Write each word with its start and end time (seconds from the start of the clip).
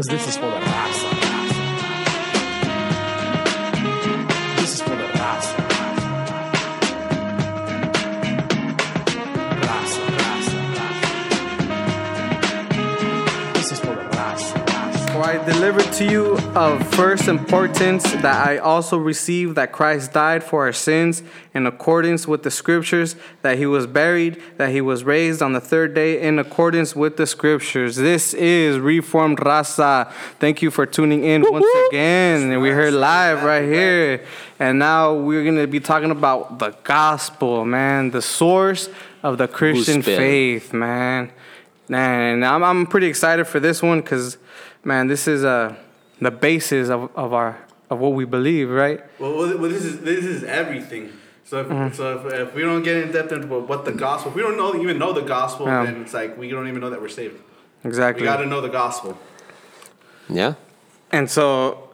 Because 0.00 0.24
this 0.24 0.28
is 0.28 0.36
for 0.38 0.46
the 0.46 0.56
raza. 0.56 1.19
I 15.30 15.38
delivered 15.44 15.92
to 15.92 16.04
you 16.04 16.36
of 16.56 16.84
first 16.96 17.28
importance 17.28 18.02
that 18.02 18.48
I 18.48 18.58
also 18.58 18.98
received 18.98 19.54
that 19.54 19.70
Christ 19.70 20.12
died 20.12 20.42
for 20.42 20.66
our 20.66 20.72
sins 20.72 21.22
in 21.54 21.68
accordance 21.68 22.26
with 22.26 22.42
the 22.42 22.50
scriptures, 22.50 23.14
that 23.42 23.56
he 23.56 23.64
was 23.64 23.86
buried, 23.86 24.42
that 24.56 24.70
he 24.70 24.80
was 24.80 25.04
raised 25.04 25.40
on 25.40 25.52
the 25.52 25.60
third 25.60 25.94
day 25.94 26.20
in 26.20 26.40
accordance 26.40 26.96
with 26.96 27.16
the 27.16 27.28
scriptures. 27.28 27.94
This 27.94 28.34
is 28.34 28.80
Reformed 28.80 29.38
Raza. 29.38 30.10
Thank 30.40 30.62
you 30.62 30.70
for 30.72 30.84
tuning 30.84 31.22
in 31.22 31.42
once 31.48 31.64
again. 31.86 32.50
And 32.50 32.60
we 32.60 32.70
heard 32.70 32.94
live 32.94 33.44
right 33.44 33.62
here. 33.62 34.24
And 34.58 34.80
now 34.80 35.14
we're 35.14 35.44
going 35.44 35.58
to 35.58 35.68
be 35.68 35.78
talking 35.78 36.10
about 36.10 36.58
the 36.58 36.70
gospel, 36.82 37.64
man, 37.64 38.10
the 38.10 38.20
source 38.20 38.88
of 39.22 39.38
the 39.38 39.46
Christian 39.46 40.02
faith, 40.02 40.72
man. 40.72 41.30
Man, 41.88 42.44
I'm, 42.44 42.62
I'm 42.62 42.86
pretty 42.86 43.06
excited 43.08 43.46
for 43.46 43.58
this 43.58 43.80
one 43.80 44.00
because, 44.00 44.38
man, 44.84 45.06
this 45.08 45.26
is 45.28 45.44
uh, 45.44 45.74
the 46.20 46.30
basis 46.30 46.88
of, 46.88 47.10
of 47.16 47.32
our 47.32 47.58
of 47.90 47.98
what 47.98 48.12
we 48.12 48.24
believe, 48.24 48.70
right? 48.70 49.00
Well, 49.18 49.36
well, 49.36 49.58
well, 49.58 49.70
this 49.70 49.84
is 49.84 50.00
this 50.00 50.24
is 50.24 50.44
everything. 50.44 51.12
So 51.44 51.60
if, 51.60 51.66
Mm-hmm. 51.66 51.94
so 51.96 52.18
if, 52.26 52.32
if 52.48 52.54
we 52.54 52.62
don't 52.62 52.82
get 52.84 52.96
in 52.98 53.10
depth 53.12 53.32
into 53.32 53.48
what 53.48 53.84
the 53.84 53.90
gospel, 53.92 54.30
if 54.30 54.36
we 54.36 54.42
don't 54.42 54.56
know 54.56 54.74
even 54.80 54.98
know 54.98 55.12
the 55.12 55.22
gospel, 55.22 55.66
Yeah. 55.66 55.84
then 55.84 56.02
it's 56.02 56.14
like 56.14 56.38
we 56.38 56.48
don't 56.48 56.68
even 56.68 56.80
know 56.80 56.90
that 56.90 57.00
we're 57.02 57.08
saved. 57.08 57.40
Exactly. 57.84 58.22
We 58.22 58.26
got 58.26 58.36
to 58.36 58.46
know 58.46 58.60
the 58.60 58.68
gospel. 58.68 59.18
Yeah. 60.28 60.54
And 61.10 61.28
so, 61.28 61.89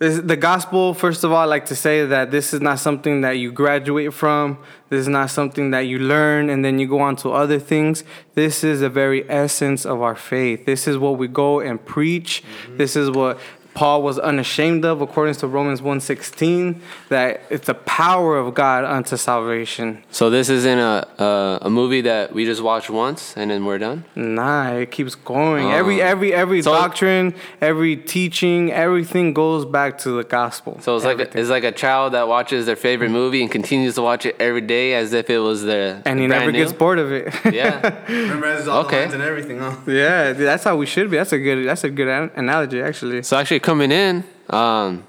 this, 0.00 0.18
the 0.18 0.36
gospel, 0.36 0.94
first 0.94 1.24
of 1.24 1.30
all, 1.30 1.36
I 1.36 1.44
like 1.44 1.66
to 1.66 1.76
say 1.76 2.06
that 2.06 2.30
this 2.30 2.54
is 2.54 2.62
not 2.62 2.78
something 2.78 3.20
that 3.20 3.32
you 3.32 3.52
graduate 3.52 4.14
from. 4.14 4.56
This 4.88 5.00
is 5.00 5.08
not 5.08 5.28
something 5.28 5.72
that 5.72 5.80
you 5.80 5.98
learn 5.98 6.48
and 6.48 6.64
then 6.64 6.78
you 6.78 6.88
go 6.88 7.00
on 7.00 7.16
to 7.16 7.32
other 7.32 7.58
things. 7.58 8.02
This 8.34 8.64
is 8.64 8.80
the 8.80 8.88
very 8.88 9.28
essence 9.28 9.84
of 9.84 10.00
our 10.00 10.16
faith. 10.16 10.64
This 10.64 10.88
is 10.88 10.96
what 10.96 11.18
we 11.18 11.28
go 11.28 11.60
and 11.60 11.84
preach. 11.84 12.42
Mm-hmm. 12.42 12.76
This 12.78 12.96
is 12.96 13.10
what 13.10 13.38
Paul 13.80 14.02
was 14.02 14.18
unashamed 14.18 14.84
of, 14.84 15.00
according 15.00 15.36
to 15.36 15.46
Romans 15.46 15.80
1.16, 15.80 16.80
that 17.08 17.40
it's 17.48 17.66
the 17.66 17.72
power 17.74 18.36
of 18.38 18.52
God 18.52 18.84
unto 18.84 19.16
salvation. 19.16 20.02
So 20.10 20.28
this 20.28 20.50
isn't 20.50 20.78
a, 20.78 21.08
a 21.18 21.58
a 21.62 21.70
movie 21.70 22.02
that 22.02 22.34
we 22.34 22.44
just 22.44 22.62
watch 22.62 22.90
once 22.90 23.34
and 23.38 23.50
then 23.50 23.64
we're 23.64 23.78
done. 23.78 24.04
Nah, 24.14 24.72
it 24.72 24.90
keeps 24.90 25.14
going. 25.14 25.64
Oh. 25.68 25.70
Every 25.80 26.02
every 26.02 26.30
every 26.34 26.60
So- 26.60 26.72
doctrine, 26.74 27.34
every 27.62 27.96
teaching, 27.96 28.70
everything 28.70 29.32
goes 29.32 29.64
back 29.64 29.96
to 30.04 30.10
the 30.18 30.24
gospel. 30.24 30.78
So 30.82 30.94
it's 30.96 31.06
like 31.06 31.18
a, 31.20 31.38
it's 31.40 31.48
like 31.48 31.64
a 31.64 31.72
child 31.72 32.12
that 32.12 32.28
watches 32.28 32.66
their 32.66 32.76
favorite 32.76 33.10
movie 33.10 33.40
and 33.42 33.50
continues 33.50 33.94
to 33.94 34.02
watch 34.02 34.26
it 34.26 34.36
every 34.38 34.60
day 34.76 34.92
as 34.94 35.14
if 35.14 35.30
it 35.30 35.38
was 35.38 35.62
their 35.64 36.02
and 36.04 36.20
he 36.20 36.26
brand 36.26 36.40
never 36.40 36.52
new. 36.52 36.58
gets 36.62 36.74
bored 36.74 36.98
of 36.98 37.10
it. 37.12 37.32
Yeah. 37.60 37.80
Remember, 38.08 38.48
all 38.70 38.84
Okay. 38.84 38.96
the 38.96 39.00
lines 39.02 39.14
and 39.14 39.22
everything, 39.22 39.58
huh? 39.58 39.74
yeah, 39.86 40.32
that's 40.34 40.64
how 40.64 40.76
we 40.76 40.84
should 40.84 41.10
be. 41.10 41.16
That's 41.16 41.32
a 41.32 41.38
good 41.38 41.66
that's 41.66 41.84
a 41.84 41.88
good 41.98 42.08
an- 42.08 42.30
analogy 42.36 42.82
actually. 42.82 43.22
So 43.22 43.38
actually 43.38 43.60
coming 43.70 43.92
in, 43.92 44.24
um, 44.48 45.04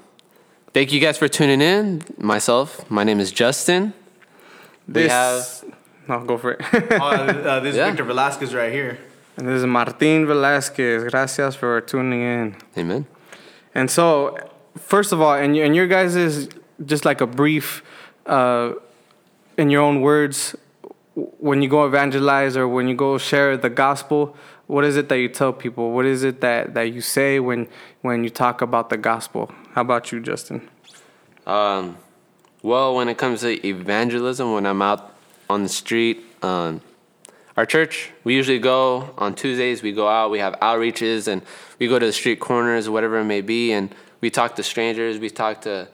thank 0.72 0.92
you 0.92 1.00
guys 1.00 1.18
for 1.18 1.26
tuning 1.26 1.60
in. 1.60 2.00
Myself, 2.16 2.88
my 2.88 3.02
name 3.02 3.18
is 3.18 3.32
Justin. 3.32 3.92
We 4.86 4.92
This 4.94 5.10
have 5.10 5.64
no 6.06 6.24
go 6.24 6.38
for 6.38 6.52
it. 6.52 6.60
oh, 6.72 7.06
uh, 7.08 7.58
this 7.58 7.74
Yeah. 7.74 7.86
is 7.86 7.88
Victor 7.90 8.04
Velasquez 8.04 8.54
right 8.54 8.72
here. 8.72 8.98
and 9.36 9.48
this 9.48 9.56
is 9.62 9.66
Martin 9.66 10.26
Velasquez. 10.26 11.10
Gracias 11.10 11.56
for 11.56 11.80
tuning 11.80 12.22
in. 12.22 12.54
Amen. 12.78 13.06
And 13.74 13.90
so, 13.90 14.38
first 14.78 15.10
of 15.12 15.20
all, 15.20 15.34
and 15.34 15.56
and 15.56 15.74
your 15.74 15.88
guys 15.88 16.14
is 16.14 16.48
just 16.92 17.04
like 17.04 17.20
a 17.20 17.26
brief, 17.26 17.82
uh, 18.26 18.74
in 19.58 19.70
your 19.70 19.82
own 19.82 20.02
words, 20.02 20.54
when 21.48 21.62
you 21.62 21.68
go 21.68 21.80
evangelize 21.84 22.56
or 22.56 22.66
when 22.68 22.86
you 22.90 22.94
go 22.94 23.18
share 23.18 23.56
the 23.56 23.70
gospel, 23.84 24.36
what 24.68 24.84
is 24.84 24.96
it 24.96 25.08
that 25.08 25.18
you 25.18 25.28
tell 25.28 25.52
people? 25.52 25.84
What 25.96 26.06
is 26.06 26.22
it 26.22 26.40
that, 26.40 26.72
that 26.74 26.86
you 26.94 27.00
say 27.02 27.40
when 27.40 27.66
when 28.02 28.24
you 28.24 28.30
talk 28.30 28.60
about 28.60 28.90
the 28.90 28.96
gospel? 28.96 29.50
How 29.72 29.80
about 29.80 30.12
you, 30.12 30.20
Justin? 30.20 30.68
Um, 31.46 31.96
well, 32.62 32.94
when 32.94 33.08
it 33.08 33.16
comes 33.16 33.40
to 33.40 33.66
evangelism, 33.66 34.52
when 34.52 34.66
I'm 34.66 34.82
out 34.82 35.16
on 35.48 35.62
the 35.62 35.68
street, 35.68 36.24
um, 36.42 36.80
our 37.56 37.66
church, 37.66 38.10
we 38.24 38.34
usually 38.34 38.58
go 38.58 39.14
on 39.18 39.34
Tuesdays. 39.34 39.82
We 39.82 39.92
go 39.92 40.08
out, 40.08 40.30
we 40.30 40.38
have 40.40 40.54
outreaches, 40.60 41.28
and 41.28 41.42
we 41.78 41.86
go 41.86 41.98
to 41.98 42.06
the 42.06 42.12
street 42.12 42.40
corners, 42.40 42.88
whatever 42.88 43.18
it 43.18 43.24
may 43.24 43.40
be, 43.40 43.72
and 43.72 43.94
we 44.20 44.30
talk 44.30 44.56
to 44.56 44.62
strangers. 44.62 45.18
We 45.18 45.30
talk 45.30 45.62
to 45.62 45.88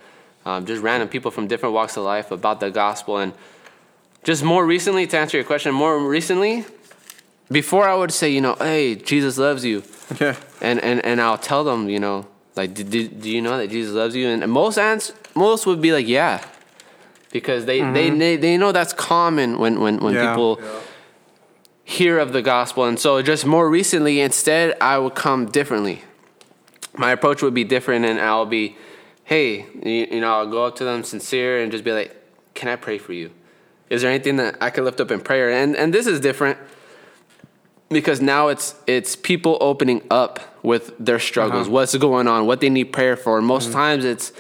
um, 0.47 0.67
just 0.67 0.83
random 0.83 1.09
people 1.09 1.31
from 1.31 1.47
different 1.47 1.75
walks 1.75 1.97
of 1.97 2.05
life 2.05 2.31
about 2.31 2.61
the 2.61 2.71
gospel. 2.71 3.19
And 3.19 3.33
just 4.23 4.43
more 4.43 4.65
recently, 4.65 5.07
to 5.09 5.19
answer 5.19 5.37
your 5.37 5.45
question, 5.45 5.75
more 5.75 5.99
recently, 5.99 6.65
before 7.50 7.88
I 7.88 7.94
would 7.94 8.12
say, 8.12 8.28
you 8.31 8.41
know, 8.41 8.54
hey, 8.59 8.94
Jesus 8.94 9.38
loves 9.38 9.64
you 9.64 9.82
Yeah. 10.20 10.36
and 10.60 10.81
and 10.82 11.04
and 11.04 11.20
I'll 11.20 11.38
tell 11.38 11.64
them, 11.64 11.88
you 11.88 11.98
know, 12.00 12.26
like, 12.56 12.75
do, 12.75 12.82
do, 12.84 13.09
do 13.09 13.31
you 13.31 13.41
know 13.41 13.56
that 13.59 13.70
Jesus 13.70 13.94
loves 13.94 14.14
you? 14.16 14.28
And 14.28 14.50
most 14.50 14.78
ans 14.78 15.12
most 15.34 15.66
would 15.66 15.81
be 15.81 15.92
like, 15.92 16.06
yeah, 16.09 16.44
because 17.32 17.64
they 17.66 17.78
they, 17.81 18.09
mm-hmm. 18.10 18.19
they 18.19 18.36
they 18.36 18.56
know 18.56 18.72
that's 18.72 18.92
common 18.92 19.59
when 19.59 19.81
when 19.81 19.98
when 19.98 20.14
Yeah. 20.14 20.31
people 20.31 20.60
hear 21.84 22.19
of 22.19 22.32
the 22.32 22.42
gospel. 22.42 22.84
And 22.84 22.98
so 22.98 23.22
just 23.22 23.47
more 23.47 23.69
recently, 23.70 24.20
instead, 24.20 24.76
I 24.80 24.98
would 24.98 25.15
come 25.15 25.47
differently. 25.47 26.03
My 26.97 27.12
approach 27.12 27.42
would 27.42 27.54
be 27.54 27.65
different, 27.65 28.04
and 28.04 28.20
I'll 28.20 28.44
be, 28.44 28.76
hey, 29.25 29.65
you, 29.82 30.06
you 30.10 30.20
know, 30.20 30.32
I'll 30.32 30.50
go 30.50 30.65
up 30.66 30.76
to 30.76 30.84
them 30.84 31.03
sincere 31.04 31.62
and 31.62 31.72
just 31.72 31.84
be 31.84 31.92
like, 31.92 32.15
can 32.54 32.69
I 32.69 32.76
pray 32.76 32.98
for 32.98 33.12
you? 33.15 33.30
Is 33.88 34.03
there 34.03 34.10
anything 34.10 34.36
that 34.36 34.56
I 34.60 34.69
could 34.70 34.84
lift 34.84 35.00
up 35.00 35.10
in 35.10 35.20
prayer? 35.20 35.50
And 35.50 35.76
and 35.76 35.94
this 35.94 36.06
is 36.06 36.20
different 36.20 36.59
because 37.91 38.21
now 38.21 38.49
it's 38.49 38.75
it's 38.87 39.16
people 39.16 39.56
opening 39.60 40.03
up 40.10 40.41
with 40.62 40.93
their 40.99 41.19
struggles, 41.19 41.66
Uh-huh. 41.66 41.75
what's 41.75 41.97
going 41.97 42.28
on, 42.28 42.47
what 42.47 42.60
they 42.60 42.69
need 42.71 42.93
prayer 42.93 43.16
for. 43.16 43.41
Most 43.41 43.72
times 43.72 44.04
it's, 44.04 44.32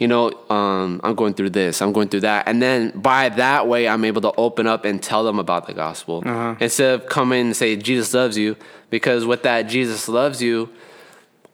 you 0.00 0.08
know, 0.08 0.32
um, 0.50 1.00
I'm 1.04 1.14
going 1.14 1.34
through 1.34 1.50
this, 1.50 1.80
I'm 1.82 1.92
going 1.92 2.08
through 2.08 2.20
that, 2.22 2.48
and 2.48 2.60
then 2.62 2.90
by 2.98 3.28
that 3.30 3.68
way, 3.68 3.86
I'm 3.88 4.04
able 4.04 4.22
to 4.22 4.32
open 4.36 4.66
up 4.66 4.84
and 4.84 5.02
tell 5.02 5.22
them 5.24 5.38
about 5.38 5.66
the 5.66 5.74
gospel 5.74 6.22
Uh-huh. 6.26 6.54
instead 6.60 6.94
of 6.94 7.06
coming 7.08 7.46
and 7.46 7.56
say 7.56 7.76
Jesus 7.76 8.12
loves 8.14 8.36
you, 8.38 8.56
because 8.90 9.24
with 9.26 9.42
that 9.42 9.62
Jesus 9.68 10.08
loves 10.08 10.42
you, 10.42 10.68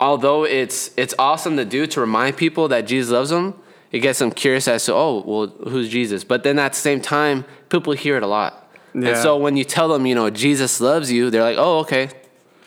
although 0.00 0.44
it's 0.44 0.91
it's 0.97 1.15
awesome 1.19 1.56
to 1.56 1.65
do 1.65 1.87
to 1.88 2.00
remind 2.00 2.37
people 2.37 2.69
that 2.69 2.87
Jesus 2.87 3.10
loves 3.12 3.31
them, 3.31 3.54
it 3.93 3.99
gets 4.00 4.19
them 4.19 4.31
curious 4.31 4.66
as 4.69 4.84
to 4.87 4.94
oh 4.94 5.22
well 5.27 5.47
who's 5.71 5.88
Jesus, 5.88 6.25
but 6.25 6.43
then 6.43 6.59
at 6.59 6.72
the 6.72 6.78
same 6.78 7.00
time, 7.00 7.44
people 7.69 7.93
hear 7.93 8.16
it 8.16 8.22
a 8.22 8.27
lot. 8.27 8.64
And 8.94 9.16
so 9.16 9.37
when 9.37 9.56
you 9.56 9.65
tell 9.65 9.88
them, 9.88 10.06
you 10.06 10.15
know, 10.15 10.31
Jesus 10.31 10.81
loves 10.81 11.10
you, 11.10 11.28
they're 11.31 11.43
like, 11.43 11.56
oh, 11.59 11.81
okay. 11.81 12.09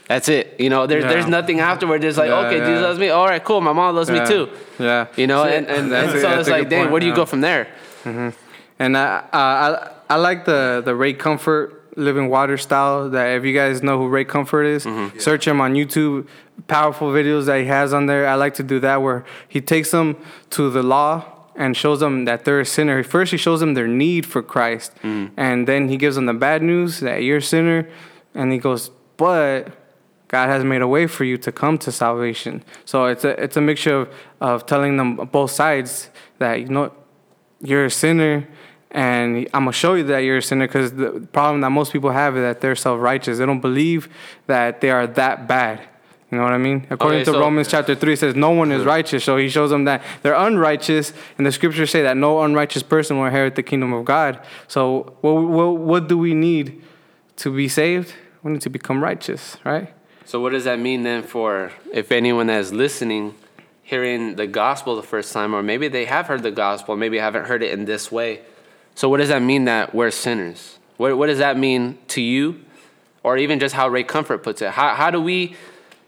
That's 0.07 0.29
it. 0.29 0.55
You 0.59 0.69
know, 0.69 0.87
there's 0.87 1.03
Yeah. 1.03 1.09
there's 1.09 1.27
nothing 1.27 1.59
afterward. 1.59 2.03
It's 2.03 2.17
like, 2.17 2.29
Yeah, 2.29 2.45
okay, 2.47 2.57
yeah. 2.59 2.65
Jesus 2.67 2.81
loves 2.83 2.99
me. 2.99 3.09
All 3.09 3.25
right, 3.27 3.43
cool. 3.43 3.59
My 3.61 3.73
mom 3.73 3.95
loves 3.95 4.09
Yeah. 4.09 4.23
me 4.23 4.27
too. 4.29 4.49
Yeah. 4.79 5.07
You 5.17 5.27
know, 5.27 5.43
So- 5.43 5.49
and, 5.49 5.67
and, 5.67 5.91
and 5.93 6.09
a- 6.15 6.21
so 6.21 6.39
it's 6.39 6.49
like, 6.49 6.63
good 6.63 6.69
dang, 6.69 6.79
point, 6.83 6.91
where 6.91 6.99
do 7.01 7.05
you 7.05 7.11
yeah. 7.11 7.15
go 7.23 7.25
from 7.25 7.41
there? 7.41 7.67
And 8.79 8.95
I, 8.97 9.05
uh, 9.17 9.19
I 9.33 9.89
I 10.09 10.15
like 10.15 10.45
the 10.45 10.81
the 10.85 10.95
Ray 10.95 11.13
Comfort 11.13 11.83
Living 11.97 12.29
Water 12.29 12.57
style. 12.57 13.09
That 13.09 13.27
if 13.37 13.43
you 13.43 13.53
guys 13.53 13.81
know 13.83 13.97
who 13.97 14.07
Ray 14.07 14.23
Comfort 14.25 14.63
is, 14.63 14.87
search 15.17 15.45
him 15.47 15.59
on 15.59 15.73
YouTube. 15.73 16.27
Powerful 16.67 17.09
videos 17.11 17.45
that 17.45 17.59
he 17.59 17.65
has 17.67 17.93
on 17.93 18.05
there. 18.05 18.27
I 18.27 18.35
like 18.35 18.53
to 18.55 18.63
do 18.63 18.79
that 18.79 19.01
where 19.01 19.25
he 19.47 19.59
takes 19.61 19.91
them 19.91 20.15
to 20.51 20.69
the 20.69 20.83
law 20.83 21.25
and 21.57 21.75
shows 21.75 21.99
them 21.99 22.25
that 22.25 22.45
they're 22.45 22.61
a 22.61 22.65
sinner. 22.65 23.03
First, 23.03 23.31
he 23.31 23.37
shows 23.37 23.59
them 23.59 23.73
their 23.73 23.87
need 23.87 24.25
for 24.25 24.41
Christ, 24.41 24.93
mm. 25.03 25.31
and 25.35 25.67
then 25.67 25.89
he 25.89 25.97
gives 25.97 26.15
them 26.15 26.27
the 26.27 26.33
bad 26.33 26.61
news 26.61 27.01
that 27.01 27.23
you're 27.23 27.37
a 27.37 27.41
sinner, 27.41 27.89
and 28.33 28.53
he 28.53 28.59
goes, 28.59 28.89
but 29.17 29.75
God 30.27 30.47
has 30.47 30.63
made 30.63 30.81
a 30.81 30.87
way 30.87 31.07
for 31.07 31.23
you 31.23 31.37
to 31.37 31.51
come 31.51 31.77
to 31.79 31.91
salvation. 31.91 32.63
So 32.85 33.05
it's 33.05 33.23
a 33.23 33.41
it's 33.41 33.57
a 33.57 33.61
mixture 33.61 34.01
of, 34.01 34.13
of 34.39 34.65
telling 34.65 34.97
them 34.97 35.15
both 35.15 35.51
sides 35.51 36.09
that 36.39 36.61
you 36.61 36.67
know 36.67 36.93
you're 37.61 37.85
a 37.85 37.91
sinner 37.91 38.47
and 38.91 39.47
I'm 39.53 39.63
gonna 39.63 39.71
show 39.73 39.95
you 39.95 40.03
that 40.05 40.19
you're 40.19 40.37
a 40.37 40.41
sinner 40.41 40.67
because 40.67 40.93
the 40.93 41.27
problem 41.31 41.61
that 41.61 41.69
most 41.69 41.91
people 41.91 42.11
have 42.11 42.37
is 42.37 42.41
that 42.41 42.61
they're 42.61 42.75
self 42.75 43.01
righteous. 43.01 43.37
They 43.37 43.45
don't 43.45 43.59
believe 43.59 44.09
that 44.47 44.81
they 44.81 44.89
are 44.89 45.07
that 45.07 45.47
bad. 45.47 45.81
You 46.31 46.37
know 46.37 46.43
what 46.43 46.53
I 46.53 46.57
mean? 46.57 46.85
According 46.89 47.19
Okay, 47.21 47.25
to 47.25 47.31
so- 47.31 47.39
Romans 47.39 47.69
chapter 47.69 47.95
3, 47.95 48.13
it 48.13 48.19
says 48.19 48.35
no 48.35 48.49
one 48.51 48.71
is 48.71 48.83
righteous. 48.83 49.23
So 49.23 49.37
he 49.37 49.47
shows 49.47 49.69
them 49.69 49.85
that 49.85 50.01
they're 50.23 50.33
unrighteous. 50.33 51.13
And 51.37 51.47
the 51.47 51.51
scriptures 51.51 51.89
say 51.89 52.01
that 52.03 52.17
no 52.17 52.41
unrighteous 52.41 52.83
person 52.83 53.17
will 53.17 53.25
inherit 53.25 53.55
the 53.55 53.63
kingdom 53.63 53.93
of 53.93 54.03
God. 54.03 54.39
So 54.67 55.15
what, 55.21 55.33
what, 55.35 55.77
what 55.77 56.07
do 56.09 56.17
we 56.17 56.33
need 56.33 56.83
to 57.37 57.55
be 57.55 57.69
saved? 57.69 58.13
We 58.43 58.51
need 58.51 58.61
to 58.61 58.69
become 58.69 59.01
righteous, 59.01 59.57
right? 59.63 59.93
So 60.25 60.41
what 60.41 60.51
does 60.51 60.65
that 60.65 60.79
mean 60.79 61.03
then 61.03 61.23
for 61.23 61.71
if 61.93 62.11
anyone 62.11 62.47
that 62.47 62.59
is 62.59 62.73
listening, 62.73 63.35
hearing 63.81 64.35
the 64.35 64.47
gospel 64.47 64.97
the 64.97 65.03
first 65.03 65.31
time, 65.31 65.53
or 65.53 65.63
maybe 65.63 65.87
they 65.87 66.03
have 66.03 66.27
heard 66.27 66.43
the 66.43 66.51
gospel, 66.51 66.97
maybe 66.97 67.19
haven't 67.19 67.45
heard 67.45 67.63
it 67.63 67.71
in 67.71 67.85
this 67.85 68.11
way. 68.11 68.41
So 68.95 69.07
what 69.07 69.17
does 69.17 69.29
that 69.29 69.41
mean 69.41 69.63
that 69.65 69.95
we're 69.95 70.11
sinners? 70.11 70.77
What, 70.97 71.17
what 71.17 71.27
does 71.27 71.37
that 71.37 71.57
mean 71.57 71.97
to 72.09 72.21
you? 72.21 72.65
Or 73.23 73.37
even 73.37 73.59
just 73.59 73.75
how 73.75 73.87
Ray 73.87 74.03
Comfort 74.03 74.39
puts 74.43 74.61
it. 74.61 74.71
How, 74.71 74.93
how 74.93 75.09
do 75.09 75.21
we 75.21 75.55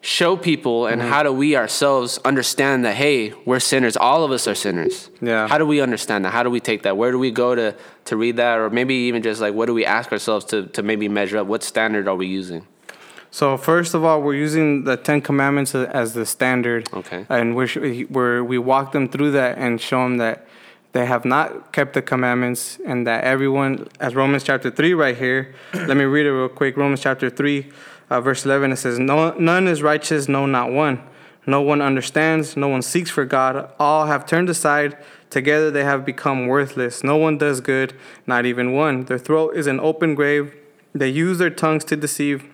show 0.01 0.37
people 0.37 0.87
and 0.87 1.01
Mm-hmm. 1.01 1.11
how 1.11 1.23
do 1.23 1.33
we 1.33 1.55
ourselves 1.57 2.19
understand 2.23 2.85
that 2.85 2.95
hey 2.95 3.33
we're 3.45 3.59
sinners 3.59 3.97
all 3.97 4.23
of 4.23 4.31
us 4.31 4.47
are 4.47 4.55
sinners 4.55 5.09
Yeah. 5.21 5.47
how 5.47 5.57
do 5.57 5.65
we 5.65 5.81
understand 5.81 6.23
that 6.23 6.31
how 6.31 6.41
do 6.43 6.49
we 6.49 6.61
take 6.61 6.83
that 6.83 6.95
where 6.95 7.11
do 7.11 7.19
we 7.19 7.31
go 7.31 7.53
to 7.53 7.75
to 8.05 8.15
read 8.15 8.37
that 8.37 8.59
or 8.59 8.69
maybe 8.69 8.93
even 9.09 9.21
just 9.21 9.41
like 9.41 9.53
what 9.53 9.65
do 9.65 9.73
we 9.73 9.85
ask 9.85 10.11
ourselves 10.13 10.45
to 10.45 10.67
to 10.67 10.81
maybe 10.83 11.09
measure 11.09 11.37
up 11.39 11.47
what 11.47 11.63
standard 11.63 12.07
are 12.07 12.15
we 12.15 12.27
using 12.27 12.65
So 13.31 13.57
first 13.57 13.93
of 13.93 14.01
all, 14.03 14.23
we're 14.25 14.41
using 14.47 14.85
the 14.85 14.97
Ten 14.97 15.21
Commandments 15.21 15.75
as 15.75 16.13
the 16.13 16.25
standard. 16.25 16.89
Okay. 17.01 17.21
And 17.29 17.53
we're, 17.55 17.69
we're 18.09 18.41
we 18.43 18.57
walk 18.57 18.91
them 18.91 19.05
through 19.07 19.31
that 19.41 19.53
and 19.63 19.79
show 19.79 20.01
them 20.05 20.17
that 20.17 20.37
they 20.93 21.05
have 21.05 21.25
not 21.25 21.47
kept 21.71 21.93
the 21.93 22.01
commandments 22.01 22.79
and 22.89 23.05
that 23.05 23.23
everyone, 23.33 23.85
as 23.99 24.15
Romans 24.15 24.43
chapter 24.43 24.71
three 24.71 24.95
right 24.95 25.15
here. 25.25 25.53
let 25.89 25.95
me 26.01 26.05
read 26.15 26.25
it 26.25 26.33
real 26.33 26.49
quick. 26.61 26.73
Romans 26.75 27.01
chapter 27.07 27.29
three, 27.29 27.59
uh, 28.09 28.21
verse 28.21 28.45
eleven. 28.45 28.71
It 28.71 28.77
says, 28.77 29.00
"No, 29.00 29.31
none 29.38 29.67
is 29.67 29.81
righteous, 29.81 30.27
no, 30.27 30.45
not 30.45 30.71
one. 30.71 31.01
No 31.45 31.61
one 31.61 31.81
understands. 31.81 32.56
No 32.57 32.67
one 32.67 32.81
seeks 32.81 33.09
for 33.09 33.25
God. 33.25 33.71
All 33.79 34.06
have 34.06 34.25
turned 34.25 34.50
aside." 34.50 34.97
Together 35.29 35.69
they 35.69 35.83
have 35.83 36.06
become 36.06 36.47
worthless. 36.47 37.03
No 37.03 37.15
one 37.15 37.38
does 37.38 37.61
good, 37.61 37.94
not 38.25 38.45
even 38.45 38.73
one. 38.73 39.06
Their 39.06 39.19
throat 39.19 39.56
is 39.56 39.67
an 39.67 39.79
open 39.79 40.15
grave. 40.15 40.56
They 40.94 41.09
use 41.09 41.38
their 41.38 41.51
tongues 41.51 41.85
to 41.85 41.95
deceive. 41.95 42.45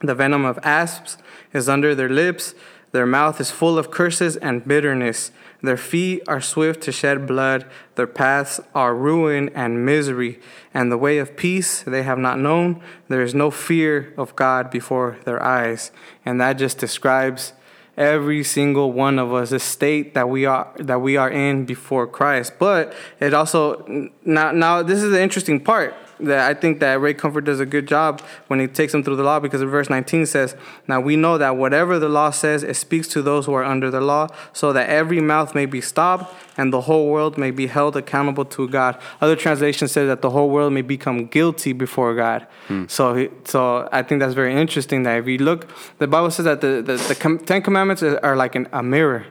The 0.00 0.14
venom 0.14 0.44
of 0.44 0.58
asps 0.62 1.16
is 1.54 1.68
under 1.68 1.94
their 1.94 2.10
lips. 2.10 2.54
Their 2.90 3.06
mouth 3.06 3.40
is 3.40 3.50
full 3.50 3.78
of 3.78 3.90
curses 3.90 4.36
and 4.36 4.66
bitterness. 4.66 5.30
Their 5.62 5.76
feet 5.76 6.22
are 6.26 6.40
swift 6.40 6.82
to 6.82 6.92
shed 6.92 7.26
blood. 7.26 7.66
Their 7.94 8.08
paths 8.08 8.60
are 8.74 8.94
ruin 8.94 9.48
and 9.54 9.86
misery. 9.86 10.40
And 10.74 10.90
the 10.90 10.98
way 10.98 11.18
of 11.18 11.36
peace 11.36 11.82
they 11.82 12.02
have 12.02 12.18
not 12.18 12.38
known. 12.38 12.82
There 13.08 13.22
is 13.22 13.34
no 13.34 13.50
fear 13.50 14.12
of 14.18 14.34
God 14.34 14.70
before 14.70 15.18
their 15.24 15.42
eyes. 15.42 15.92
And 16.26 16.40
that 16.40 16.54
just 16.54 16.78
describes 16.78 17.52
every 17.96 18.42
single 18.42 18.92
one 18.92 19.18
of 19.18 19.32
us 19.32 19.50
the 19.50 19.58
state 19.58 20.14
that 20.14 20.28
we 20.28 20.46
are 20.46 20.72
that 20.76 21.00
we 21.00 21.16
are 21.16 21.30
in 21.30 21.66
before 21.66 22.06
Christ 22.06 22.54
but 22.58 22.94
it 23.20 23.34
also 23.34 24.10
now 24.24 24.50
now 24.50 24.82
this 24.82 25.02
is 25.02 25.10
the 25.10 25.20
interesting 25.20 25.60
part 25.60 25.94
that 26.24 26.50
I 26.50 26.54
think 26.54 26.80
that 26.80 27.00
Ray 27.00 27.14
Comfort 27.14 27.42
does 27.42 27.60
a 27.60 27.66
good 27.66 27.86
job 27.86 28.20
when 28.48 28.60
he 28.60 28.66
takes 28.66 28.92
them 28.92 29.02
through 29.02 29.16
the 29.16 29.22
law 29.22 29.40
because 29.40 29.60
in 29.60 29.68
verse 29.68 29.90
19 29.90 30.26
says 30.26 30.56
now 30.86 31.00
we 31.00 31.16
know 31.16 31.38
that 31.38 31.56
whatever 31.56 31.98
the 31.98 32.08
law 32.08 32.30
says 32.30 32.62
it 32.62 32.74
speaks 32.76 33.08
to 33.08 33.22
those 33.22 33.46
who 33.46 33.54
are 33.54 33.64
under 33.64 33.90
the 33.90 34.00
law 34.00 34.28
so 34.52 34.72
that 34.72 34.88
every 34.88 35.20
mouth 35.20 35.54
may 35.54 35.66
be 35.66 35.80
stopped 35.80 36.34
and 36.56 36.72
the 36.72 36.82
whole 36.82 37.08
world 37.08 37.38
may 37.38 37.50
be 37.50 37.66
held 37.66 37.96
accountable 37.96 38.44
to 38.44 38.68
God. 38.68 38.98
Other 39.20 39.36
translations 39.36 39.92
say 39.92 40.06
that 40.06 40.22
the 40.22 40.30
whole 40.30 40.50
world 40.50 40.72
may 40.72 40.82
become 40.82 41.26
guilty 41.26 41.72
before 41.72 42.14
God. 42.14 42.46
Hmm. 42.68 42.86
So 42.88 43.28
so 43.44 43.88
I 43.92 44.02
think 44.02 44.20
that's 44.20 44.34
very 44.34 44.54
interesting 44.54 45.02
that 45.04 45.18
if 45.18 45.26
you 45.26 45.38
look 45.38 45.68
the 45.98 46.06
Bible 46.06 46.30
says 46.30 46.44
that 46.44 46.60
the 46.60 46.82
the, 46.82 46.96
the 46.96 47.40
10 47.44 47.62
commandments 47.62 48.02
are 48.02 48.18
are 48.24 48.36
like 48.36 48.54
an, 48.54 48.68
a 48.72 48.82
mirror. 48.82 49.26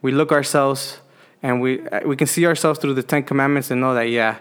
We 0.00 0.10
look 0.10 0.32
ourselves 0.32 0.98
and 1.42 1.60
we 1.60 1.82
we 2.06 2.16
can 2.16 2.26
see 2.26 2.46
ourselves 2.46 2.78
through 2.78 2.94
the 2.94 3.02
Ten 3.02 3.24
Commandments 3.24 3.70
and 3.70 3.80
know 3.80 3.94
that 3.94 4.08
yeah, 4.08 4.38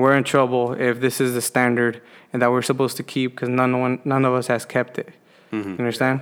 we're 0.00 0.16
in 0.16 0.24
trouble 0.24 0.72
if 0.72 1.00
this 1.00 1.20
is 1.20 1.34
the 1.34 1.40
standard 1.42 2.00
and 2.32 2.40
that 2.42 2.50
we're 2.50 2.62
supposed 2.62 2.96
to 2.98 3.02
keep 3.02 3.32
because 3.34 3.48
none 3.48 3.80
one 3.80 4.00
none 4.04 4.24
of 4.24 4.32
us 4.34 4.46
has 4.48 4.64
kept 4.64 4.98
it. 4.98 5.08
You 5.52 5.76
understand? 5.78 6.20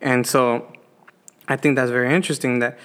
And 0.00 0.26
so, 0.26 0.72
I 1.46 1.56
think 1.56 1.76
that's 1.76 1.90
very 1.90 2.14
interesting 2.14 2.58
that. 2.60 2.78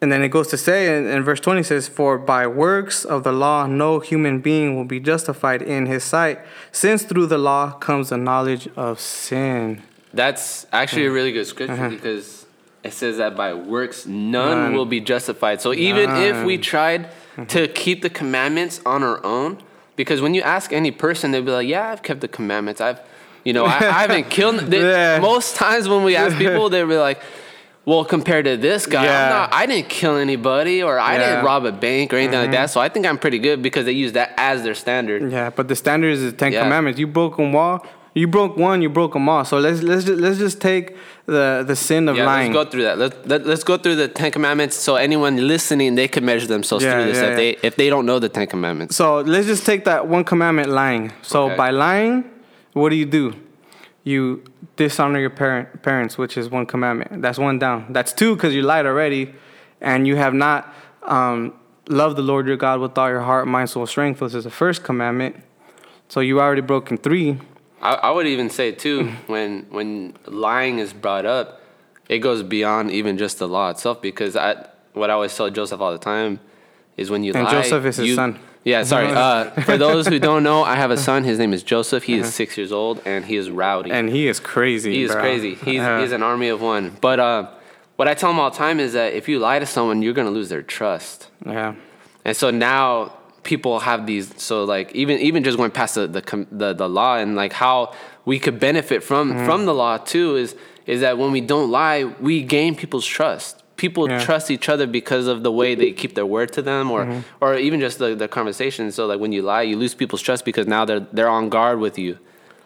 And 0.00 0.10
then 0.10 0.20
it 0.24 0.30
goes 0.30 0.48
to 0.48 0.56
say 0.56 0.98
in, 0.98 1.22
verse 1.22 1.38
20 1.38 1.62
says, 1.62 1.86
For 1.86 2.18
by 2.18 2.48
works 2.48 3.04
of 3.04 3.22
the 3.22 3.30
law 3.30 3.66
no 3.68 4.00
human 4.00 4.40
being 4.40 4.74
will 4.74 4.84
be 4.84 4.98
justified 4.98 5.62
in 5.62 5.86
his 5.86 6.02
sight, 6.02 6.40
since 6.72 7.04
through 7.04 7.26
the 7.26 7.38
law 7.38 7.70
comes 7.70 8.08
the 8.08 8.16
knowledge 8.16 8.66
of 8.74 8.98
sin. 8.98 9.82
That's 10.12 10.66
actually 10.72 11.06
a 11.06 11.12
really 11.12 11.30
good 11.30 11.46
scripture 11.46 11.88
because 11.88 12.44
it 12.82 12.92
says 12.92 13.18
that 13.18 13.36
by 13.36 13.54
works 13.54 14.04
none, 14.04 14.48
Uh-huh. 14.48 14.54
None. 14.62 14.74
will 14.74 14.86
be 14.86 15.00
justified. 15.00 15.60
So 15.60 15.72
even 15.72 16.10
if 16.10 16.44
we 16.44 16.56
None. 16.56 16.62
Tried 17.34 17.48
to 17.48 17.68
keep 17.68 18.02
the 18.02 18.10
commandments 18.10 18.80
on 18.84 19.02
our 19.02 19.24
own, 19.24 19.58
because 19.96 20.20
when 20.20 20.34
you 20.34 20.42
ask 20.42 20.72
any 20.72 20.90
person, 20.90 21.30
they'll 21.30 21.42
be 21.42 21.50
like, 21.50 21.68
"Yeah, 21.68 21.90
I've 21.90 22.02
kept 22.02 22.20
the 22.20 22.28
commandments. 22.28 22.80
I've, 22.80 23.00
you 23.44 23.52
know, 23.52 23.64
I, 23.64 23.76
I 23.76 24.00
haven't 24.02 24.30
killed." 24.30 24.60
They, 24.70 24.80
Yeah. 24.80 25.18
Most 25.20 25.56
times 25.56 25.88
when 25.88 26.04
we 26.04 26.16
ask 26.16 26.36
people, 26.36 26.68
they'll 26.68 26.88
be 26.88 26.96
like. 26.96 27.20
Well, 27.84 28.04
compared 28.04 28.44
to 28.44 28.56
this 28.56 28.86
guy, 28.86 29.06
Yeah. 29.06 29.24
I'm 29.24 29.30
not, 29.30 29.52
I 29.52 29.66
didn't 29.66 29.88
kill 29.88 30.16
anybody 30.16 30.84
or 30.84 31.00
I 31.00 31.14
Yeah. 31.14 31.18
didn't 31.18 31.44
rob 31.44 31.64
a 31.64 31.72
bank 31.72 32.14
or 32.14 32.16
anything 32.16 32.38
like 32.38 32.44
mm-hmm. 32.44 32.52
that. 32.52 32.70
So 32.70 32.80
I 32.80 32.88
think 32.88 33.06
I'm 33.06 33.18
pretty 33.18 33.40
good 33.40 33.60
because 33.60 33.86
they 33.86 33.92
use 33.92 34.12
that 34.12 34.34
as 34.36 34.62
their 34.62 34.76
standard. 34.76 35.32
Yeah, 35.32 35.50
but 35.50 35.66
the 35.66 35.74
standard 35.74 36.12
is 36.12 36.22
the 36.22 36.30
Ten. 36.30 36.52
Commandments. 36.52 37.00
You 37.00 37.08
broke 37.08 37.38
them 37.38 37.56
all. 37.56 37.84
You 38.14 38.26
broke 38.26 38.56
one. 38.58 38.82
You 38.82 38.90
broke 38.90 39.14
them 39.14 39.28
all. 39.28 39.44
So 39.44 39.58
let's 39.58 39.82
let's 39.82 40.04
just, 40.04 40.20
let's 40.20 40.38
just 40.38 40.60
take 40.60 40.96
the 41.26 41.64
the 41.66 41.74
sin 41.74 42.08
of 42.08 42.16
Yeah, 42.16 42.26
lying. 42.26 42.52
let's 42.52 42.64
go 42.64 42.70
through 42.70 42.82
that. 42.82 42.98
Let, 42.98 43.26
let, 43.28 43.46
let's 43.46 43.64
go 43.64 43.78
through 43.78 43.96
the 43.96 44.08
Ten 44.08 44.30
Commandments 44.30 44.76
so 44.76 44.96
anyone 44.96 45.48
listening 45.48 45.94
they 45.94 46.08
can 46.08 46.24
measure 46.24 46.46
themselves 46.46 46.84
Yeah, 46.84 46.92
through 46.92 47.04
this 47.06 47.22
yeah, 47.22 47.30
if 47.30 47.36
they 47.36 47.50
if 47.68 47.76
they 47.76 47.88
don't 47.88 48.04
know 48.04 48.18
the 48.18 48.28
Ten 48.28 48.46
Commandments. 48.46 48.96
So 48.96 49.20
let's 49.20 49.46
just 49.46 49.64
take 49.64 49.84
that 49.86 50.08
one 50.08 50.24
commandment, 50.24 50.68
lying. 50.68 51.12
So 51.22 51.46
Okay. 51.46 51.56
by 51.56 51.70
lying, 51.70 52.24
what 52.74 52.90
do 52.90 52.96
you 52.96 53.06
do? 53.06 53.34
You 54.04 54.42
dishonor 54.76 55.18
your 55.20 55.30
parent, 55.30 55.82
parents, 55.82 56.18
which 56.18 56.36
is 56.36 56.50
one 56.50 56.66
commandment. 56.66 57.22
That's 57.22 57.38
one 57.38 57.58
down. 57.58 57.86
That's 57.90 58.12
two 58.12 58.34
because 58.34 58.52
you 58.54 58.62
lied 58.62 58.84
already, 58.84 59.32
and 59.80 60.06
you 60.06 60.16
have 60.16 60.34
not 60.34 60.74
um, 61.04 61.54
loved 61.88 62.16
the 62.16 62.22
Lord 62.22 62.46
your 62.46 62.56
God 62.56 62.80
with 62.80 62.98
all 62.98 63.08
your 63.08 63.20
heart, 63.22 63.46
mind, 63.46 63.70
soul, 63.70 63.86
strength, 63.86 64.20
This 64.20 64.34
is 64.34 64.44
the 64.44 64.50
first 64.50 64.82
commandment. 64.82 65.36
So 66.08 66.20
you 66.20 66.40
already 66.40 66.60
broken 66.62 66.98
three. 66.98 67.38
I, 67.82 67.94
I 67.94 68.10
would 68.10 68.26
even 68.26 68.48
say 68.50 68.72
too 68.72 69.08
when 69.26 69.66
when 69.70 70.14
lying 70.26 70.78
is 70.78 70.92
brought 70.92 71.26
up, 71.26 71.60
it 72.08 72.18
goes 72.18 72.42
beyond 72.42 72.90
even 72.90 73.18
just 73.18 73.38
the 73.38 73.48
law 73.48 73.70
itself 73.70 74.00
because 74.02 74.36
I 74.36 74.66
what 74.94 75.10
I 75.10 75.14
always 75.14 75.34
tell 75.36 75.48
Joseph 75.50 75.80
all 75.80 75.92
the 75.92 75.98
time 75.98 76.40
is 76.96 77.10
when 77.10 77.24
you 77.24 77.32
And 77.34 77.44
lie. 77.44 77.52
Joseph 77.62 77.84
is 77.86 77.96
his 77.96 78.08
you- 78.08 78.14
son. 78.14 78.38
Yeah, 78.64 78.84
sorry. 78.84 79.08
Uh, 79.26 79.50
for 79.62 79.76
those 79.76 80.06
who 80.06 80.20
don't 80.20 80.44
know, 80.44 80.62
I 80.62 80.76
have 80.76 80.92
a 80.92 80.96
son. 80.96 81.24
His 81.24 81.36
name 81.36 81.52
is 81.52 81.64
Joseph. 81.64 82.04
He 82.04 82.14
Uh-huh. 82.20 82.28
is 82.28 82.34
six 82.34 82.56
years 82.56 82.70
old 82.70 83.02
and 83.04 83.24
he 83.24 83.34
is 83.36 83.50
rowdy. 83.50 83.90
And 83.90 84.08
he 84.08 84.28
is 84.28 84.38
crazy. 84.38 84.92
He 84.94 85.02
is 85.02 85.10
bro. 85.10 85.20
crazy. 85.20 85.54
He's, 85.56 85.80
Uh, 85.80 85.98
he's 86.00 86.12
an 86.12 86.22
army 86.22 86.46
of 86.48 86.60
one. 86.62 86.96
But 87.00 87.18
uh, 87.18 87.48
what 87.96 88.06
I 88.06 88.14
tell 88.14 88.30
him 88.30 88.38
all 88.38 88.50
the 88.50 88.56
time 88.56 88.78
is 88.78 88.92
that 88.92 89.14
if 89.14 89.28
you 89.28 89.40
lie 89.40 89.58
to 89.58 89.66
someone, 89.66 90.00
you're 90.02 90.12
gonna 90.14 90.30
lose 90.30 90.48
their 90.48 90.62
trust. 90.62 91.26
yeah. 91.44 91.74
And 92.24 92.36
so 92.36 92.50
now 92.52 93.14
people 93.44 93.80
have 93.80 94.06
these. 94.06 94.32
So 94.40 94.64
like 94.64 94.94
even 94.94 95.18
even 95.18 95.42
just 95.44 95.56
going 95.56 95.70
past 95.70 95.94
the 95.94 96.06
the 96.06 96.46
the, 96.50 96.72
the 96.74 96.88
law 96.88 97.16
and 97.16 97.34
like 97.36 97.52
how 97.52 97.92
we 98.24 98.38
could 98.38 98.58
benefit 98.60 99.02
from 99.02 99.32
Mm-hmm. 99.32 99.44
from 99.46 99.66
the 99.66 99.74
law 99.74 99.98
too 99.98 100.36
is 100.36 100.54
is 100.86 101.00
that 101.00 101.16
when 101.18 101.30
we 101.32 101.40
don't 101.40 101.70
lie, 101.70 102.04
we 102.20 102.42
gain 102.42 102.74
people's 102.74 103.06
trust. 103.06 103.62
People 103.76 104.08
Yeah. 104.08 104.18
trust 104.24 104.50
each 104.50 104.68
other 104.68 104.86
because 104.86 105.26
of 105.26 105.42
the 105.42 105.50
way 105.50 105.74
they 105.74 105.92
keep 105.92 106.14
their 106.14 106.26
word 106.26 106.52
to 106.52 106.62
them, 106.62 106.90
or 106.90 107.04
Mm-hmm. 107.04 107.20
or 107.44 107.54
even 107.56 107.80
just 107.80 107.98
the, 107.98 108.14
the 108.14 108.28
conversation. 108.28 108.92
So 108.92 109.06
like 109.06 109.18
when 109.20 109.32
you 109.32 109.42
lie, 109.42 109.62
you 109.62 109.76
lose 109.76 109.94
people's 109.94 110.22
trust 110.22 110.44
because 110.44 110.66
now 110.66 110.84
they're 110.84 111.06
they're 111.12 111.28
on 111.40 111.48
guard 111.48 111.78
with 111.80 111.98
you. 111.98 112.18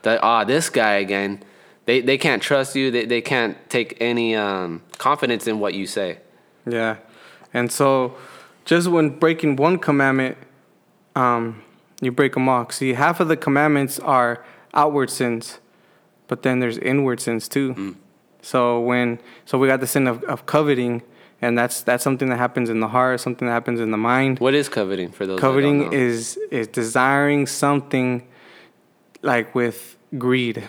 That 0.03 0.21
ah 0.23 0.45
this 0.45 0.69
guy 0.71 0.95
again. 0.95 1.43
They, 1.87 2.01
they 2.01 2.19
can't 2.19 2.43
trust 2.43 2.75
you. 2.75 2.91
They, 2.91 3.05
they 3.05 3.21
can't 3.21 3.55
take 3.71 3.97
any 4.01 4.35
um, 4.35 4.83
confidence 4.99 5.47
in 5.47 5.61
what 5.61 5.73
you 5.75 5.87
say. 5.87 6.19
Yeah. 6.69 6.97
And 7.55 7.71
so 7.71 8.17
just 8.65 8.89
when 8.89 9.21
breaking 9.21 9.55
one 9.55 9.79
commandment, 9.79 10.37
um, 11.17 11.63
you 12.01 12.13
break 12.13 12.35
them 12.35 12.49
all. 12.49 12.71
See, 12.71 12.93
half 12.93 13.19
of 13.19 13.29
the 13.29 13.37
commandments 13.37 13.99
are 13.99 14.45
outward 14.75 15.11
sins, 15.11 15.59
but 16.29 16.43
then 16.43 16.61
there's 16.61 16.79
inward 16.79 17.21
sins 17.21 17.49
too. 17.49 17.97
So 18.43 18.79
when 18.79 19.19
so 19.45 19.59
we 19.59 19.67
got 19.67 19.81
the 19.81 19.87
sin 19.89 20.07
of, 20.07 20.23
of 20.25 20.47
coveting, 20.47 21.03
and 21.43 21.59
that's 21.59 21.81
that's 21.81 22.05
something 22.05 22.29
that 22.29 22.37
happens 22.37 22.71
in 22.71 22.81
the 22.81 22.89
heart, 22.89 23.21
something 23.21 23.49
that 23.49 23.53
happens 23.53 23.81
in 23.81 23.91
the 23.91 23.97
mind. 23.97 24.39
What 24.39 24.55
is 24.55 24.69
coveting 24.69 25.11
for 25.11 25.27
those? 25.27 25.41
Coveting 25.41 25.79
that 25.79 25.85
don't 25.87 25.95
know? 25.95 25.99
is 25.99 26.39
is 26.51 26.69
desiring 26.69 27.47
something 27.47 28.29
like 29.23 29.55
with 29.55 29.97
greed. 30.19 30.63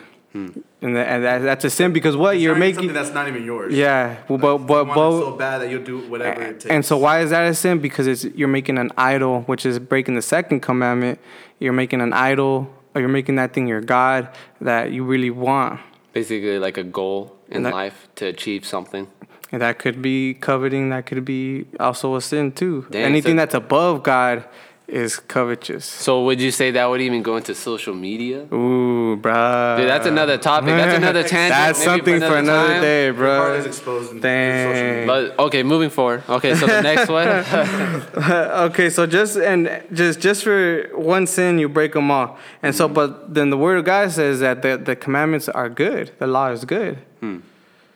And, 0.80 0.96
that, 0.96 1.08
and 1.08 1.24
that, 1.24 1.40
that's 1.40 1.66
a 1.66 1.72
sin 1.72 1.92
because 1.92 2.16
what 2.16 2.40
you're 2.40 2.54
making 2.54 2.76
something 2.76 2.94
that's 2.94 3.12
not 3.12 3.28
even 3.28 3.44
yours. 3.44 3.74
yeah, 3.74 4.18
well, 4.30 4.38
but 4.38 4.58
but 4.60 4.82
you 4.82 4.86
want 4.90 4.96
but 4.96 5.10
it 5.10 5.22
so 5.22 5.32
bad 5.32 5.58
that 5.62 5.72
you'll 5.72 5.84
do 5.84 5.98
whatever 6.08 6.42
it 6.44 6.60
takes. 6.60 6.66
and 6.68 6.86
so 6.86 6.98
why 6.98 7.22
is 7.22 7.32
that 7.32 7.48
a 7.50 7.56
sin? 7.56 7.80
Because 7.80 8.06
it's 8.06 8.26
you're 8.26 8.48
making 8.48 8.78
an 8.78 8.92
idol, 8.96 9.42
which 9.48 9.66
is 9.66 9.80
breaking 9.80 10.14
the 10.14 10.22
second 10.22 10.60
commandment. 10.60 11.20
You're 11.60 11.74
making 11.74 12.02
an 12.02 12.14
idol, 12.14 12.72
or 12.94 13.02
you're 13.02 13.10
making 13.10 13.38
that 13.38 13.54
thing 13.54 13.66
your 13.68 13.82
god 13.82 14.30
that 14.62 14.92
you 14.92 15.04
really 15.04 15.32
want, 15.32 15.80
basically 16.14 16.60
like 16.60 16.78
a 16.78 16.84
goal 16.84 17.36
in 17.50 17.64
that- 17.64 17.74
life 17.74 18.08
to 18.18 18.28
achieve 18.28 18.64
something. 18.64 19.08
and 19.52 19.62
that 19.64 19.80
could 19.80 20.00
be 20.02 20.36
coveting. 20.36 20.90
That 20.92 21.08
could 21.08 21.26
be 21.26 21.66
also 21.80 22.16
a 22.18 22.22
sin 22.22 22.52
too. 22.52 22.86
Dang, 22.92 23.04
Anything 23.04 23.32
so- 23.34 23.38
that's 23.38 23.56
above 23.56 24.04
God 24.04 24.46
is 24.88 25.20
covetous. 25.20 25.84
So 25.84 26.24
would 26.24 26.40
you 26.40 26.50
say 26.50 26.72
that 26.72 26.86
would 26.86 27.02
even 27.02 27.22
go 27.22 27.36
into 27.36 27.54
social 27.54 27.94
media? 27.94 28.44
Ooh, 28.54 29.18
bruh. 29.18 29.78
Dude, 29.78 29.90
that's 29.90 30.08
another 30.08 30.38
topic. 30.38 30.70
That's 30.70 30.98
another 31.04 31.24
tangent. 31.24 31.50
That's 31.50 31.80
maybe 31.80 31.98
something 31.98 32.20
for 32.22 32.38
another 32.38 32.68
time. 32.70 32.82
day, 32.82 33.06
Your 33.08 33.14
heart 33.16 33.56
is 33.58 33.64
bro. 33.64 33.70
exposed 33.70 34.12
in, 34.12 34.18
in 34.18 34.22
social 34.22 34.30
Dang. 34.74 34.92
media. 34.92 35.06
But 35.08 35.40
okay, 35.46 35.64
moving 35.64 35.90
forward. 35.90 36.24
Okay, 36.30 36.56
so 36.56 36.68
the 36.68 36.82
next 36.92 37.10
one. 37.10 37.28
okay, 38.72 38.90
so 38.90 39.06
just 39.06 39.36
and 39.38 39.84
just 39.92 40.22
just 40.22 40.44
for 40.44 40.90
one 40.94 41.28
sin 41.28 41.60
you 41.60 41.68
break 41.68 41.92
them 41.92 42.10
all, 42.10 42.38
and 42.64 42.74
so 42.74 42.88
but 42.88 43.34
then 43.34 43.50
the 43.50 43.58
word 43.58 43.78
of 43.80 43.86
God 43.86 44.12
says 44.12 44.40
that 44.40 44.62
the 44.62 44.78
the 44.78 44.96
commandments 44.96 45.50
are 45.50 45.70
good. 45.70 46.12
The 46.20 46.28
law 46.28 46.50
is 46.52 46.64
good. 46.64 47.00
Hmm. 47.20 47.40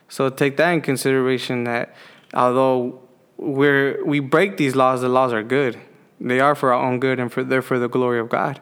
So 0.09 0.29
take 0.29 0.57
that 0.57 0.71
in 0.71 0.81
consideration 0.81 1.63
that 1.63 1.95
although 2.33 2.99
we're 3.37 4.03
we 4.03 4.19
break 4.19 4.57
these 4.57 4.75
laws, 4.75 4.99
the 5.01 5.07
laws 5.09 5.31
are 5.31 5.43
good. 5.43 5.79
They 6.27 6.39
are 6.39 6.55
for 6.55 6.73
our 6.73 6.81
own 6.83 6.99
good 6.99 7.19
and 7.19 7.31
for 7.31 7.43
they're 7.43 7.61
for 7.61 7.79
the 7.79 7.89
glory 7.89 8.19
of 8.19 8.29
God. 8.29 8.61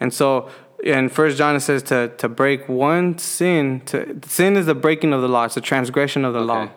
And 0.00 0.12
so 0.12 0.48
in 0.82 1.08
First 1.08 1.38
John 1.38 1.56
it 1.56 1.60
says 1.60 1.82
to 1.84 2.08
to 2.18 2.28
break 2.28 2.68
one 2.68 3.18
sin 3.18 3.80
to 3.86 4.18
sin 4.26 4.56
is 4.56 4.66
the 4.66 4.74
breaking 4.74 5.12
of 5.12 5.20
the 5.22 5.28
law. 5.28 5.44
It's 5.44 5.54
the 5.54 5.60
transgression 5.60 6.24
of 6.24 6.32
the 6.34 6.40
law. 6.40 6.68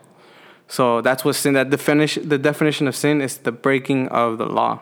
So 0.67 1.01
that's 1.01 1.23
what 1.23 1.35
sin. 1.35 1.53
That 1.53 1.69
definition, 1.69 2.27
the 2.27 2.37
definition 2.37 2.87
of 2.87 2.95
sin 2.95 3.21
is 3.21 3.37
the 3.37 3.51
breaking 3.53 4.09
of 4.09 4.37
the 4.37 4.45
law. 4.45 4.79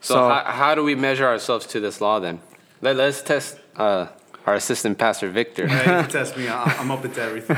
So, 0.00 0.14
So- 0.14 0.28
how, 0.28 0.44
how 0.44 0.74
do 0.74 0.84
we 0.84 0.94
measure 0.94 1.26
ourselves 1.26 1.66
to 1.66 1.80
this 1.80 2.00
law 2.00 2.20
then? 2.20 2.40
Let, 2.80 2.94
let's 2.96 3.20
test 3.22 3.58
uh, 3.76 4.06
our 4.48 4.54
assistant 4.54 4.96
pastor 4.98 5.28
Victor. 5.28 5.66
Yeah, 5.66 5.78
you 5.78 5.84
can 5.84 6.08
test 6.10 6.36
me. 6.36 6.48
I- 6.48 6.64
I'm 6.80 6.90
open 6.90 7.10
to 7.12 7.22
everything. 7.22 7.56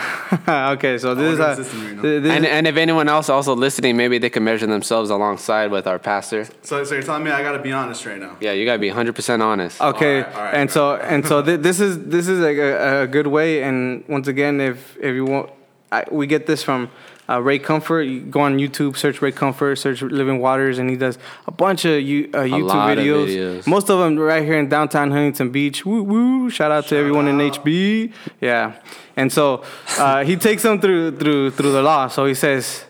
okay, 0.74 0.98
so 0.98 1.14
this 1.14 1.24
oh, 1.24 1.32
is 1.32 1.38
wonder 1.38 1.42
how, 1.42 1.48
what 1.48 1.56
system 1.56 1.82
you're 1.82 1.90
in. 1.92 2.02
th- 2.02 2.22
this 2.24 2.32
And, 2.32 2.44
is- 2.44 2.50
and 2.50 2.66
if 2.66 2.76
anyone 2.76 3.08
else 3.08 3.28
also 3.28 3.54
listening, 3.54 3.96
maybe 3.96 4.18
they 4.18 4.30
can 4.30 4.42
measure 4.44 4.66
themselves 4.66 5.08
alongside 5.10 5.70
with 5.70 5.86
our 5.86 5.98
pastor. 5.98 6.46
So, 6.62 6.82
so 6.84 6.94
you're 6.94 7.02
telling 7.04 7.22
me 7.24 7.30
I 7.30 7.42
gotta 7.42 7.60
be 7.62 7.72
honest 7.72 8.04
right 8.06 8.18
now? 8.18 8.36
Yeah, 8.40 8.52
you 8.52 8.64
gotta 8.64 8.78
be 8.80 8.90
100% 8.90 9.40
honest. 9.40 9.80
okay, 9.80 10.22
Alright, 10.22 10.36
alright, 10.36 10.54
and 10.54 10.70
so 10.70 10.96
and 10.96 11.26
so 11.26 11.42
th- 11.42 11.60
this 11.60 11.78
is 11.80 11.92
this 12.06 12.26
is 12.28 12.40
like 12.40 12.56
a, 12.56 13.02
a 13.02 13.06
good 13.06 13.26
way. 13.28 13.62
And 13.62 14.04
once 14.08 14.26
again, 14.28 14.60
if 14.60 14.96
if 14.98 15.14
you 15.14 15.24
want, 15.24 15.50
I, 15.92 16.04
we 16.10 16.26
get 16.26 16.46
this 16.46 16.62
from 16.62 16.90
uh, 17.30 17.40
Ray 17.40 17.58
Comfort. 17.58 18.02
You 18.02 18.20
go 18.20 18.40
on 18.40 18.58
YouTube, 18.58 18.96
search 18.96 19.22
Ray 19.22 19.32
Comfort, 19.32 19.76
search 19.76 20.02
Living 20.02 20.40
Waters, 20.40 20.78
and 20.78 20.90
he 20.90 20.96
does 20.96 21.18
a 21.46 21.50
bunch 21.52 21.84
of 21.84 22.00
you, 22.02 22.30
uh, 22.34 22.38
YouTube 22.38 22.68
lot 22.68 22.98
of 22.98 23.04
videos. 23.04 23.26
videos. 23.28 23.66
Most 23.66 23.88
of 23.90 23.98
them 24.00 24.18
right 24.18 24.44
here 24.44 24.58
in 24.58 24.68
downtown 24.68 25.10
Huntington 25.10 25.50
Beach. 25.50 25.86
Woo 25.86 26.02
woo! 26.02 26.50
Shout 26.50 26.70
out 26.72 26.86
to 26.88 26.96
everyone 26.96 27.28
in. 27.28 27.38
HB. 27.40 28.12
Yeah, 28.40 28.74
and 29.16 29.32
so 29.32 29.64
uh, 29.98 30.24
he 30.24 30.36
takes 30.36 30.62
them 30.62 30.80
through 30.80 31.16
through 31.18 31.52
through 31.52 31.72
the 31.72 31.82
law. 31.82 32.08
So 32.08 32.26
he 32.26 32.34
says, 32.34 32.84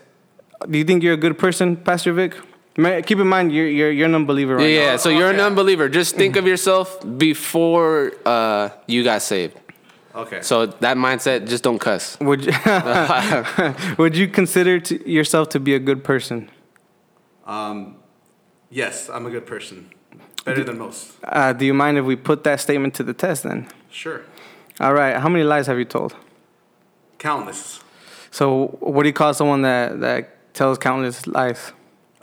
"Do 0.69 0.77
you 0.77 0.83
think 0.83 1.03
you're 1.03 1.13
a 1.13 1.23
good 1.25 1.37
person, 1.37 1.77
Pastor 1.77 2.11
Vic?" 2.13 2.35
Keep 2.75 3.19
in 3.19 3.27
mind, 3.27 3.51
you're 3.51 3.67
you're, 3.67 3.91
you're 3.91 4.07
an 4.07 4.15
unbeliever 4.15 4.53
Yeah, 4.53 4.65
right 4.65 4.73
yeah. 4.73 4.91
now. 4.91 4.97
So 4.97 5.09
you're 5.09 5.29
an 5.29 5.39
unbeliever. 5.39 5.89
Just 5.89 6.15
think 6.15 6.37
of 6.37 6.47
yourself 6.47 6.99
before 7.17 8.13
uh, 8.25 8.69
you 8.87 9.03
got 9.03 9.21
saved. 9.21 9.57
Okay. 10.13 10.41
So 10.41 10.65
that 10.65 10.97
mindset, 10.97 11.47
just 11.47 11.63
don't 11.63 11.79
cuss. 11.79 12.19
Would 12.21 12.45
you, 12.45 12.53
would 13.97 14.17
you 14.17 14.27
consider 14.27 14.79
to 14.79 15.09
yourself 15.09 15.49
to 15.49 15.59
be 15.59 15.73
a 15.73 15.79
good 15.79 16.03
person? 16.03 16.49
Um, 17.45 17.97
yes, 18.69 19.09
I'm 19.09 19.25
a 19.25 19.29
good 19.29 19.45
person. 19.45 19.89
Better 20.43 20.63
than 20.63 20.79
most. 20.79 21.13
Uh, 21.23 21.53
do 21.53 21.65
you 21.65 21.73
mind 21.73 21.97
if 21.97 22.05
we 22.05 22.15
put 22.15 22.43
that 22.43 22.59
statement 22.59 22.95
to 22.95 23.03
the 23.03 23.13
test 23.13 23.43
then? 23.43 23.67
Sure. 23.91 24.21
All 24.79 24.93
right. 24.93 25.17
How 25.17 25.29
many 25.29 25.43
lies 25.43 25.67
have 25.67 25.77
you 25.77 25.85
told? 25.85 26.15
Countless. 27.19 27.79
So, 28.31 28.77
what 28.79 29.03
do 29.03 29.09
you 29.09 29.13
call 29.13 29.33
someone 29.33 29.61
that, 29.61 29.99
that 29.99 30.53
tells 30.53 30.77
countless 30.77 31.27
lies? 31.27 31.73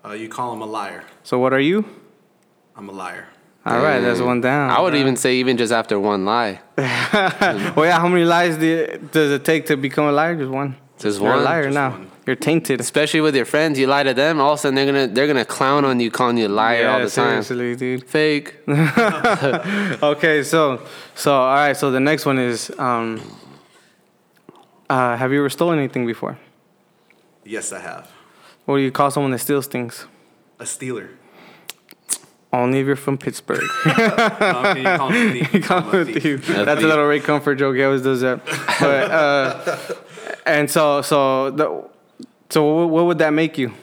Uh, 0.04 0.12
you 0.12 0.28
call 0.28 0.52
him 0.52 0.62
a 0.62 0.66
liar. 0.66 1.04
So, 1.22 1.38
what 1.38 1.52
are 1.52 1.60
you? 1.60 1.84
I'm 2.74 2.88
a 2.88 2.92
liar. 2.92 3.28
All 3.68 3.82
right, 3.82 4.00
that's 4.00 4.20
one 4.20 4.40
down. 4.40 4.70
I 4.70 4.80
would 4.80 4.94
even 4.94 5.16
say 5.16 5.36
even 5.36 5.56
just 5.56 5.72
after 5.72 5.98
one 6.00 6.24
lie. 6.24 6.60
well, 6.76 7.84
yeah. 7.84 7.98
How 7.98 8.08
many 8.08 8.24
lies 8.24 8.56
do 8.56 8.66
you, 8.66 9.08
does 9.12 9.30
it 9.32 9.44
take 9.44 9.66
to 9.66 9.76
become 9.76 10.06
a 10.06 10.12
liar? 10.12 10.34
Just 10.36 10.50
one. 10.50 10.76
Just 10.98 11.20
You're 11.20 11.30
one. 11.30 11.38
a 11.40 11.42
liar 11.42 11.64
Just 11.64 11.74
now. 11.74 11.90
one. 11.90 12.10
You're 12.26 12.36
tainted. 12.36 12.80
Especially 12.80 13.20
with 13.20 13.34
your 13.34 13.44
friends, 13.44 13.78
you 13.78 13.86
lie 13.86 14.02
to 14.02 14.12
them. 14.14 14.40
All 14.40 14.52
of 14.52 14.58
a 14.58 14.62
sudden, 14.62 14.74
they're 14.74 14.86
gonna 14.86 15.06
they're 15.08 15.26
gonna 15.26 15.44
clown 15.44 15.84
on 15.84 15.98
you, 16.00 16.10
calling 16.10 16.36
you 16.38 16.46
a 16.46 16.48
liar 16.48 16.82
yeah, 16.82 16.92
all 16.92 16.98
the 16.98 17.10
time. 17.10 17.42
seriously, 17.42 17.76
dude. 17.76 18.04
Fake. 18.08 18.56
Okay, 20.02 20.42
so 20.42 20.82
so 21.14 21.32
all 21.34 21.54
right. 21.54 21.76
So 21.76 21.90
the 21.90 22.00
next 22.00 22.26
one 22.26 22.38
is, 22.38 22.70
um, 22.78 23.20
uh, 24.90 25.16
have 25.16 25.32
you 25.32 25.38
ever 25.38 25.50
stolen 25.50 25.78
anything 25.78 26.06
before? 26.06 26.38
Yes, 27.44 27.72
I 27.72 27.80
have. 27.80 28.10
What 28.66 28.76
do 28.76 28.82
you 28.82 28.90
call 28.92 29.10
someone 29.10 29.30
that 29.32 29.38
steals 29.38 29.66
things? 29.66 30.06
A 30.58 30.66
stealer. 30.66 31.10
Only 32.52 32.80
if 32.80 32.86
you're 32.86 32.96
from 32.96 33.18
Pittsburgh. 33.18 33.60
No, 33.86 33.92
okay, 33.92 34.80
you 34.80 34.96
call 34.96 35.10
him 35.10 35.28
a 35.28 35.32
thief. 35.32 35.52
You 35.54 35.60
call 35.60 35.80
him 35.82 36.00
a 36.00 36.04
thief. 36.20 36.46
That's 36.46 36.82
a 36.82 36.86
little 36.86 37.04
Ray 37.04 37.20
Comfort 37.20 37.56
joke. 37.56 37.76
He 37.76 37.82
always 37.84 38.00
does 38.02 38.22
that. 38.22 38.44
But, 38.80 39.10
uh, 39.10 39.76
and 40.46 40.70
so, 40.70 41.02
so, 41.02 41.50
the, 41.50 41.84
so 42.48 42.64
what, 42.64 42.88
what 42.90 43.04
would 43.06 43.18
that 43.18 43.34
make 43.34 43.58
you? 43.58 43.74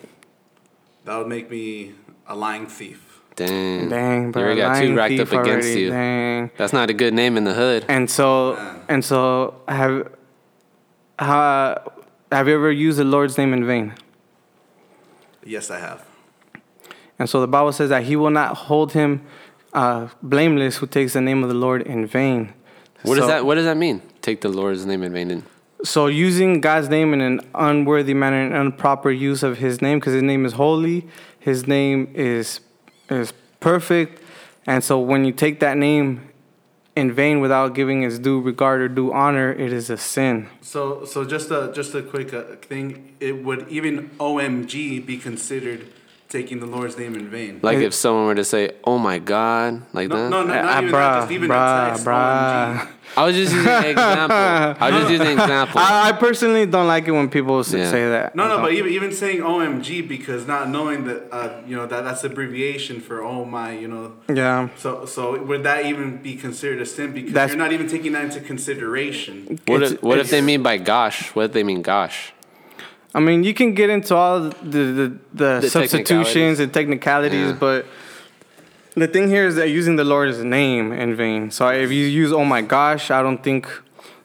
That 1.05 1.17
would 1.17 1.27
make 1.27 1.51
me 1.51 1.93
a 2.27 2.35
lying 2.35 2.65
thief. 2.65 3.21
Dang. 3.35 3.89
Dang, 3.89 4.23
You 4.27 4.31
bro. 4.31 4.41
already 4.41 4.61
got 4.61 4.81
two 4.81 4.95
racked 4.95 5.19
up 5.19 5.27
thief 5.27 5.39
against 5.39 5.67
already. 5.67 5.81
you. 5.81 5.89
Dang. 5.91 6.51
That's 6.57 6.73
not 6.73 6.89
a 6.89 6.93
good 6.93 7.13
name 7.13 7.37
in 7.37 7.43
the 7.43 7.53
hood. 7.53 7.85
And 7.87 8.09
so, 8.09 8.55
and 8.89 9.05
so, 9.05 9.61
have, 9.67 10.11
uh, 11.19 11.75
have 12.31 12.47
you 12.47 12.55
ever 12.55 12.71
used 12.71 12.97
the 12.97 13.03
Lord's 13.03 13.37
name 13.37 13.53
in 13.53 13.65
vain? 13.67 13.93
Yes, 15.43 15.69
I 15.69 15.79
have. 15.79 16.03
And 17.17 17.29
so 17.29 17.39
the 17.41 17.47
Bible 17.47 17.71
says 17.71 17.89
that 17.89 18.03
He 18.03 18.15
will 18.15 18.29
not 18.29 18.55
hold 18.55 18.93
him 18.93 19.21
uh, 19.73 20.07
blameless 20.21 20.77
who 20.77 20.87
takes 20.87 21.13
the 21.13 21.21
name 21.21 21.43
of 21.43 21.49
the 21.49 21.55
Lord 21.55 21.81
in 21.81 22.05
vain. 22.05 22.53
What 23.03 23.15
So- 23.15 23.21
does 23.21 23.27
that 23.29 23.45
What 23.45 23.55
does 23.55 23.65
that 23.65 23.77
mean? 23.77 24.01
Take 24.21 24.41
the 24.41 24.49
Lord's 24.49 24.85
name 24.85 25.03
in 25.03 25.13
vain. 25.13 25.31
And 25.31 25.43
So 25.83 26.07
using 26.07 26.61
God's 26.61 26.89
name 26.89 27.13
in 27.13 27.21
an 27.21 27.41
unworthy 27.53 28.13
manner, 28.13 28.41
an 28.41 28.53
improper 28.65 29.11
use 29.11 29.43
of 29.43 29.57
His 29.59 29.81
name, 29.81 29.99
because 29.99 30.13
His 30.13 30.23
name 30.23 30.45
is 30.45 30.53
holy, 30.53 31.07
His 31.39 31.67
name 31.67 32.09
is 32.13 32.59
is 33.09 33.33
perfect, 33.59 34.21
and 34.65 34.83
so 34.83 34.99
when 34.99 35.25
you 35.25 35.31
take 35.31 35.59
that 35.59 35.77
name 35.77 36.29
in 36.95 37.11
vain 37.11 37.39
without 37.39 37.75
giving 37.75 38.01
its 38.03 38.17
due 38.17 38.39
regard 38.39 38.81
or 38.81 38.87
due 38.87 39.11
honor, 39.13 39.51
it 39.51 39.71
is 39.71 39.89
a 39.91 39.97
sin. 39.97 40.47
So, 40.61 41.05
so 41.05 41.23
just 41.25 41.51
a 41.51 41.71
just 41.75 41.93
a 41.93 42.01
quick 42.01 42.33
uh, 42.33 42.43
thing. 42.61 43.15
It 43.19 43.43
would 43.43 43.67
even 43.69 44.09
OMG 44.19 45.05
be 45.05 45.17
considered 45.17 45.85
taking 46.37 46.57
the 46.59 46.69
Lord's 46.75 46.95
name 46.97 47.13
in 47.15 47.25
vain. 47.35 47.59
like 47.69 47.79
if 47.89 47.93
someone 47.93 48.25
were 48.29 48.35
to 48.43 48.47
say, 48.53 48.63
"Oh 48.83 48.97
my 49.09 49.17
God," 49.19 49.69
like 49.97 50.07
no, 50.09 50.15
that. 50.17 50.29
no, 50.33 50.39
no, 50.43 50.53
not 50.53 50.65
Ah, 50.65 50.77
even 50.81 50.91
bruh, 50.93 51.05
that. 51.07 51.19
Just 51.21 51.31
even 51.37 51.49
bruh, 51.49 51.85
a 51.85 51.89
text. 51.89 52.05
bruh. 52.05 52.87
I 53.17 53.23
was 53.27 53.35
just 53.41 53.53
using 53.53 53.69
an 53.71 53.85
example. 53.95 54.35
I 54.85 54.87
was 54.91 54.99
just 55.01 55.11
using 55.15 55.27
an 55.27 55.39
example. 55.39 55.79
I, 55.79 56.09
I 56.09 56.11
personally 56.25 56.65
don't 56.65 56.87
like 56.95 57.05
it 57.07 57.13
when 57.19 57.29
people 57.29 57.59
s- 57.59 57.71
Yeah. 57.71 57.89
say 57.95 58.03
that. 58.15 58.35
No, 58.35 58.43
no, 58.51 58.55
but 58.63 58.71
even 58.73 58.91
even 58.97 59.11
saying 59.21 59.39
OMG 59.53 59.87
because 60.15 60.41
not 60.53 60.63
knowing 60.75 60.99
that 61.09 61.19
uh, 61.31 61.61
you 61.69 61.75
know 61.77 61.85
that 61.91 62.01
that's 62.07 62.23
abbreviation 62.29 62.99
for 62.99 63.15
oh 63.23 63.45
my, 63.57 63.69
you 63.83 63.87
know. 63.93 64.05
yeah. 64.41 64.67
So 64.83 65.05
so 65.05 65.23
would 65.49 65.63
that 65.63 65.85
even 65.91 66.17
be 66.27 66.33
considered 66.35 66.81
a 66.81 66.85
sin 66.95 67.13
because 67.13 67.31
That's- 67.37 67.51
you're 67.51 67.63
not 67.65 67.71
even 67.77 67.87
taking 67.95 68.11
that 68.15 68.25
into 68.29 68.41
consideration? 68.41 69.59
what 69.65 69.75
It's- 69.81 69.91
if, 69.93 70.03
what 70.03 70.17
if 70.19 70.29
they 70.29 70.41
mean 70.41 70.61
by 70.63 70.75
gosh? 70.77 71.17
What 71.35 71.45
if 71.45 71.53
they 71.53 71.63
mean 71.63 71.81
gosh? 71.81 72.33
I 73.15 73.19
mean, 73.21 73.43
you 73.45 73.53
can 73.53 73.73
get 73.73 73.89
into 73.89 74.13
all 74.15 74.39
the 74.41 74.51
the, 74.99 75.07
the, 75.33 75.51
The 75.61 75.69
substitutions 75.69 76.57
technicalities. 76.57 76.59
and 76.59 76.73
technicalities, 76.73 77.49
Yeah. 77.51 77.57
but 77.65 77.85
the 78.95 79.07
thing 79.07 79.29
here 79.29 79.45
is 79.47 79.55
that 79.55 79.69
using 79.69 79.95
the 79.95 80.03
Lord's 80.03 80.43
name 80.43 80.91
in 80.91 81.15
vain. 81.15 81.49
So 81.51 81.69
if 81.69 81.91
you 81.91 82.05
use 82.05 82.31
"Oh 82.33 82.45
my 82.45 82.61
gosh," 82.61 83.09
I 83.11 83.21
don't 83.23 83.41
think 83.41 83.67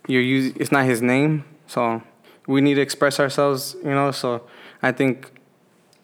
you're 0.08 0.22
using. 0.36 0.56
It's 0.60 0.72
not 0.72 0.84
His 0.86 1.00
name. 1.00 1.44
So 1.68 2.02
we 2.46 2.60
need 2.60 2.74
to 2.74 2.80
express 2.80 3.20
ourselves, 3.20 3.76
you 3.84 3.90
know. 3.98 4.10
So 4.10 4.42
I 4.82 4.90
think 4.92 5.30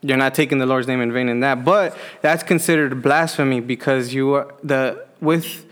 you're 0.02 0.16
not 0.26 0.34
taking 0.34 0.58
the 0.58 0.66
Lord's 0.66 0.86
name 0.86 1.00
in 1.00 1.12
vain 1.12 1.28
in 1.28 1.40
that, 1.40 1.64
but 1.64 1.96
that's 2.22 2.42
considered 2.44 3.02
blasphemy 3.02 3.60
because 3.60 4.14
you 4.14 4.34
are 4.34 4.46
the 4.62 5.04
with 5.20 5.65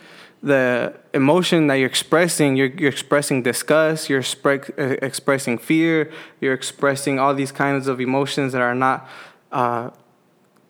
the 0.45 0.95
emotion 1.15 1.69
that 1.69 1.77
you're 1.77 1.89
expressing, 1.89 2.55
you're, 2.55 2.67
you're 2.67 2.91
expressing 2.91 3.43
disgust, 3.43 4.11
you're 4.11 4.21
expre- 4.21 4.79
uh, 4.79 4.99
expressing 5.01 5.57
fear, 5.57 6.13
you're 6.41 6.53
expressing 6.53 7.19
all 7.19 7.35
these 7.35 7.51
kinds 7.51 7.89
of 7.89 7.99
emotions 7.99 8.53
that 8.53 8.61
are 8.61 8.75
not 8.75 9.09
uh, 9.53 9.89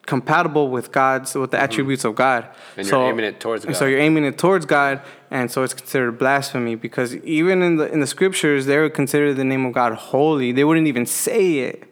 compatible 0.07 0.69
with 0.69 0.93
God's, 0.93 1.35
with 1.35 1.51
the 1.51 1.59
attributes 1.59 2.05
of 2.05 2.15
God. 2.15 2.45
Mm-hmm. 2.45 2.81
And 2.81 2.89
you're 2.89 3.09
aiming 3.09 3.25
it 3.25 3.41
towards 3.41 3.65
God. 3.65 3.75
So 3.75 3.87
you're 3.87 3.99
aiming 3.99 4.25
it 4.25 4.39
towards 4.39 4.65
God, 4.65 5.03
and 5.33 5.51
so 5.51 5.65
it's 5.65 5.75
considered 5.75 6.13
blasphemy 6.21 6.77
because 6.77 7.17
even 7.17 7.61
in 7.61 7.77
the 7.77 7.93
in 7.93 7.99
the 7.99 8.07
scriptures, 8.07 8.67
they 8.67 8.79
would 8.79 8.95
consider 8.95 9.35
the 9.35 9.45
name 9.45 9.67
of 9.67 9.73
God 9.73 9.95
holy. 9.95 10.53
They 10.53 10.63
wouldn't 10.63 10.87
even 10.87 11.05
say 11.05 11.59
it 11.59 11.83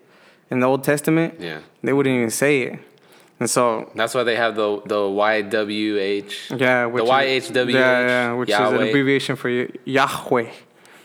in 0.51 0.61
the 0.61 0.67
Old 0.67 0.85
Testament. 0.85 1.41
Yeah. 1.41 1.61
They 1.83 1.93
wouldn't 1.93 2.15
even 2.15 2.31
say 2.31 2.62
it. 2.62 2.79
And 3.42 3.50
so 3.50 3.90
That's 3.96 4.14
why 4.14 4.22
they 4.22 4.37
have 4.37 4.54
the 4.54 4.80
the 4.87 4.94
YWH. 4.94 6.61
Yeah, 6.61 6.87
which 6.87 7.04
the 7.04 7.18
is- 7.25 7.50
YHWH. 7.50 7.72
Yeah, 7.72 8.06
yeah, 8.06 8.32
which 8.34 8.50
is 8.50 8.54
an 8.56 8.75
abbreviation 8.88 9.34
for 9.37 9.49
Yahweh. 9.84 10.42
You 10.42 10.49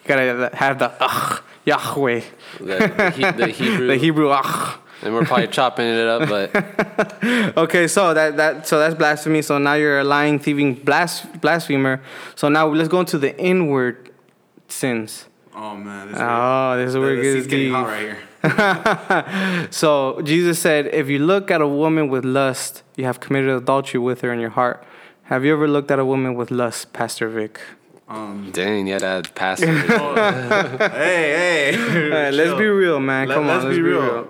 gotta 0.05 0.49
have 0.53 0.77
the 0.79 0.91
ugh, 1.01 1.41
Yahweh, 1.65 2.21
The, 2.59 2.65
the, 2.65 3.09
he, 3.11 3.23
the 3.31 3.47
Hebrew. 3.61 3.87
the 3.87 3.95
Hebrew 3.97 4.29
ugh. 4.29 4.79
and 5.01 5.13
we're 5.15 5.25
probably 5.25 5.47
chopping 5.47 5.87
it 5.87 6.07
up, 6.07 6.29
but 6.29 7.57
Okay, 7.63 7.87
so 7.87 8.13
that 8.13 8.37
that 8.37 8.67
so 8.67 8.77
that's 8.79 8.93
blasphemy. 8.93 9.41
So 9.41 9.57
now 9.57 9.73
you're 9.73 9.99
a 9.99 10.03
lying, 10.03 10.37
thieving, 10.39 10.75
blas- 10.75 11.25
blasphemer. 11.41 12.01
So 12.35 12.49
now 12.49 12.67
let's 12.67 12.87
go 12.89 12.99
into 12.99 13.17
the 13.17 13.37
inward 13.39 14.11
sins. 14.67 15.25
Oh 15.55 15.75
man, 15.75 16.09
this, 16.11 16.17
Oh, 16.21 16.77
this 16.77 16.89
is 16.91 16.97
where 16.97 17.13
it 17.13 17.15
this 17.17 17.33
gets 17.33 17.41
is 17.41 17.47
getting 17.47 17.65
deep. 17.67 17.73
hot 17.73 17.87
right 17.87 18.01
here. 18.01 18.17
So 19.71 20.21
Jesus 20.23 20.59
said, 20.59 20.87
if 20.87 21.09
you 21.09 21.19
look 21.19 21.49
at 21.51 21.61
a 21.61 21.67
woman 21.67 22.09
with 22.09 22.23
lust, 22.25 22.83
you 22.95 23.05
have 23.05 23.19
committed 23.19 23.49
adultery 23.49 23.99
with 23.99 24.21
her 24.21 24.31
in 24.33 24.39
your 24.39 24.49
heart. 24.51 24.83
Have 25.23 25.43
you 25.43 25.53
ever 25.53 25.67
looked 25.67 25.91
at 25.91 25.99
a 25.99 26.05
woman 26.05 26.35
with 26.35 26.51
lust, 26.51 26.93
Pastor 26.93 27.27
Vic? 27.29 27.59
Dang, 28.07 28.87
yeah, 28.87 28.99
that 28.99 29.35
pastor. 29.35 29.67
hey, 29.77 30.77
hey. 30.87 31.71
Hey, 31.75 32.31
let's 32.31 32.57
be 32.57 32.65
real, 32.67 32.99
man. 33.01 33.27
Let- 33.27 33.35
Come 33.35 33.49
on, 33.49 33.63
let's 33.65 33.75
be 33.75 33.81
real. 33.81 34.29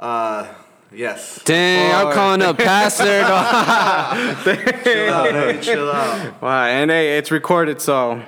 Uh, 0.00 0.48
yes. 0.92 1.40
Dang, 1.44 1.94
I'm 1.94 2.12
calling 2.12 2.42
a 2.42 2.52
pastor. 2.54 3.04
Chill 4.82 5.12
out, 5.14 5.30
hey, 5.32 5.58
chill 5.62 5.88
out. 5.90 6.42
Wow, 6.42 6.64
and 6.64 6.90
hey, 6.90 7.16
it's 7.18 7.30
recorded, 7.30 7.80
so 7.80 8.20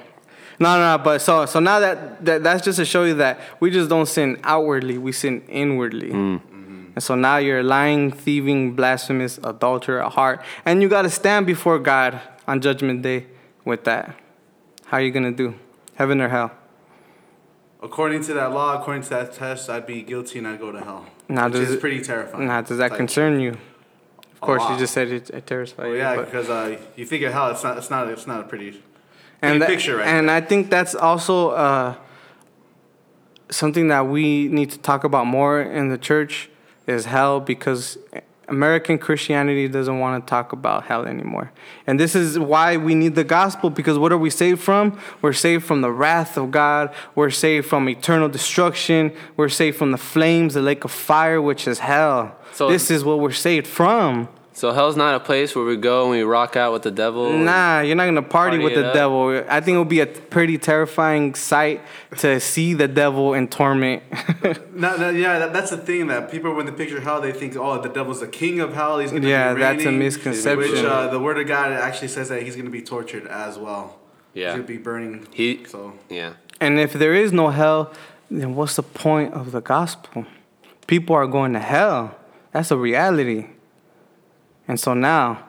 no, 0.59 0.77
no, 0.79 0.97
no. 0.97 1.03
But 1.03 1.21
so, 1.21 1.47
so 1.47 1.61
now 1.61 1.81
that, 1.81 2.25
that 2.25 2.43
that's 2.43 2.65
just 2.65 2.79
to 2.79 2.85
show 2.85 3.05
you 3.05 3.15
that 3.15 3.41
we 3.61 3.71
just 3.71 3.89
don't 3.89 4.07
sin 4.07 4.39
outwardly; 4.45 4.99
we 4.99 5.13
sin 5.13 5.43
inwardly. 5.49 6.11
And 6.11 7.03
so 7.03 7.17
now 7.17 7.39
you're 7.39 7.63
lying, 7.65 8.13
thieving, 8.13 8.75
blasphemous, 8.77 9.39
adulterer 9.43 10.05
at 10.05 10.13
heart, 10.13 10.43
and 10.65 10.81
you 10.81 10.89
got 10.89 11.03
to 11.03 11.11
stand 11.11 11.45
before 11.47 11.79
God 11.81 12.21
on 12.47 12.61
Judgment 12.61 13.03
Day 13.03 13.27
with 13.65 13.85
that. 13.85 14.15
How 14.87 14.99
are 14.99 15.03
you 15.03 15.11
gonna 15.11 15.33
do? 15.33 15.55
Heaven 15.97 16.21
or 16.21 16.29
hell? 16.29 16.53
According 17.83 18.23
to 18.25 18.35
that 18.35 18.53
law, 18.53 18.81
according 18.81 19.03
to 19.05 19.11
that 19.11 19.33
test, 19.35 19.69
I'd 19.69 19.87
be 19.87 20.03
guilty 20.03 20.39
and 20.39 20.49
I'd 20.49 20.59
go 20.61 20.73
to 20.73 20.81
hell. 20.81 21.07
Now, 21.29 21.45
which 21.47 21.55
does 21.55 21.69
is 21.69 21.75
it- 21.75 21.81
pretty 21.81 22.01
terrifying. 22.03 22.47
Now, 22.47 22.61
does 22.63 22.79
that 22.79 22.91
Like, 22.93 22.99
concern 22.99 23.41
you? 23.41 23.57
Of 24.33 24.41
course, 24.41 24.63
you 24.71 24.77
just 24.79 24.93
said 24.95 25.09
it, 25.09 25.31
it 25.31 25.47
terrifies 25.47 25.79
Well, 25.79 25.89
you. 25.89 25.97
yeah, 25.97 26.17
because 26.17 26.49
uh, 26.51 26.79
you 26.97 27.07
think 27.07 27.25
of 27.25 27.33
hell, 27.33 27.51
it's 27.51 27.63
not, 27.65 27.79
it's 27.79 27.91
not, 27.91 28.09
it's 28.09 28.27
not 28.27 28.41
a 28.41 28.45
pretty, 28.45 28.83
and 29.53 29.63
that- 29.63 29.69
picture, 29.69 29.97
right? 29.97 30.07
And 30.07 30.31
I 30.31 30.41
think 30.41 30.71
that's 30.71 30.95
also 30.95 31.51
uh, 31.51 31.95
something 33.51 33.89
that 33.89 34.07
we 34.07 34.49
need 34.49 34.71
to 34.71 34.79
talk 34.79 35.05
about 35.05 35.27
more 35.27 35.61
in 35.61 35.89
the 35.89 35.99
church 35.99 36.49
is 36.87 37.07
hell 37.07 37.41
because 37.41 37.99
American 38.49 38.99
Christianity 38.99 39.69
doesn't 39.69 39.99
want 39.99 40.25
to 40.27 40.29
talk 40.29 40.53
about 40.53 40.85
hell 40.85 41.07
anymore. 41.07 41.51
And 41.87 41.99
this 41.99 42.15
is 42.15 42.39
why 42.39 42.77
we 42.77 42.95
need 42.95 43.15
the 43.15 43.25
gospel 43.25 43.71
because 43.71 43.99
what 43.99 44.13
are 44.13 44.19
we 44.19 44.31
saved 44.31 44.61
from? 44.61 44.99
We're 45.23 45.33
saved 45.33 45.65
from 45.65 45.81
the 45.81 45.91
wrath 45.91 46.37
of 46.37 46.51
God. 46.51 46.95
We're 47.15 47.31
saved 47.31 47.67
from 47.67 47.89
eternal 47.89 48.29
destruction. 48.29 49.13
We're 49.37 49.49
saved 49.49 49.79
from 49.79 49.93
the 49.93 49.99
flames, 49.99 50.55
the 50.55 50.63
lake 50.63 50.85
of 50.85 50.91
fire, 50.91 51.41
which 51.41 51.67
is 51.67 51.79
hell. 51.79 52.37
So- 52.53 52.69
this 52.69 52.91
is 52.91 53.03
what 53.05 53.19
we're 53.21 53.33
saved 53.33 53.67
from. 53.67 54.29
So 54.55 54.73
hell's 54.73 54.97
not 54.97 55.15
a 55.17 55.21
place 55.21 55.55
where 55.55 55.65
we 55.65 55.77
go 55.77 56.03
and 56.05 56.11
we 56.13 56.23
rock 56.23 56.57
out 56.57 56.73
with 56.73 56.83
the 56.83 56.91
devil. 56.91 57.31
Nah, 57.33 57.81
you're 57.81 57.97
not 57.97 58.07
gonna 58.07 58.23
party, 58.23 58.57
Party 58.59 58.65
with 58.65 58.75
the 58.75 58.87
up. 58.89 58.95
devil. 58.95 59.45
I 59.49 59.61
think 59.61 59.75
it 59.75 59.79
would 59.79 59.89
be 59.89 60.01
a 60.01 60.07
pretty 60.07 60.57
terrifying 60.59 61.35
sight 61.35 61.83
to 62.19 62.41
see 62.41 62.73
the 62.75 62.89
devil 62.89 63.35
in 63.35 63.49
torment. 63.49 64.03
No, 64.75 64.97
no, 64.97 65.09
yeah, 65.11 65.39
that, 65.39 65.53
that's 65.53 65.71
the 65.71 65.77
thing 65.77 66.09
that 66.09 66.31
people, 66.33 66.53
when 66.53 66.67
they 66.67 66.73
picture 66.73 67.01
hell, 67.01 67.21
they 67.21 67.31
think, 67.31 67.55
oh, 67.57 67.81
the 67.81 67.89
devil's 67.89 68.19
the 68.21 68.27
king 68.27 68.59
of 68.59 68.75
hell. 68.75 68.99
He's 68.99 69.13
gonna 69.13 69.27
Yeah, 69.29 69.55
be 69.55 69.61
that's 69.61 69.85
a 69.85 69.93
misconception. 69.93 70.59
Which 70.59 70.85
uh, 70.85 71.09
the 71.09 71.21
word 71.21 71.39
of 71.39 71.47
God 71.47 71.71
actually 71.73 72.09
says 72.09 72.29
that 72.31 72.43
he's 72.43 72.57
gonna 72.57 72.71
be 72.71 72.83
tortured 72.83 73.27
as 73.29 73.57
well. 73.57 73.99
Yeah. 74.35 74.47
he's 74.49 74.55
gonna 74.57 74.67
be 74.67 74.79
burning. 74.79 75.29
He- 75.33 75.65
so 75.65 75.93
Yeah. 76.11 76.33
and 76.61 76.79
if 76.81 76.93
there 76.93 77.15
is 77.15 77.33
no 77.33 77.51
hell, 77.51 77.93
then 78.31 78.57
what's 78.57 78.75
the 78.77 78.83
point 78.83 79.33
of 79.33 79.53
the 79.53 79.61
gospel? 79.61 80.27
People 80.89 81.15
are 81.15 81.27
going 81.29 81.53
to 81.53 81.61
hell. 81.61 82.17
That's 82.53 82.71
a 82.73 82.77
reality. 82.77 83.47
And 84.67 84.79
so 84.81 84.95
now, 84.95 85.45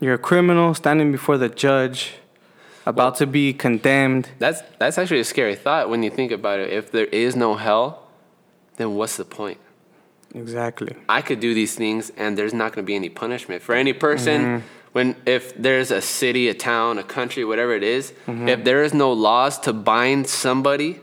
you're 0.00 0.14
a 0.14 0.18
criminal 0.18 0.74
standing 0.74 1.12
before 1.12 1.38
the 1.38 1.48
judge, 1.48 2.14
about 2.86 3.16
to 3.16 3.26
be 3.26 3.52
condemned. 3.52 4.30
That's 4.38 4.62
that's 4.78 4.96
actually 4.96 5.20
a 5.20 5.24
scary 5.24 5.54
thought 5.56 5.90
when 5.90 6.02
you 6.02 6.10
think 6.10 6.32
about 6.32 6.58
it. 6.60 6.72
If 6.72 6.90
there 6.90 7.04
is 7.06 7.36
no 7.36 7.54
hell, 7.56 8.08
then 8.76 8.94
what's 8.94 9.16
the 9.16 9.24
point? 9.26 9.58
Exactly. 10.34 10.94
I 11.08 11.20
could 11.20 11.40
do 11.40 11.52
these 11.54 11.74
things 11.74 12.10
and 12.16 12.38
there's 12.38 12.54
not 12.54 12.72
going 12.72 12.84
to 12.84 12.86
be 12.86 12.94
any 12.96 13.08
punishment 13.10 13.62
for 13.62 13.74
any 13.74 13.92
person. 13.92 14.42
Mm-hmm. 14.42 14.66
When 14.92 15.16
if 15.26 15.54
there's 15.56 15.90
a 15.90 16.00
city, 16.00 16.48
a 16.48 16.54
town, 16.54 16.98
a 16.98 17.02
country, 17.02 17.44
whatever 17.44 17.74
it 17.74 17.82
is, 17.82 18.12
Mm-hmm. 18.26 18.48
if 18.48 18.64
there 18.64 18.82
is 18.82 18.94
no 18.94 19.12
laws 19.12 19.58
to 19.60 19.72
bind 19.72 20.26
somebody 20.26 21.00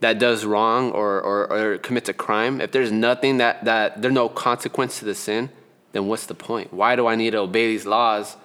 that 0.00 0.18
does 0.18 0.44
wrong 0.44 0.90
or, 0.92 1.20
or, 1.20 1.52
or 1.52 1.78
commits 1.78 2.08
a 2.08 2.14
crime, 2.14 2.60
if 2.60 2.70
there's 2.72 2.92
nothing 2.92 3.38
that, 3.38 3.64
that 3.64 4.00
there's 4.00 4.14
no 4.14 4.28
consequence 4.28 4.98
to 5.00 5.04
the 5.04 5.14
sin, 5.14 5.50
then 5.96 6.06
what's 6.06 6.26
the 6.26 6.34
point? 6.34 6.72
Why 6.72 6.94
do 6.94 7.06
I 7.06 7.16
need 7.16 7.30
to 7.30 7.38
obey 7.38 7.68
these 7.68 7.86
laws? 7.86 8.36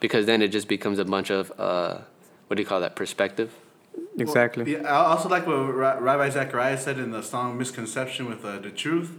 Because 0.00 0.26
then 0.26 0.42
it 0.42 0.48
just 0.48 0.68
becomes 0.68 0.98
a 0.98 1.04
bunch 1.04 1.30
of 1.30 1.52
uh, 1.58 1.98
what 2.46 2.56
do 2.56 2.62
you 2.62 2.68
call 2.68 2.80
that? 2.80 2.94
Perspective. 2.96 3.52
Exactly. 4.16 4.72
Yeah, 4.72 4.82
I 4.82 5.06
also 5.06 5.28
like 5.28 5.46
what 5.46 5.74
Ravi 5.74 6.30
Zacharias 6.30 6.84
said 6.84 6.98
in 6.98 7.10
the 7.10 7.22
song 7.22 7.58
"Misconception" 7.58 8.28
with 8.28 8.44
uh, 8.44 8.58
the 8.58 8.70
truth. 8.70 9.10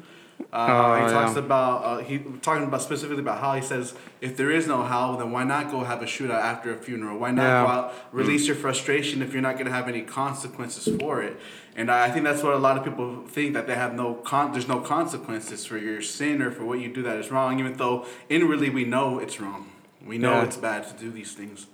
Uh, 0.52 0.67
Oh, 0.69 0.95
he 1.06 1.12
talks 1.13 1.34
yeah. 1.36 1.39
about 1.39 1.84
uh, 1.84 1.97
he 1.99 2.19
talking 2.41 2.63
about 2.63 2.82
specifically 2.82 3.19
about 3.21 3.39
how 3.39 3.54
he 3.56 3.62
says 3.62 3.93
if 4.21 4.36
there 4.38 4.49
is 4.52 4.67
no 4.67 4.84
hell, 4.84 5.17
then 5.17 5.32
why 5.32 5.43
not 5.43 5.69
go 5.69 5.84
have 5.84 6.02
a 6.02 6.06
shootout 6.06 6.41
after 6.41 6.73
a 6.73 6.78
funeral? 6.78 7.17
Why 7.19 7.32
not 7.32 7.43
Yeah. 7.43 7.63
go 7.63 7.67
out 7.69 7.93
release 8.12 8.47
your 8.47 8.56
frustration 8.56 9.21
if 9.21 9.34
you're 9.34 9.41
not 9.41 9.56
going 9.56 9.65
to 9.67 9.71
have 9.71 9.88
any 9.88 10.02
consequences 10.02 10.93
for 10.99 11.21
it? 11.21 11.39
And 11.75 11.91
I 11.91 12.10
think 12.10 12.25
that's 12.25 12.41
what 12.41 12.54
a 12.54 12.58
lot 12.58 12.78
of 12.78 12.84
people 12.84 13.23
think 13.28 13.54
that 13.54 13.67
they 13.67 13.75
have 13.75 13.93
no 13.93 14.15
con- 14.15 14.52
there's 14.54 14.67
no 14.67 14.80
consequences 14.80 15.65
for 15.65 15.78
your 15.78 16.02
sin 16.02 16.41
or 16.41 16.52
for 16.52 16.65
what 16.65 16.80
you 16.80 16.91
do 16.93 17.04
that 17.04 17.17
is 17.17 17.30
wrong, 17.32 17.60
even 17.60 17.73
though 17.78 18.06
inwardly 18.30 18.69
we 18.69 18.86
know 18.86 19.19
it's 19.19 19.39
wrong. 19.39 19.67
We 20.06 20.17
know 20.17 20.34
Yeah. 20.34 20.45
it's 20.45 20.58
bad 20.58 20.88
to 20.88 20.93
do 21.04 21.12
these 21.12 21.34
things, 21.34 21.67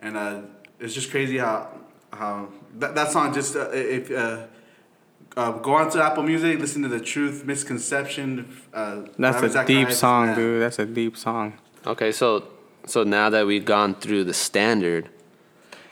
and 0.00 0.16
uh, 0.16 0.40
it's 0.80 0.94
just 0.94 1.10
crazy 1.10 1.38
how 1.38 1.68
how 2.12 2.48
that, 2.78 2.94
that 2.94 3.10
song 3.12 3.34
just 3.34 3.56
uh, 3.56 3.68
if 3.72 4.10
uh, 4.10 4.46
uh, 5.36 5.52
go 5.52 5.74
on 5.74 5.90
to 5.90 6.02
Apple 6.02 6.22
Music, 6.22 6.58
listen 6.58 6.82
to 6.82 6.88
the 6.88 7.00
Truth 7.00 7.44
Misconception. 7.44 8.56
Uh, 8.72 9.02
That's 9.18 9.36
Ravi 9.36 9.46
a 9.46 9.50
Zacharias, 9.50 9.88
deep 9.88 9.92
song, 9.92 10.28
yeah. 10.28 10.34
dude. 10.34 10.62
That's 10.62 10.78
a 10.78 10.86
deep 10.86 11.16
song. 11.16 11.58
Okay, 11.86 12.10
so 12.10 12.48
so 12.86 13.04
now 13.04 13.28
that 13.30 13.46
we've 13.46 13.64
gone 13.64 13.94
through 13.94 14.24
the 14.24 14.34
standard, 14.34 15.10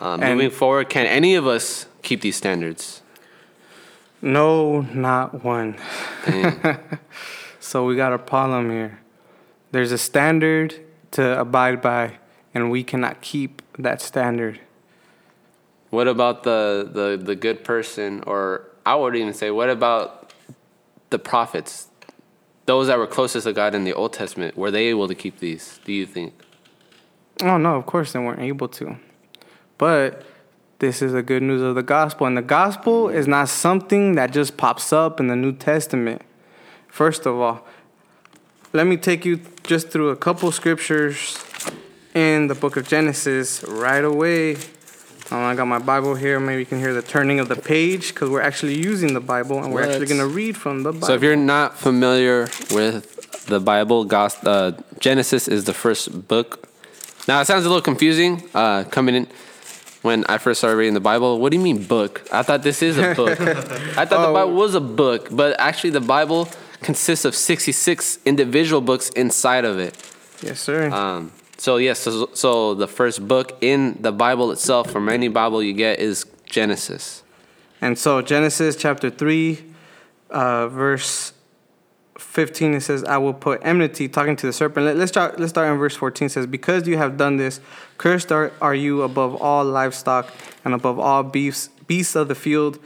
um, 0.00 0.20
moving 0.20 0.50
forward, 0.50 0.88
can 0.88 1.06
any 1.06 1.34
of 1.34 1.46
us 1.46 1.86
keep 2.02 2.22
these 2.22 2.36
standards? 2.36 3.02
No, 4.22 4.80
not 4.80 5.44
one. 5.44 5.76
so 7.60 7.84
we 7.84 7.96
got 7.96 8.12
a 8.14 8.18
problem 8.18 8.70
here. 8.70 9.00
There's 9.72 9.92
a 9.92 9.98
standard 9.98 10.74
to 11.10 11.38
abide 11.38 11.82
by, 11.82 12.18
and 12.54 12.70
we 12.70 12.82
cannot 12.82 13.20
keep 13.20 13.60
that 13.78 14.00
standard. 14.00 14.60
What 15.90 16.08
about 16.08 16.44
the, 16.44 16.88
the, 16.90 17.22
the 17.22 17.36
good 17.36 17.64
person, 17.64 18.22
or 18.26 18.70
I 18.86 18.94
would 18.94 19.16
even 19.16 19.32
say, 19.32 19.50
what 19.50 19.70
about 19.70 20.32
the 21.10 21.18
prophets? 21.18 21.88
Those 22.66 22.86
that 22.86 22.98
were 22.98 23.06
closest 23.06 23.46
to 23.46 23.52
God 23.52 23.74
in 23.74 23.84
the 23.84 23.92
Old 23.92 24.12
Testament, 24.12 24.56
were 24.56 24.70
they 24.70 24.86
able 24.86 25.08
to 25.08 25.14
keep 25.14 25.38
these, 25.38 25.80
do 25.84 25.92
you 25.92 26.06
think? 26.06 26.34
Oh 27.42 27.58
no, 27.58 27.74
of 27.76 27.86
course 27.86 28.12
they 28.12 28.18
weren't 28.18 28.40
able 28.40 28.68
to. 28.68 28.96
But 29.76 30.24
this 30.78 31.02
is 31.02 31.12
the 31.12 31.22
good 31.22 31.42
news 31.42 31.62
of 31.62 31.74
the 31.74 31.82
gospel. 31.82 32.26
And 32.26 32.36
the 32.36 32.42
gospel 32.42 33.08
is 33.08 33.26
not 33.26 33.48
something 33.48 34.14
that 34.14 34.32
just 34.32 34.56
pops 34.56 34.92
up 34.92 35.20
in 35.20 35.28
the 35.28 35.36
New 35.36 35.52
Testament. 35.52 36.22
First 36.88 37.26
of 37.26 37.36
all, 37.38 37.66
let 38.72 38.86
me 38.86 38.96
take 38.96 39.24
you 39.24 39.40
just 39.62 39.90
through 39.90 40.10
a 40.10 40.16
couple 40.16 40.50
scriptures 40.52 41.38
in 42.14 42.48
the 42.48 42.54
book 42.54 42.76
of 42.76 42.86
Genesis 42.86 43.64
right 43.64 44.04
away. 44.04 44.56
Um, 45.30 45.38
I 45.40 45.54
got 45.54 45.64
my 45.66 45.78
Bible 45.78 46.14
here. 46.14 46.38
Maybe 46.38 46.60
you 46.60 46.66
can 46.66 46.78
hear 46.78 46.92
the 46.92 47.02
turning 47.02 47.40
of 47.40 47.48
the 47.48 47.56
page 47.56 48.08
because 48.14 48.28
we're 48.28 48.42
actually 48.42 48.76
using 48.76 49.14
the 49.14 49.20
Bible 49.20 49.62
and 49.62 49.72
we're 49.72 49.82
actually 49.82 50.06
going 50.06 50.20
to 50.20 50.26
read 50.26 50.56
from 50.56 50.82
the 50.82 50.92
Bible. 50.92 51.06
So 51.06 51.14
if 51.14 51.22
you're 51.22 51.34
not 51.36 51.78
familiar 51.78 52.42
with 52.70 53.46
the 53.46 53.58
Bible, 53.58 54.04
Gos- 54.04 54.42
uh, 54.44 54.72
Genesis 55.00 55.48
is 55.48 55.64
the 55.64 55.72
first 55.74 56.28
book. 56.28 56.68
Now 57.26 57.40
it 57.40 57.46
sounds 57.46 57.64
a 57.64 57.68
little 57.68 57.82
confusing 57.82 58.42
uh, 58.54 58.84
coming 58.84 59.14
in 59.14 59.26
when 60.02 60.24
I 60.26 60.36
first 60.36 60.60
started 60.60 60.76
reading 60.76 60.92
the 60.94 61.00
Bible. 61.00 61.38
What 61.40 61.50
do 61.52 61.56
you 61.56 61.62
mean 61.64 61.82
book? 61.84 62.22
I 62.30 62.42
thought 62.42 62.62
this 62.62 62.82
is 62.82 62.98
a 62.98 63.14
book. 63.14 63.40
I 63.40 64.04
thought 64.04 64.08
the 64.20 64.28
Oh. 64.28 64.34
Bible 64.34 64.52
was 64.52 64.74
a 64.74 64.80
book, 64.80 65.28
but 65.32 65.58
actually 65.58 65.90
the 65.90 66.02
Bible 66.02 66.48
consists 66.82 67.24
of 67.24 67.34
66 67.34 68.18
individual 68.26 68.82
books 68.82 69.08
inside 69.10 69.64
of 69.64 69.78
it. 69.78 69.96
yes, 70.42 70.60
sir. 70.60 70.90
Um, 70.90 71.32
so 71.56 71.76
yes, 71.76 72.00
so, 72.00 72.30
so 72.34 72.74
the 72.74 72.88
first 72.88 73.26
book 73.26 73.58
in 73.60 73.98
the 74.00 74.12
Bible 74.12 74.50
itself, 74.50 74.90
from 74.90 75.08
any 75.08 75.28
Bible 75.28 75.62
you 75.62 75.72
get, 75.72 75.98
is 75.98 76.26
Genesis. 76.44 77.22
And 77.80 77.98
so 77.98 78.22
Genesis 78.22 78.76
chapter 78.76 79.10
3, 79.10 79.62
uh, 80.30 80.68
verse 80.68 81.32
15, 82.18 82.74
it 82.74 82.80
says, 82.80 83.04
I 83.04 83.18
will 83.18 83.34
put 83.34 83.60
enmity, 83.62 84.08
talking 84.08 84.36
to 84.36 84.46
the 84.46 84.52
serpent. 84.52 84.86
Let, 84.86 84.96
us 84.96 85.08
start, 85.08 85.38
let's 85.38 85.50
start 85.50 85.70
in 85.72 85.78
verse 85.78 85.96
14. 85.96 86.26
It 86.26 86.28
says, 86.30 86.46
Because 86.46 86.86
you 86.86 86.96
have 86.96 87.16
done 87.16 87.36
this, 87.36 87.60
cursed 87.98 88.32
are, 88.32 88.52
are 88.60 88.74
you 88.74 89.02
above 89.02 89.40
all 89.40 89.64
livestock 89.64 90.32
and 90.64 90.74
above 90.74 90.98
all 90.98 91.22
beasts, 91.22 91.68
beasts 91.86 92.16
of 92.16 92.28
the 92.28 92.34
field. 92.34 92.78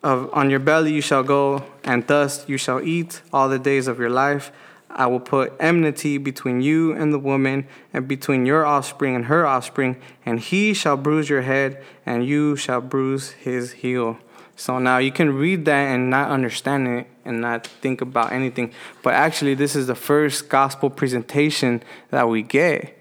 Of, 0.00 0.30
on 0.32 0.48
your 0.48 0.60
belly 0.60 0.92
you 0.92 1.00
shall 1.00 1.24
go, 1.24 1.64
and 1.82 2.06
dust 2.06 2.48
you 2.48 2.56
shall 2.56 2.80
eat 2.80 3.20
all 3.32 3.48
the 3.48 3.58
days 3.58 3.88
of 3.88 3.98
your 3.98 4.10
life. 4.10 4.52
I 4.90 5.06
will 5.06 5.20
put 5.20 5.52
enmity 5.60 6.18
between 6.18 6.60
you 6.60 6.92
and 6.92 7.12
the 7.12 7.18
woman, 7.18 7.66
and 7.92 8.08
between 8.08 8.46
your 8.46 8.64
offspring 8.64 9.14
and 9.14 9.26
her 9.26 9.46
offspring, 9.46 10.00
and 10.24 10.40
he 10.40 10.74
shall 10.74 10.96
bruise 10.96 11.28
your 11.28 11.42
head, 11.42 11.82
and 12.06 12.26
you 12.26 12.56
shall 12.56 12.80
bruise 12.80 13.30
his 13.32 13.72
heel. 13.72 14.18
So 14.56 14.78
now 14.78 14.98
you 14.98 15.12
can 15.12 15.34
read 15.34 15.66
that 15.66 15.94
and 15.94 16.10
not 16.10 16.30
understand 16.30 16.88
it 16.88 17.06
and 17.24 17.40
not 17.40 17.66
think 17.66 18.00
about 18.00 18.32
anything. 18.32 18.72
But 19.02 19.14
actually, 19.14 19.54
this 19.54 19.76
is 19.76 19.86
the 19.86 19.94
first 19.94 20.48
gospel 20.48 20.90
presentation 20.90 21.82
that 22.10 22.28
we 22.28 22.42
get. 22.42 22.98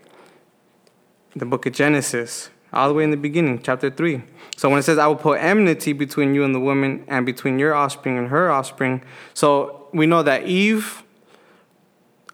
The 1.36 1.45
book 1.45 1.65
of 1.65 1.73
Genesis. 1.73 2.50
all 2.73 2.88
the 2.88 2.93
way 2.93 3.04
in 3.04 3.12
the 3.12 3.17
beginning, 3.17 3.62
chapter 3.62 3.89
3. 3.89 4.21
So 4.56 4.69
when 4.69 4.80
it 4.80 4.84
says, 4.84 4.97
I 4.97 5.08
will 5.08 5.15
put 5.15 5.39
enmity 5.39 5.93
between 5.93 6.36
you 6.36 6.43
and 6.43 6.54
the 6.54 6.60
woman, 6.60 7.04
and 7.08 7.26
between 7.26 7.60
your 7.60 7.73
offspring 7.73 8.17
and 8.17 8.28
her 8.28 8.52
offspring. 8.52 9.02
So 9.34 9.88
we 9.93 10.06
know 10.06 10.23
that 10.23 10.45
Eve, 10.45 11.04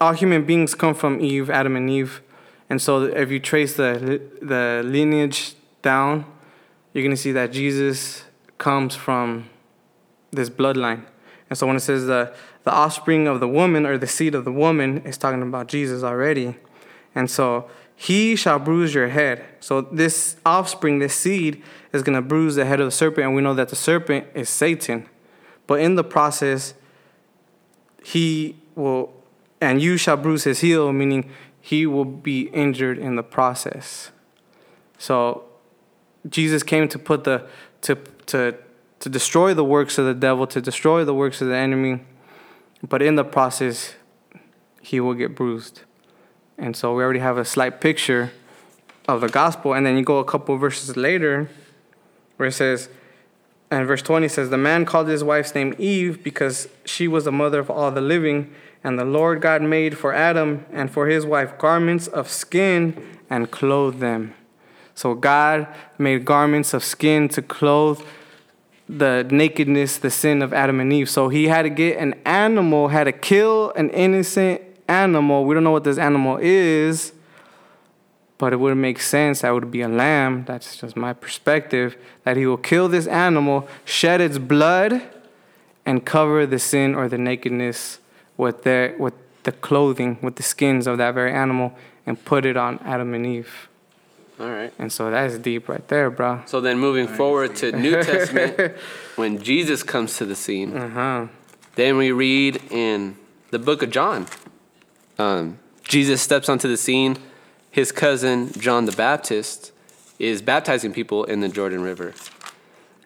all 0.00 0.12
human 0.12 0.44
beings 0.44 0.74
come 0.74 0.94
from 0.94 1.20
Eve, 1.20 1.50
Adam 1.50 1.76
and 1.76 1.88
Eve. 1.88 2.22
And 2.70 2.80
so 2.80 3.04
if 3.04 3.30
you 3.30 3.40
trace 3.40 3.76
the, 3.76 4.20
the 4.40 4.82
lineage 4.84 5.54
down, 5.82 6.24
you're 6.92 7.04
going 7.04 7.14
to 7.14 7.20
see 7.20 7.32
that 7.32 7.52
Jesus 7.52 8.24
comes 8.58 8.94
from 8.94 9.48
this 10.30 10.50
bloodline. 10.50 11.04
And 11.50 11.58
so 11.58 11.66
when 11.66 11.76
it 11.76 11.80
says 11.80 12.06
the, 12.06 12.34
the 12.64 12.72
offspring 12.72 13.26
of 13.26 13.40
the 13.40 13.48
woman 13.48 13.86
or 13.86 13.98
the 13.98 14.06
seed 14.06 14.34
of 14.34 14.44
the 14.44 14.52
woman, 14.52 15.02
it's 15.04 15.18
talking 15.18 15.42
about 15.42 15.68
Jesus 15.68 16.02
already. 16.02 16.56
And 17.14 17.30
so 17.30 17.68
he 17.94 18.34
shall 18.34 18.58
bruise 18.58 18.94
your 18.94 19.08
head. 19.08 19.44
So 19.60 19.82
this 19.82 20.36
offspring, 20.44 20.98
this 20.98 21.14
seed, 21.14 21.62
is 21.92 22.02
going 22.02 22.16
to 22.16 22.22
bruise 22.22 22.56
the 22.56 22.64
head 22.64 22.80
of 22.80 22.86
the 22.86 22.90
serpent. 22.90 23.26
And 23.26 23.36
we 23.36 23.42
know 23.42 23.54
that 23.54 23.68
the 23.68 23.76
serpent 23.76 24.26
is 24.34 24.48
Satan. 24.48 25.08
But 25.66 25.80
in 25.80 25.94
the 25.94 26.04
process, 26.04 26.74
he 28.02 28.56
will, 28.74 29.13
and 29.64 29.80
you 29.82 29.96
shall 29.96 30.16
bruise 30.16 30.44
his 30.44 30.60
heel, 30.60 30.92
meaning 30.92 31.30
he 31.60 31.86
will 31.86 32.04
be 32.04 32.42
injured 32.48 32.98
in 32.98 33.16
the 33.16 33.22
process. 33.22 34.10
So 34.98 35.44
Jesus 36.28 36.62
came 36.62 36.88
to 36.88 36.98
put 36.98 37.24
the, 37.24 37.46
to, 37.82 37.96
to, 38.26 38.54
to 39.00 39.08
destroy 39.08 39.54
the 39.54 39.64
works 39.64 39.98
of 39.98 40.06
the 40.06 40.14
devil, 40.14 40.46
to 40.46 40.60
destroy 40.60 41.04
the 41.04 41.14
works 41.14 41.40
of 41.40 41.48
the 41.48 41.56
enemy. 41.56 42.00
But 42.86 43.02
in 43.02 43.16
the 43.16 43.24
process, 43.24 43.94
he 44.80 45.00
will 45.00 45.14
get 45.14 45.34
bruised. 45.34 45.82
And 46.58 46.76
so 46.76 46.94
we 46.94 47.02
already 47.02 47.20
have 47.20 47.38
a 47.38 47.44
slight 47.44 47.80
picture 47.80 48.32
of 49.08 49.20
the 49.20 49.28
gospel. 49.28 49.74
And 49.74 49.86
then 49.86 49.96
you 49.96 50.04
go 50.04 50.18
a 50.18 50.24
couple 50.24 50.56
verses 50.56 50.96
later 50.96 51.48
where 52.36 52.48
it 52.48 52.52
says, 52.52 52.88
and 53.70 53.86
verse 53.86 54.02
20 54.02 54.28
says, 54.28 54.50
The 54.50 54.58
man 54.58 54.84
called 54.84 55.08
his 55.08 55.24
wife's 55.24 55.54
name 55.54 55.74
Eve 55.78 56.22
because 56.22 56.68
she 56.84 57.08
was 57.08 57.24
the 57.24 57.32
mother 57.32 57.58
of 57.58 57.70
all 57.70 57.90
the 57.90 58.00
living. 58.00 58.54
And 58.84 58.98
the 58.98 59.04
Lord 59.06 59.40
God 59.40 59.62
made 59.62 59.96
for 59.96 60.12
Adam 60.12 60.66
and 60.70 60.90
for 60.90 61.08
his 61.08 61.24
wife 61.24 61.56
garments 61.58 62.06
of 62.06 62.28
skin 62.28 63.18
and 63.30 63.50
clothed 63.50 63.98
them. 63.98 64.34
So 64.94 65.14
God 65.14 65.66
made 65.98 66.26
garments 66.26 66.74
of 66.74 66.84
skin 66.84 67.28
to 67.30 67.42
clothe 67.42 68.04
the 68.86 69.26
nakedness, 69.30 69.96
the 69.96 70.10
sin 70.10 70.42
of 70.42 70.52
Adam 70.52 70.78
and 70.80 70.92
Eve. 70.92 71.08
So 71.08 71.30
he 71.30 71.48
had 71.48 71.62
to 71.62 71.70
get 71.70 71.96
an 71.96 72.14
animal, 72.26 72.88
had 72.88 73.04
to 73.04 73.12
kill 73.12 73.70
an 73.70 73.88
innocent 73.90 74.60
animal. 74.86 75.46
We 75.46 75.54
don't 75.54 75.64
know 75.64 75.70
what 75.70 75.84
this 75.84 75.96
animal 75.96 76.38
is, 76.40 77.12
but 78.36 78.52
it 78.52 78.56
would 78.60 78.76
make 78.76 79.00
sense 79.00 79.40
that 79.40 79.50
would 79.50 79.70
be 79.70 79.80
a 79.80 79.88
lamb. 79.88 80.44
That's 80.44 80.76
just 80.76 80.94
my 80.94 81.14
perspective. 81.14 81.96
That 82.24 82.36
he 82.36 82.46
will 82.46 82.58
kill 82.58 82.88
this 82.88 83.06
animal, 83.06 83.66
shed 83.86 84.20
its 84.20 84.36
blood, 84.36 85.02
and 85.86 86.04
cover 86.04 86.44
the 86.46 86.58
sin 86.58 86.94
or 86.94 87.08
the 87.08 87.18
nakedness 87.18 87.98
with 88.36 88.62
their 88.64 88.96
with 88.98 89.14
the 89.44 89.52
clothing, 89.52 90.18
with 90.22 90.36
the 90.36 90.42
skins 90.42 90.86
of 90.86 90.98
that 90.98 91.14
very 91.14 91.32
animal, 91.32 91.72
and 92.06 92.22
put 92.24 92.44
it 92.46 92.56
on 92.56 92.78
Adam 92.84 93.12
and 93.14 93.26
Eve. 93.26 93.68
All 94.40 94.48
right. 94.50 94.72
And 94.78 94.90
so 94.92 95.10
that's 95.10 95.38
deep 95.38 95.68
right 95.68 95.86
there, 95.88 96.10
bro. 96.10 96.42
So 96.46 96.60
then 96.60 96.78
moving 96.78 97.06
forward 97.06 97.54
to 97.56 97.70
New 97.72 98.02
Testament, 98.02 98.74
when 99.16 99.40
Jesus 99.42 99.82
comes 99.82 100.16
to 100.16 100.24
the 100.24 100.34
scene, 100.34 100.76
Uh 100.76 100.88
huh. 100.88 101.26
then 101.76 101.96
we 101.98 102.10
read 102.10 102.60
in 102.70 103.16
the 103.50 103.58
book 103.58 103.82
of 103.82 103.90
John. 103.90 104.26
Um, 105.18 105.58
Jesus 105.84 106.20
steps 106.22 106.48
onto 106.48 106.66
the 106.68 106.76
scene. 106.76 107.16
His 107.70 107.92
cousin, 107.92 108.50
John 108.52 108.86
the 108.86 108.92
Baptist, 108.92 109.70
is 110.18 110.42
baptizing 110.42 110.92
people 110.92 111.24
in 111.24 111.40
the 111.40 111.48
Jordan 111.48 111.82
River. 111.82 112.14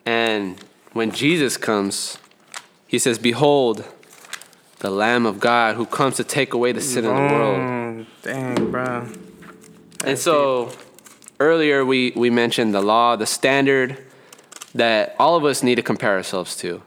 And 0.06 0.62
when 0.92 1.10
Jesus 1.10 1.56
comes, 1.56 2.18
he 2.86 2.98
says, 2.98 3.18
Behold, 3.18 3.84
the 4.80 4.90
Lamb 4.90 5.26
of 5.26 5.40
God 5.40 5.76
who 5.76 5.86
comes 5.86 6.16
to 6.16 6.24
take 6.24 6.54
away 6.54 6.72
the 6.72 6.80
sin 6.80 7.04
of 7.04 7.14
the 7.14 7.34
world. 7.34 7.58
Mm, 7.58 8.06
dang, 8.22 8.70
bro. 8.70 9.08
And 10.04 10.18
so 10.18 10.72
earlier 11.40 11.84
we, 11.84 12.12
we 12.14 12.30
mentioned 12.30 12.74
the 12.74 12.80
law, 12.80 13.16
the 13.16 13.26
standard 13.26 13.98
that 14.74 15.16
all 15.18 15.36
of 15.36 15.44
us 15.44 15.62
need 15.62 15.74
to 15.76 15.82
compare 15.82 16.14
ourselves 16.14 16.56
to. 16.56 16.82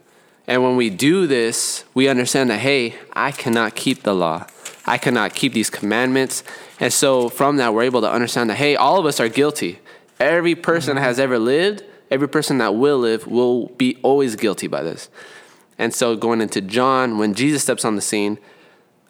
And 0.47 0.63
when 0.63 0.75
we 0.75 0.89
do 0.89 1.27
this, 1.27 1.83
we 1.93 2.07
understand 2.07 2.49
that, 2.49 2.59
hey, 2.59 2.95
I 3.13 3.31
cannot 3.31 3.75
keep 3.75 4.03
the 4.03 4.13
law. 4.13 4.47
I 4.85 4.97
cannot 4.97 5.35
keep 5.35 5.53
these 5.53 5.69
commandments. 5.69 6.43
And 6.79 6.91
so 6.91 7.29
from 7.29 7.57
that, 7.57 7.73
we're 7.73 7.83
able 7.83 8.01
to 8.01 8.11
understand 8.11 8.49
that, 8.49 8.55
hey, 8.55 8.75
all 8.75 8.97
of 8.99 9.05
us 9.05 9.19
are 9.19 9.29
guilty. 9.29 9.79
Every 10.19 10.55
person 10.55 10.95
that 10.95 11.01
has 11.01 11.19
ever 11.19 11.37
lived, 11.37 11.83
every 12.09 12.27
person 12.27 12.57
that 12.57 12.75
will 12.75 12.99
live, 12.99 13.27
will 13.27 13.67
be 13.67 13.97
always 14.01 14.35
guilty 14.35 14.67
by 14.67 14.81
this. 14.81 15.09
And 15.81 15.95
so 15.95 16.15
going 16.15 16.41
into 16.41 16.61
John, 16.61 17.17
when 17.17 17.33
Jesus 17.33 17.63
steps 17.63 17.83
on 17.83 17.95
the 17.95 18.03
scene, 18.03 18.37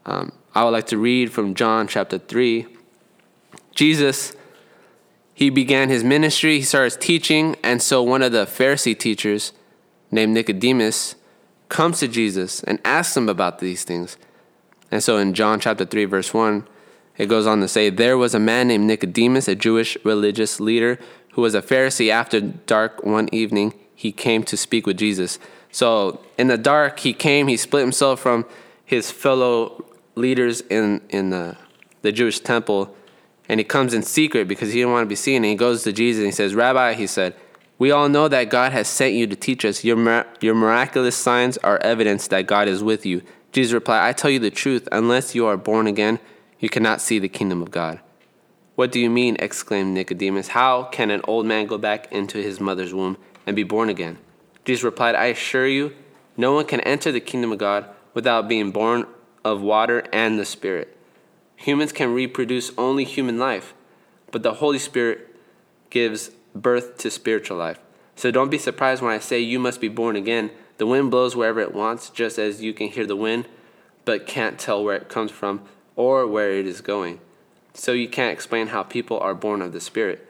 um, 0.06 0.32
I 0.56 0.64
would 0.64 0.70
like 0.70 0.88
to 0.88 0.98
read 0.98 1.30
from 1.34 1.54
John 1.54 1.86
chapter 1.86 2.18
3. 2.18 2.66
Jesus, 3.76 4.34
he 5.34 5.50
began 5.50 5.90
his 5.90 6.06
ministry, 6.06 6.60
he 6.60 6.62
starts 6.62 6.96
teaching, 6.96 7.58
and 7.62 7.82
so 7.82 8.02
one 8.02 8.22
of 8.22 8.32
the 8.32 8.46
Pharisee 8.46 8.98
teachers 8.98 9.52
named 10.12 10.34
Nicodemus 10.34 11.16
comes 11.68 12.00
to 12.00 12.08
Jesus 12.08 12.64
and 12.64 12.80
asks 12.86 13.18
him 13.18 13.28
about 13.28 13.60
these 13.60 13.84
things. 13.84 14.16
And 14.90 15.04
so 15.04 15.18
in 15.18 15.34
John 15.34 15.60
chapter 15.60 15.84
3, 15.84 16.06
verse 16.06 16.34
1, 16.34 16.66
it 17.18 17.26
goes 17.26 17.48
on 17.48 17.60
to 17.60 17.68
say, 17.68 17.90
There 17.90 18.18
was 18.18 18.34
a 18.34 18.40
man 18.40 18.70
named 18.70 18.86
Nicodemus, 18.86 19.50
a 19.50 19.56
Jewish 19.56 19.98
religious 20.06 20.62
leader, 20.62 21.00
who 21.34 21.42
was 21.42 21.54
a 21.54 21.62
Pharisee. 21.62 22.10
After 22.10 22.40
dark 22.40 23.04
one 23.04 23.28
evening, 23.34 23.74
he 23.94 24.14
came 24.14 24.44
to 24.44 24.56
speak 24.56 24.88
with 24.88 24.96
Jesus. 24.96 25.38
So 25.72 26.22
in 26.38 26.48
the 26.48 26.58
dark, 26.58 27.00
he 27.00 27.14
came, 27.14 27.48
he 27.48 27.58
split 27.58 27.82
himself 27.82 28.20
from 28.20 28.46
his 28.86 29.10
fellow 29.10 29.86
leaders 30.16 30.62
in, 30.62 31.02
in 31.10 31.30
the, 31.30 31.58
the 32.02 32.12
Jewish 32.12 32.40
temple, 32.40 32.96
and 33.48 33.60
he 33.60 33.64
comes 33.64 33.94
in 33.94 34.04
secret 34.04 34.48
because 34.48 34.74
he 34.74 34.80
didn't 34.80 34.92
want 34.92 35.06
to 35.06 35.10
be 35.10 35.16
seen. 35.16 35.38
And 35.38 35.46
he 35.46 35.56
goes 35.56 35.84
to 35.84 35.94
Jesus 35.94 36.20
and 36.20 36.28
he 36.28 36.32
says, 36.32 36.56
Rabbi, 36.56 36.94
he 36.94 37.08
said, 37.08 37.36
we 37.82 37.90
all 37.90 38.10
know 38.10 38.28
that 38.28 38.52
God 38.52 38.74
has 38.74 38.88
sent 38.88 39.16
you 39.16 39.26
to 39.26 39.36
teach 39.36 39.66
us. 39.66 39.84
Your, 39.84 40.26
your 40.40 40.54
miraculous 40.54 41.16
signs 41.16 41.58
are 41.58 41.80
evidence 41.80 42.28
that 42.28 42.46
God 42.46 42.68
is 42.68 42.84
with 42.84 43.08
you. 43.08 43.24
Jesus 43.52 43.74
replied, 43.74 44.08
I 44.08 44.14
tell 44.14 44.30
you 44.30 44.38
the 44.38 44.52
truth, 44.52 44.88
unless 44.92 45.34
you 45.34 45.48
are 45.48 45.58
born 45.58 45.88
again, 45.88 46.20
you 46.60 46.70
cannot 46.70 47.02
see 47.02 47.18
the 47.18 47.28
kingdom 47.28 47.62
of 47.62 47.72
God. 47.72 48.00
What 48.76 48.92
do 48.92 49.00
you 49.00 49.10
mean? 49.10 49.36
exclaimed 49.40 49.96
Nicodemus. 49.96 50.50
How 50.50 50.84
can 50.84 51.10
an 51.10 51.22
old 51.28 51.48
man 51.48 51.66
go 51.66 51.80
back 51.80 52.12
into 52.12 52.38
his 52.38 52.60
mother's 52.60 52.94
womb 52.94 53.18
and 53.48 53.56
be 53.56 53.64
born 53.64 53.90
again? 53.90 54.20
Jesus 54.65 54.84
replied, 54.84 55.15
I 55.15 55.26
assure 55.26 55.67
you, 55.67 55.93
no 56.38 56.54
one 56.54 56.65
can 56.65 56.80
enter 56.82 57.12
the 57.12 57.19
kingdom 57.19 57.52
of 57.52 57.58
God 57.58 57.86
without 58.13 58.47
being 58.47 58.71
born 58.71 59.06
of 59.43 59.62
water 59.62 60.04
and 60.13 60.38
the 60.38 60.45
Spirit. 60.45 60.97
Humans 61.56 61.91
can 61.91 62.13
reproduce 62.13 62.71
only 62.78 63.04
human 63.04 63.38
life, 63.38 63.74
but 64.32 64.43
the 64.43 64.56
Holy 64.56 64.80
Spirit 64.80 65.36
gives 65.89 66.32
birth 66.56 66.97
to 67.00 67.12
spiritual 67.12 67.58
life. 67.58 67.80
So 68.15 68.32
don't 68.32 68.50
be 68.50 68.58
surprised 68.58 69.02
when 69.02 69.13
I 69.13 69.19
say 69.19 69.39
you 69.39 69.60
must 69.60 69.82
be 69.82 69.88
born 69.88 70.15
again. 70.15 70.52
The 70.78 70.88
wind 70.88 71.12
blows 71.12 71.36
wherever 71.36 71.60
it 71.60 71.74
wants, 71.74 72.10
just 72.10 72.39
as 72.39 72.62
you 72.62 72.74
can 72.74 72.88
hear 72.88 73.06
the 73.06 73.15
wind, 73.15 73.47
but 74.06 74.28
can't 74.28 74.60
tell 74.60 74.84
where 74.84 74.95
it 74.95 75.10
comes 75.10 75.32
from 75.32 75.62
or 75.95 76.26
where 76.28 76.52
it 76.52 76.65
is 76.65 76.82
going. 76.82 77.19
So 77.74 77.93
you 77.93 78.10
can't 78.10 78.34
explain 78.34 78.67
how 78.67 78.84
people 78.84 79.19
are 79.19 79.36
born 79.36 79.62
of 79.62 79.71
the 79.71 79.80
Spirit. 79.80 80.28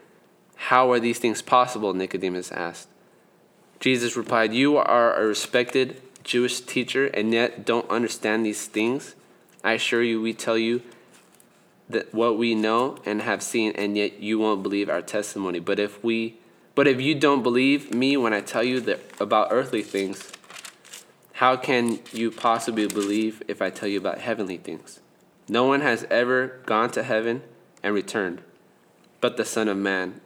How 0.56 0.92
are 0.92 1.00
these 1.00 1.18
things 1.18 1.42
possible? 1.42 1.92
Nicodemus 1.92 2.52
asked. 2.52 2.88
Jesus 3.82 4.16
replied, 4.16 4.54
You 4.54 4.76
are 4.76 5.20
a 5.20 5.26
respected 5.26 6.00
Jewish 6.22 6.60
teacher 6.60 7.06
and 7.06 7.32
yet 7.32 7.66
don't 7.66 7.90
understand 7.90 8.46
these 8.46 8.68
things. 8.68 9.16
I 9.64 9.72
assure 9.72 10.04
you, 10.04 10.22
we 10.22 10.34
tell 10.34 10.56
you 10.56 10.82
that 11.88 12.14
what 12.14 12.38
we 12.38 12.54
know 12.54 12.98
and 13.04 13.22
have 13.22 13.42
seen, 13.42 13.72
and 13.72 13.96
yet 13.96 14.20
you 14.20 14.38
won't 14.38 14.62
believe 14.62 14.88
our 14.88 15.02
testimony. 15.02 15.58
But 15.58 15.80
if 15.80 16.02
we, 16.04 16.38
but 16.76 16.86
if 16.86 17.00
you 17.00 17.16
don't 17.16 17.42
believe 17.42 17.92
me 17.92 18.16
when 18.16 18.32
I 18.32 18.40
tell 18.40 18.62
you 18.62 18.78
that 18.82 19.00
about 19.20 19.48
earthly 19.50 19.82
things, 19.82 20.30
how 21.34 21.56
can 21.56 21.98
you 22.12 22.30
possibly 22.30 22.86
believe 22.86 23.42
if 23.48 23.60
I 23.60 23.70
tell 23.70 23.88
you 23.88 23.98
about 23.98 24.18
heavenly 24.18 24.58
things? 24.58 25.00
No 25.48 25.64
one 25.64 25.80
has 25.80 26.06
ever 26.08 26.60
gone 26.66 26.92
to 26.92 27.02
heaven 27.02 27.42
and 27.82 27.92
returned, 27.94 28.42
but 29.20 29.36
the 29.36 29.44
Son 29.44 29.66
of 29.66 29.76
Man 29.76 30.20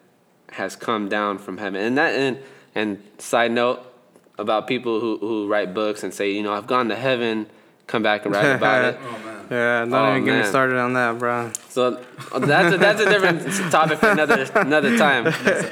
has 0.50 0.76
come 0.76 1.08
down 1.08 1.38
from 1.38 1.56
heaven. 1.56 1.80
And 1.80 1.96
that 1.96 2.14
and 2.14 2.38
and 2.76 3.02
side 3.18 3.50
note 3.50 3.80
about 4.38 4.68
people 4.68 5.00
who, 5.00 5.16
who 5.18 5.48
write 5.48 5.74
books 5.74 6.02
and 6.04 6.12
say, 6.14 6.30
you 6.30 6.42
know, 6.42 6.52
I've 6.52 6.66
gone 6.66 6.88
to 6.90 6.94
heaven, 6.94 7.46
come 7.88 8.02
back 8.02 8.24
and 8.26 8.34
write 8.34 8.52
about 8.56 8.84
it. 8.84 9.00
Oh 9.08 9.18
man. 9.24 9.32
Yeah, 9.48 9.84
don't 9.84 9.94
Oh, 9.94 10.10
even 10.10 10.24
get 10.24 10.42
me 10.42 10.48
started 10.48 10.76
on 10.76 10.94
that, 10.94 11.18
bro. 11.20 11.52
So 11.68 12.02
oh, 12.32 12.38
that's 12.40 12.74
a, 12.74 12.78
that's 12.78 13.00
a 13.00 13.08
different 13.08 13.42
topic 13.70 13.98
for 14.00 14.10
another 14.10 14.44
another 14.56 14.98
time. 14.98 15.22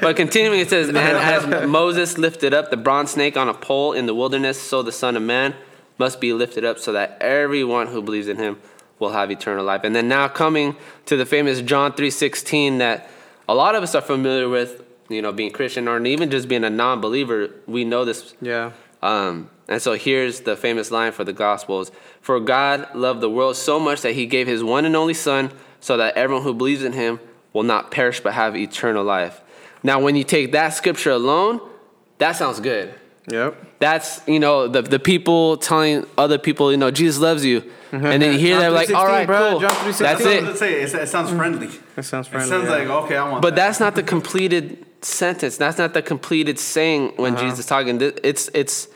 But 0.01 0.15
continuing, 0.15 0.61
it 0.61 0.69
says, 0.69 0.87
"And 0.87 0.97
as 0.97 1.67
Moses 1.67 2.17
lifted 2.17 2.53
up 2.53 2.69
the 2.71 2.77
bronze 2.77 3.11
snake 3.11 3.35
on 3.35 3.49
a 3.49 3.53
pole 3.53 3.91
in 3.91 4.05
the 4.05 4.15
wilderness, 4.15 4.61
so 4.61 4.81
the 4.81 4.93
Son 4.93 5.17
of 5.17 5.23
Man 5.23 5.55
must 5.97 6.21
be 6.21 6.31
lifted 6.31 6.63
up, 6.63 6.79
so 6.79 6.93
that 6.93 7.17
everyone 7.19 7.87
who 7.87 8.01
believes 8.01 8.29
in 8.29 8.37
Him 8.37 8.61
will 8.97 9.11
have 9.11 9.29
eternal 9.29 9.65
life." 9.65 9.81
And 9.83 9.93
then 9.93 10.07
now 10.07 10.29
coming 10.29 10.77
to 11.07 11.17
the 11.17 11.25
famous 11.25 11.59
John 11.59 11.91
three 11.91 12.11
sixteen 12.11 12.77
that 12.77 13.09
a 13.49 13.53
lot 13.55 13.75
of 13.75 13.83
us 13.83 13.93
are 13.93 14.01
familiar 14.01 14.47
with. 14.47 14.84
You 15.09 15.21
know, 15.21 15.31
being 15.31 15.51
Christian 15.51 15.87
or 15.87 16.03
even 16.05 16.31
just 16.31 16.47
being 16.47 16.63
a 16.63 16.69
non-believer, 16.69 17.49
we 17.67 17.83
know 17.85 18.05
this 18.05 18.33
Yeah. 18.41 18.71
um, 19.01 19.49
and 19.67 19.81
so 19.81 19.93
here's 19.93 20.41
the 20.41 20.55
famous 20.55 20.91
line 20.91 21.11
for 21.11 21.23
the 21.23 21.33
Gospels 21.33 21.91
For 22.21 22.39
God 22.39 22.93
loved 22.95 23.21
the 23.21 23.29
world 23.29 23.55
so 23.55 23.79
much 23.79 24.01
that 24.01 24.13
he 24.13 24.25
gave 24.25 24.47
his 24.47 24.63
one 24.63 24.85
and 24.85 24.95
only 24.95 25.13
Son, 25.13 25.51
so 25.79 25.97
that 25.97 26.15
everyone 26.15 26.43
who 26.43 26.53
believes 26.53 26.83
in 26.83 26.93
him 26.93 27.19
will 27.53 27.63
not 27.63 27.91
perish 27.91 28.19
but 28.19 28.33
have 28.33 28.55
eternal 28.55 29.03
life. 29.03 29.41
Now, 29.83 29.99
when 29.99 30.15
you 30.15 30.23
take 30.23 30.51
that 30.51 30.69
scripture 30.69 31.11
alone, 31.11 31.61
that 32.17 32.33
sounds 32.33 32.59
good. 32.59 32.93
Yep. 33.27 33.79
That's, 33.79 34.21
you 34.27 34.39
know, 34.39 34.67
the, 34.67 34.81
the 34.81 34.99
people 34.99 35.57
telling 35.57 36.05
other 36.17 36.37
people, 36.37 36.71
you 36.71 36.77
know, 36.77 36.91
Jesus 36.91 37.19
loves 37.21 37.43
you. 37.43 37.63
And 37.91 38.21
then 38.21 38.33
you 38.33 38.39
hear 38.39 38.55
John 38.55 38.61
that, 38.61 38.73
like, 38.73 38.93
all 38.93 39.05
right, 39.05 39.25
bro. 39.25 39.51
cool. 39.51 39.59
John 39.61 39.71
3:16. 39.71 39.97
That's 39.99 40.21
it. 40.21 40.43
Let's 40.43 40.59
say 40.59 40.81
it, 40.81 40.93
it 40.93 41.07
sounds 41.07 41.29
friendly. 41.29 41.69
It 41.95 42.03
sounds 42.03 42.27
friendly. 42.27 42.47
It 42.47 42.49
sounds 42.49 42.65
yeah. 42.65 42.69
like 42.69 42.87
okay, 43.05 43.15
I 43.15 43.29
want. 43.29 43.41
But 43.41 43.51
that. 43.51 43.67
that's 43.67 43.79
not 43.79 43.95
the 43.95 44.03
completed 44.03 44.85
sentence. 45.05 45.57
That's 45.57 45.77
not 45.77 45.93
the 45.93 46.01
completed 46.01 46.59
saying 46.59 47.13
when 47.15 47.35
uh-huh. 47.35 47.43
Jesus 47.43 47.59
is 47.59 47.65
talking. 47.65 48.01
It's 48.01 48.49
it's 48.53 48.87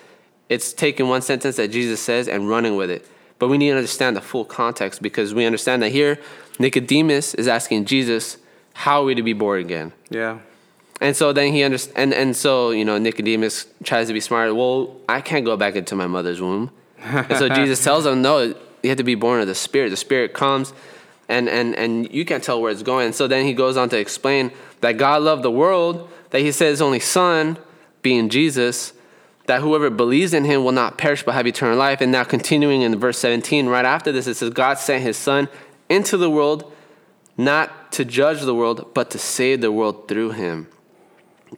it's 0.49 0.73
taking 0.73 1.07
one 1.07 1.21
sentence 1.21 1.57
that 1.57 1.69
Jesus 1.69 1.99
says 1.99 2.27
and 2.27 2.49
running 2.49 2.75
with 2.75 2.89
it. 2.89 3.07
But 3.37 3.47
we 3.47 3.57
need 3.57 3.69
to 3.69 3.77
understand 3.77 4.17
the 4.17 4.21
full 4.21 4.43
context 4.43 5.01
because 5.01 5.33
we 5.33 5.45
understand 5.45 5.81
that 5.83 5.91
here 5.91 6.19
Nicodemus 6.57 7.33
is 7.35 7.47
asking 7.47 7.85
Jesus, 7.85 8.37
"How 8.73 9.01
are 9.01 9.05
we 9.05 9.15
to 9.15 9.23
be 9.23 9.33
born 9.33 9.61
again?" 9.61 9.93
yeah. 10.09 10.39
And 11.01 11.15
so 11.15 11.31
then 11.31 11.53
he 11.53 11.63
understands, 11.63 11.97
and, 11.97 12.13
and 12.13 12.35
so, 12.35 12.71
you 12.71 12.83
know, 12.83 12.97
Nicodemus 12.97 13.67
tries 13.83 14.07
to 14.07 14.13
be 14.13 14.19
smart. 14.19 14.53
Well, 14.53 14.97
I 15.07 15.21
can't 15.21 15.45
go 15.45 15.55
back 15.55 15.75
into 15.75 15.95
my 15.95 16.07
mother's 16.07 16.41
womb. 16.41 16.71
and 17.01 17.37
so 17.37 17.47
Jesus 17.55 17.81
tells 17.81 18.05
him, 18.05 18.21
no, 18.21 18.53
you 18.83 18.89
have 18.89 18.97
to 18.97 19.03
be 19.05 19.15
born 19.15 19.39
of 19.39 19.47
the 19.47 19.55
Spirit. 19.55 19.91
The 19.91 19.97
Spirit 19.97 20.33
comes, 20.33 20.73
and, 21.29 21.47
and, 21.47 21.75
and 21.75 22.11
you 22.11 22.25
can't 22.25 22.43
tell 22.43 22.59
where 22.59 22.71
it's 22.71 22.83
going. 22.83 23.13
So 23.13 23.27
then 23.27 23.45
he 23.45 23.53
goes 23.53 23.77
on 23.77 23.87
to 23.89 23.97
explain 23.97 24.51
that 24.81 24.97
God 24.97 25.21
loved 25.21 25.43
the 25.43 25.51
world, 25.51 26.09
that 26.31 26.39
he 26.39 26.51
said 26.51 26.69
his 26.69 26.81
only 26.81 26.99
son, 26.99 27.57
being 28.01 28.29
Jesus, 28.29 28.93
that 29.45 29.61
whoever 29.61 29.89
believes 29.91 30.33
in 30.33 30.43
him 30.43 30.63
will 30.63 30.71
not 30.71 30.97
perish 30.97 31.23
but 31.23 31.35
have 31.35 31.45
eternal 31.45 31.77
life. 31.77 32.01
And 32.01 32.11
now 32.11 32.23
continuing 32.23 32.81
in 32.81 32.97
verse 32.99 33.19
17, 33.19 33.67
right 33.67 33.85
after 33.85 34.11
this, 34.11 34.25
it 34.25 34.35
says, 34.35 34.49
God 34.49 34.79
sent 34.79 35.03
his 35.03 35.17
son 35.17 35.47
into 35.87 36.17
the 36.17 36.29
world, 36.29 36.71
not 37.37 37.91
to 37.93 38.03
judge 38.03 38.41
the 38.41 38.55
world, 38.55 38.91
but 38.95 39.11
to 39.11 39.19
save 39.19 39.61
the 39.61 39.71
world 39.71 40.07
through 40.07 40.31
him. 40.31 40.67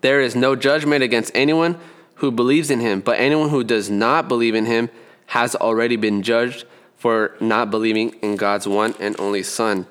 There 0.02 0.20
is 0.20 0.36
no 0.36 0.56
judgment 0.56 1.04
against 1.04 1.32
anyone 1.34 1.78
who 2.16 2.32
believes 2.32 2.70
in 2.70 2.82
him, 2.82 3.00
but 3.02 3.20
anyone 3.20 3.50
who 3.50 3.64
does 3.64 3.90
not 3.90 4.28
believe 4.28 4.56
in 4.56 4.66
him 4.66 4.90
has 5.28 5.56
already 5.56 5.96
been 5.96 6.24
judged 6.24 6.66
for 7.02 7.36
not 7.40 7.72
believing 7.72 8.10
in 8.22 8.36
God's 8.36 8.68
one 8.68 8.94
and 9.00 9.20
only 9.20 9.42
Son. 9.42 9.88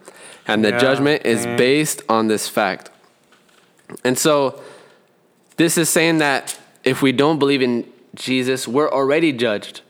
And 0.46 0.64
the 0.64 0.70
Yeah, 0.70 0.78
judgment 0.78 1.26
is 1.26 1.44
man. 1.44 1.58
based 1.58 2.02
on 2.08 2.28
this 2.28 2.48
fact. 2.48 2.88
And 4.04 4.16
so, 4.16 4.60
this 5.56 5.76
is 5.76 5.88
saying 5.88 6.18
that 6.18 6.56
if 6.84 7.02
we 7.02 7.10
don't 7.10 7.40
believe 7.40 7.62
in 7.62 7.84
Jesus, 8.14 8.68
we're 8.68 8.88
already 8.90 9.32
judged. 9.32 9.80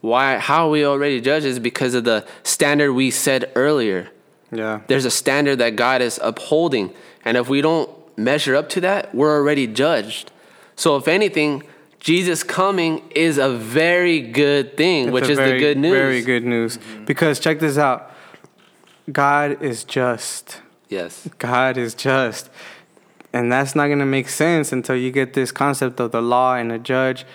Why? 0.00 0.38
How 0.38 0.66
are 0.66 0.70
we 0.70 0.84
already 0.84 1.20
judged 1.20 1.46
is 1.46 1.60
because 1.60 1.94
of 1.94 2.02
the 2.02 2.26
standard 2.42 2.92
we 2.92 3.10
said 3.12 3.50
earlier 3.54 4.08
Yeah. 4.52 4.80
there's 4.88 5.04
a 5.04 5.10
standard 5.10 5.58
that 5.58 5.76
God 5.76 6.02
is 6.02 6.18
upholding. 6.22 6.92
And 7.24 7.36
if 7.36 7.48
we 7.48 7.60
don't 7.60 7.88
measure 8.18 8.56
up 8.56 8.68
to 8.70 8.80
that, 8.80 9.14
we're 9.14 9.34
already 9.36 9.66
judged. 9.68 10.30
So, 10.74 10.96
if 10.96 11.06
anything, 11.06 11.62
Jesus 12.00 12.42
coming 12.42 13.02
is 13.14 13.38
a 13.38 13.50
very 13.50 14.20
good 14.20 14.76
thing, 14.76 15.06
It's 15.06 15.12
which 15.12 15.28
is 15.28 15.38
very, 15.38 15.52
the 15.52 15.58
good 15.58 15.78
news. 15.78 15.92
Very 15.92 16.22
good 16.22 16.44
news. 16.44 16.78
Because 17.04 17.40
check 17.40 17.58
this 17.58 17.78
out. 17.78 18.12
God 19.10 19.62
is 19.62 19.84
just. 19.84 20.60
Yes. 20.88 21.28
God 21.38 21.76
is 21.76 21.94
just. 21.94 22.50
And 23.32 23.52
that's 23.52 23.74
not 23.74 23.86
going 23.86 23.98
to 23.98 24.06
make 24.06 24.28
sense 24.28 24.72
until 24.72 24.96
you 24.96 25.10
get 25.10 25.34
this 25.34 25.52
concept 25.52 26.00
of 26.00 26.12
the 26.12 26.22
law 26.22 26.54
and 26.54 26.72
a 26.72 26.78
judge. 26.78 27.26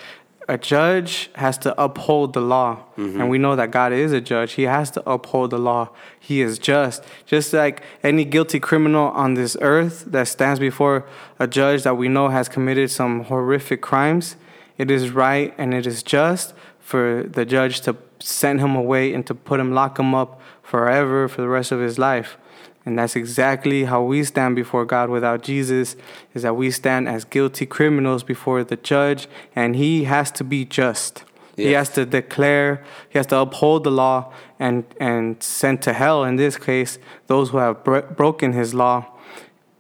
A 0.47 0.58
judge 0.58 1.30
has 1.36 1.58
to 1.60 1.82
uphold 1.82 2.34
the 2.34 2.41
law. 2.41 2.84
Mm-hmm. 2.97 3.21
And 3.21 3.30
we 3.30 3.38
know 3.38 3.56
that 3.56 3.71
God 3.71 3.93
is 3.93 4.12
a 4.12 4.19
judge. 4.19 4.54
He 4.54 4.63
has 4.63 4.89
to 4.91 5.10
uphold 5.10 5.52
the 5.52 5.60
law. 5.60 5.89
He 6.19 6.41
is 6.41 6.58
just. 6.58 7.04
Just 7.26 7.54
like 7.54 7.84
any 8.04 8.26
guilty 8.26 8.60
criminal 8.60 9.10
on 9.10 9.36
this 9.36 9.56
earth 9.62 10.06
that 10.08 10.28
stands 10.28 10.60
before 10.60 11.06
a 11.39 11.47
judge 11.47 11.84
that 11.84 11.95
we 11.95 12.08
know 12.08 12.30
has 12.30 12.50
committed 12.50 12.89
some 12.89 13.26
horrific 13.26 13.82
crimes, 13.82 14.36
it 14.82 14.89
is 14.89 15.12
right 15.12 15.54
and 15.60 15.76
it 15.76 15.86
is 15.86 16.02
just 16.02 16.56
for 16.80 17.24
the 17.38 17.46
judge 17.46 17.82
to 17.82 17.96
send 18.20 18.60
him 18.60 18.76
away 18.76 19.13
and 19.13 19.26
to 19.28 19.36
put 19.36 19.60
him, 19.60 19.72
lock 19.74 20.00
him 20.00 20.15
up 20.15 20.41
forever 20.63 21.28
for 21.28 21.41
the 21.41 21.48
rest 21.48 21.72
of 21.72 21.80
his 21.80 22.00
life. 22.00 22.36
And 22.84 22.98
that's 22.98 23.15
exactly 23.15 23.84
how 23.84 24.02
we 24.02 24.24
stand 24.24 24.56
before 24.56 24.86
God 24.86 25.12
without 25.12 25.44
Jesus, 25.44 25.96
is 26.34 26.41
that 26.41 26.56
we 26.56 26.72
stand 26.72 27.08
as 27.08 27.24
guilty 27.26 27.67
criminals 27.67 28.24
before 28.24 28.63
the 28.63 28.76
judge, 28.76 29.28
and 29.56 29.76
he 29.76 30.06
has 30.06 30.32
to 30.32 30.44
be 30.44 30.65
just. 30.65 31.24
He 31.56 31.74
has 31.74 31.89
to 31.89 32.08
declare, 32.08 32.84
he 33.08 33.20
has 33.20 33.28
to 33.28 33.38
uphold 33.38 33.84
the 33.84 33.91
law 33.91 34.34
and, 34.58 34.84
and 35.00 35.44
send 35.44 35.84
to 35.84 35.94
hell, 35.94 36.24
in 36.24 36.38
this 36.38 36.58
case, 36.58 36.98
those 37.28 37.52
who 37.52 37.58
have 37.58 37.84
bro- 37.84 38.02
broken 38.02 38.54
his 38.54 38.74
law. 38.74 39.06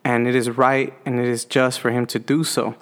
And 0.03 0.27
it 0.27 0.35
is 0.35 0.49
right 0.49 0.93
and 1.05 1.19
it 1.19 1.27
is 1.27 1.45
just 1.45 1.79
for 1.79 1.91
him 1.91 2.05
to 2.07 2.19
do 2.19 2.43
so. 2.43 2.75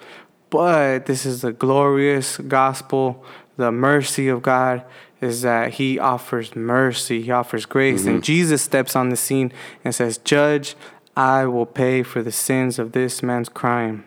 But 0.49 1.05
this 1.05 1.25
is 1.25 1.41
the 1.41 1.51
glorious 1.51 2.38
gospel, 2.38 3.23
the 3.57 3.71
mercy 3.71 4.27
of 4.27 4.41
God 4.41 4.83
is 5.21 5.41
that 5.41 5.73
he 5.73 5.99
offers 5.99 6.55
mercy, 6.55 7.21
he 7.21 7.31
offers 7.31 7.65
grace. 7.65 8.05
And 8.05 8.15
mm-hmm. 8.15 8.23
Jesus 8.23 8.62
steps 8.62 8.95
on 8.95 9.09
the 9.09 9.17
scene 9.17 9.51
and 9.83 9.93
says, 9.93 10.17
Judge, 10.17 10.75
I 11.15 11.45
will 11.45 11.65
pay 11.65 12.03
for 12.03 12.23
the 12.23 12.31
sins 12.31 12.79
of 12.79 12.93
this 12.93 13.21
man's 13.21 13.49
crime. 13.49 14.05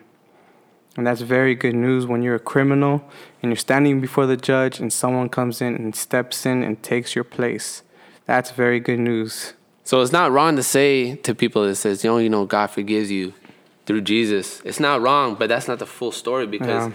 And 0.95 1.07
that's 1.07 1.21
very 1.21 1.55
good 1.55 1.75
news 1.75 2.05
when 2.05 2.21
you're 2.21 2.35
a 2.35 2.39
criminal 2.39 3.03
and 3.41 3.51
you're 3.51 3.57
standing 3.57 3.99
before 3.99 4.25
the 4.25 4.37
judge 4.37 4.79
and 4.79 4.91
someone 4.91 5.29
comes 5.29 5.61
in 5.61 5.75
and 5.75 5.95
steps 5.95 6.45
in 6.45 6.63
and 6.63 6.81
takes 6.81 7.15
your 7.15 7.23
place. 7.23 7.83
That's 8.25 8.51
very 8.51 8.79
good 8.79 8.99
news. 8.99 9.53
So 9.83 10.01
it's 10.01 10.11
not 10.11 10.31
wrong 10.31 10.55
to 10.55 10.63
say 10.63 11.15
to 11.15 11.35
people 11.35 11.65
that 11.65 11.75
says, 11.75 12.03
you 12.03 12.09
know, 12.09 12.17
you 12.17 12.29
know, 12.29 12.45
God 12.45 12.67
forgives 12.67 13.11
you 13.11 13.33
through 13.85 14.01
Jesus. 14.01 14.61
It's 14.63 14.79
not 14.79 15.01
wrong, 15.01 15.35
but 15.35 15.49
that's 15.49 15.67
not 15.67 15.79
the 15.79 15.85
full 15.85 16.11
story 16.11 16.47
because. 16.47 16.87
Yeah. 16.87 16.91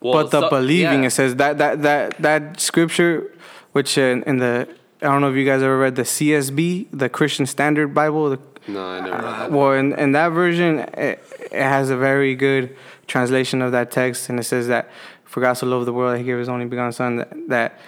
Well, 0.00 0.12
but 0.24 0.30
the 0.30 0.42
so- 0.42 0.50
believing 0.50 1.00
yeah. 1.00 1.06
it 1.06 1.10
says 1.10 1.36
that 1.36 1.56
that 1.58 1.80
that 1.82 2.18
that 2.20 2.60
scripture 2.60 3.32
which 3.72 3.96
in, 3.96 4.22
in 4.24 4.36
the 4.36 4.68
i 5.00 5.06
don't 5.06 5.22
know 5.22 5.30
if 5.30 5.36
you 5.36 5.46
guys 5.46 5.62
ever 5.62 5.78
read 5.78 5.94
the 5.96 6.02
csb 6.02 6.86
the 6.92 7.08
christian 7.08 7.46
standard 7.46 7.94
bible 7.94 8.28
the, 8.28 8.38
No, 8.68 8.84
I 8.84 9.00
never 9.00 9.12
read 9.12 9.24
that. 9.24 9.50
well 9.50 9.72
in, 9.72 9.94
in 9.94 10.12
that 10.12 10.28
version 10.28 10.80
it, 10.80 11.24
it 11.40 11.52
has 11.52 11.88
a 11.88 11.96
very 11.96 12.34
good 12.34 12.76
translation 13.06 13.62
of 13.62 13.72
that 13.72 13.90
text 13.90 14.28
and 14.28 14.38
it 14.38 14.42
says 14.42 14.68
that 14.68 14.90
for 15.24 15.40
god 15.40 15.54
so 15.54 15.66
loved 15.66 15.86
the 15.86 15.92
world 15.94 16.18
he 16.18 16.24
gave 16.24 16.36
his 16.36 16.50
only 16.50 16.66
begotten 16.66 16.92
son 16.92 17.16
that 17.16 17.48
that, 17.48 17.80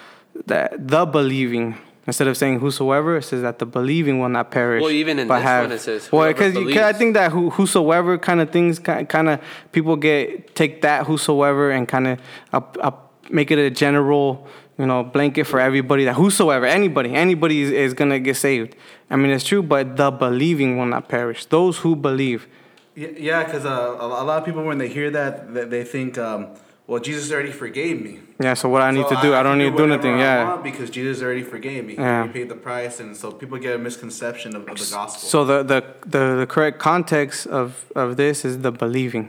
that 0.47 0.89
the 0.89 1.05
believing 1.05 1.77
instead 2.07 2.29
of 2.29 2.37
saying 2.37 2.61
whosoever 2.61 3.16
it 3.16 3.23
says 3.23 3.42
that 3.42 3.59
the 3.59 3.66
believing 3.66 4.21
will 4.21 4.29
not 4.29 4.51
perish 4.51 4.83
Well, 4.83 4.90
even 4.90 5.19
in 5.19 5.29
but 5.29 5.37
this 5.37 5.45
have, 5.45 5.64
one, 5.64 5.73
it 5.73 5.81
says 5.81 6.12
well 6.12 6.29
because 6.29 6.57
i 6.57 6.92
think 6.92 7.14
that 7.14 7.33
who, 7.33 7.51
whosoever 7.51 8.19
kind 8.19 8.40
of 8.40 8.51
things 8.51 8.79
kind 8.79 9.29
of 9.29 9.40
people 9.73 9.97
get 9.97 10.55
take 10.55 10.83
that 10.83 11.07
whosoever 11.07 11.71
and 11.71 11.88
kind 11.88 12.07
of 12.07 12.19
up, 12.53 12.77
up, 12.81 13.12
make 13.31 13.51
it 13.51 13.59
a 13.59 13.71
general 13.71 14.47
you 14.79 14.87
know 14.87 15.03
blanket 15.03 15.45
for 15.45 15.59
everybody 15.61 16.05
that 16.05 16.14
whosoever 16.14 16.66
anybody 16.66 17.14
anybody 17.14 17.62
is, 17.62 17.71
is 17.71 17.95
gonna 17.95 18.19
get 18.21 18.37
saved. 18.37 18.77
I 19.11 19.16
mean 19.16 19.31
it's 19.31 19.45
true 19.45 19.62
but 19.62 19.97
the 19.97 20.11
believing 20.11 20.79
will 20.79 20.87
not 20.87 21.09
perish. 21.09 21.47
Those 21.47 21.79
who 21.79 21.97
believe. 21.97 22.47
Yeah, 22.95 23.09
yeah, 23.19 23.45
because 23.45 23.66
uh, 23.66 23.97
a 24.01 24.07
a 24.07 24.25
lot 24.25 24.38
of 24.38 24.45
people 24.45 24.64
when 24.64 24.79
they 24.79 24.88
hear 24.88 25.11
that, 25.11 25.53
they, 25.53 25.64
they 25.64 25.85
think, 25.85 26.16
um, 26.16 26.49
well, 26.88 27.01
Jesus 27.01 27.33
already 27.33 27.53
forgave 27.53 28.01
me. 28.01 28.20
yeah 28.40 28.55
so 28.55 28.68
what 28.68 28.83
i 28.83 28.90
need 28.90 29.07
So 29.09 29.14
to 29.16 29.22
do 29.22 29.35
i, 29.35 29.42
don't 29.42 29.59
need 29.59 29.70
to 29.72 29.77
do 29.77 29.85
anything 29.92 30.14
I 30.14 30.18
yeah 30.27 30.57
because 30.62 30.88
Jesus 30.90 31.22
already 31.22 31.42
forgave 31.42 31.85
me. 31.85 31.94
Yeah. 31.94 32.27
He 32.27 32.33
paid 32.38 32.49
the 32.49 32.61
price, 32.68 33.01
and 33.01 33.16
so 33.16 33.33
people 33.33 33.59
get 33.59 33.75
a 33.75 33.79
misconception 33.79 34.51
of, 34.57 34.62
of 34.68 34.77
the 34.79 34.88
gospel. 34.99 35.29
So 35.33 35.44
the, 35.44 35.59
the, 35.72 35.81
the, 36.14 36.25
the 36.42 36.46
correct 36.55 36.79
context 36.79 37.46
of, 37.46 37.66
of 37.94 38.16
this 38.16 38.44
is 38.44 38.55
the 38.66 38.70
believing. 38.85 39.27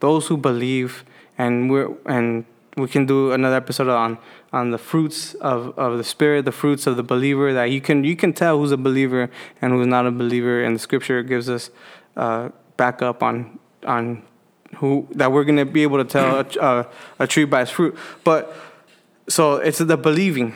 Those 0.00 0.26
who 0.28 0.36
believe, 0.36 1.04
and 1.38 1.70
we're 1.70 1.90
and 2.06 2.44
we 2.76 2.88
can 2.88 3.06
do 3.06 3.32
another 3.32 3.56
episode 3.56 3.88
on 3.88 4.18
on 4.52 4.70
the 4.70 4.78
fruits 4.78 5.34
of, 5.52 5.58
of 5.78 5.96
the 5.98 6.04
spirit, 6.04 6.44
the 6.44 6.52
fruits 6.62 6.86
of 6.86 6.96
the 6.96 7.02
believer. 7.02 7.52
That 7.58 7.70
you 7.74 7.80
can 7.80 8.04
you 8.04 8.16
can 8.16 8.32
tell 8.32 8.58
who's 8.58 8.72
a 8.72 8.82
believer 8.88 9.30
and 9.60 9.72
who's 9.72 9.86
not 9.86 10.04
a 10.06 10.10
believer, 10.22 10.62
and 10.64 10.74
the 10.76 10.80
scripture 10.80 11.22
gives 11.22 11.48
us 11.48 11.70
uh, 12.16 12.50
backup 12.76 13.22
on 13.22 13.58
on 13.86 14.22
who 14.76 15.06
that 15.12 15.32
we're 15.32 15.44
gonna 15.44 15.64
be 15.64 15.82
able 15.82 15.98
to 15.98 16.04
tell 16.04 16.40
a, 16.40 16.46
a, 16.60 16.86
a 17.20 17.26
tree 17.26 17.44
by 17.44 17.62
its 17.62 17.70
fruit. 17.70 17.96
But 18.24 18.54
so 19.28 19.56
it's 19.56 19.78
the 19.78 19.96
believing 19.96 20.54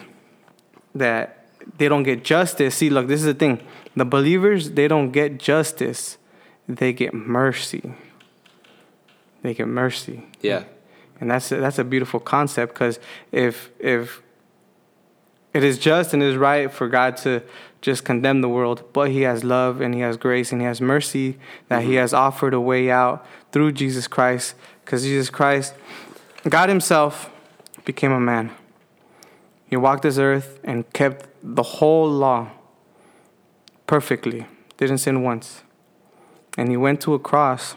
that 0.95 1.47
they 1.79 1.89
don't 1.89 2.03
get 2.03 2.25
justice. 2.25 2.75
See, 2.77 2.91
look, 2.91 3.07
this 3.07 3.21
is 3.21 3.27
the 3.27 3.35
thing. 3.35 3.61
The 3.97 4.05
believers, 4.05 4.73
they 4.73 4.89
don't 4.89 5.11
get 5.11 5.39
justice. 5.39 6.19
They 6.69 6.93
get 6.93 7.13
mercy. 7.13 7.95
They 9.43 9.55
get 9.55 9.69
mercy. 9.69 10.27
Yeah. 10.41 10.65
And 11.21 11.31
that's 11.31 11.51
a, 11.53 11.57
that's 11.57 11.79
a 11.79 11.85
beautiful 11.85 12.21
concept 12.21 12.75
because 12.75 12.99
if 13.33 13.71
if 13.79 14.23
it 15.53 15.65
is 15.65 15.79
just 15.79 16.15
and 16.15 16.23
it 16.23 16.27
is 16.27 16.37
right 16.37 16.73
for 16.73 16.89
God 16.89 17.17
to 17.19 17.43
just 17.81 18.05
condemn 18.05 18.41
the 18.41 18.49
world, 18.49 18.85
but 18.93 19.11
He 19.11 19.23
has 19.23 19.43
love 19.43 19.81
and 19.81 19.95
He 19.95 20.01
has 20.01 20.17
grace 20.17 20.53
and 20.53 20.61
He 20.61 20.67
has 20.67 20.81
mercy 20.81 21.39
that 21.69 21.83
He 21.83 21.91
mm-hmm. 21.91 21.99
has 21.99 22.13
offered 22.13 22.55
a 22.55 22.61
way 22.61 22.91
out 22.91 23.27
through 23.53 23.73
Jesus 23.73 24.07
Christ. 24.07 24.55
Because 24.85 25.03
Jesus 25.03 25.31
Christ, 25.31 25.75
God 26.49 26.69
Himself, 26.69 27.31
became 27.85 28.13
a 28.13 28.21
man. 28.21 28.51
He 29.67 29.77
walked 29.77 30.03
this 30.03 30.19
earth 30.19 30.61
and 30.65 30.91
kept 30.93 31.29
the 31.43 31.63
whole 31.63 32.11
law 32.11 32.51
perfectly, 33.87 34.47
didn't 34.77 34.99
sin 34.99 35.23
once. 35.23 35.63
And 36.59 36.69
He 36.69 36.77
went 36.77 37.01
to 37.03 37.15
a 37.15 37.19
cross, 37.19 37.77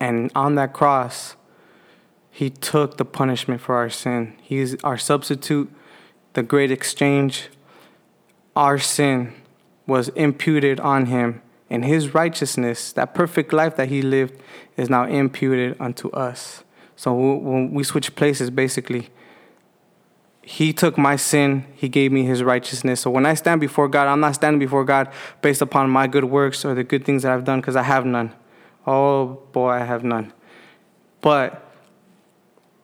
and 0.00 0.30
on 0.34 0.56
that 0.56 0.72
cross, 0.72 1.36
He 2.30 2.50
took 2.50 2.96
the 2.96 3.04
punishment 3.04 3.60
for 3.60 3.76
our 3.76 3.88
sin. 3.88 4.36
He's 4.42 4.74
our 4.82 4.98
substitute, 4.98 5.72
the 6.34 6.42
great 6.42 6.70
exchange 6.70 7.48
our 8.56 8.78
sin 8.78 9.34
was 9.86 10.08
imputed 10.10 10.80
on 10.80 11.06
him, 11.06 11.42
and 11.70 11.84
his 11.84 12.14
righteousness, 12.14 12.92
that 12.94 13.14
perfect 13.14 13.52
life 13.52 13.76
that 13.76 13.88
he 13.88 14.02
lived, 14.02 14.40
is 14.76 14.90
now 14.90 15.04
imputed 15.04 15.76
unto 15.78 16.08
us. 16.10 16.64
So 16.96 17.12
when 17.12 17.72
we 17.72 17.84
switch 17.84 18.16
places, 18.16 18.50
basically, 18.50 19.10
he 20.42 20.72
took 20.72 20.96
my 20.96 21.16
sin, 21.16 21.66
he 21.74 21.88
gave 21.88 22.12
me 22.12 22.22
his 22.22 22.42
righteousness. 22.42 23.00
So 23.00 23.10
when 23.10 23.26
I 23.26 23.34
stand 23.34 23.60
before 23.60 23.88
God, 23.88 24.06
I'm 24.06 24.20
not 24.20 24.36
standing 24.36 24.60
before 24.60 24.84
God 24.84 25.12
based 25.42 25.60
upon 25.60 25.90
my 25.90 26.06
good 26.06 26.24
works 26.24 26.64
or 26.64 26.74
the 26.74 26.84
good 26.84 27.04
things 27.04 27.24
that 27.24 27.32
I've 27.32 27.44
done, 27.44 27.60
because 27.60 27.76
I 27.76 27.82
have 27.82 28.06
none. 28.06 28.32
Oh 28.86 29.42
boy, 29.52 29.70
I 29.70 29.84
have 29.84 30.04
none. 30.04 30.32
But 31.20 31.62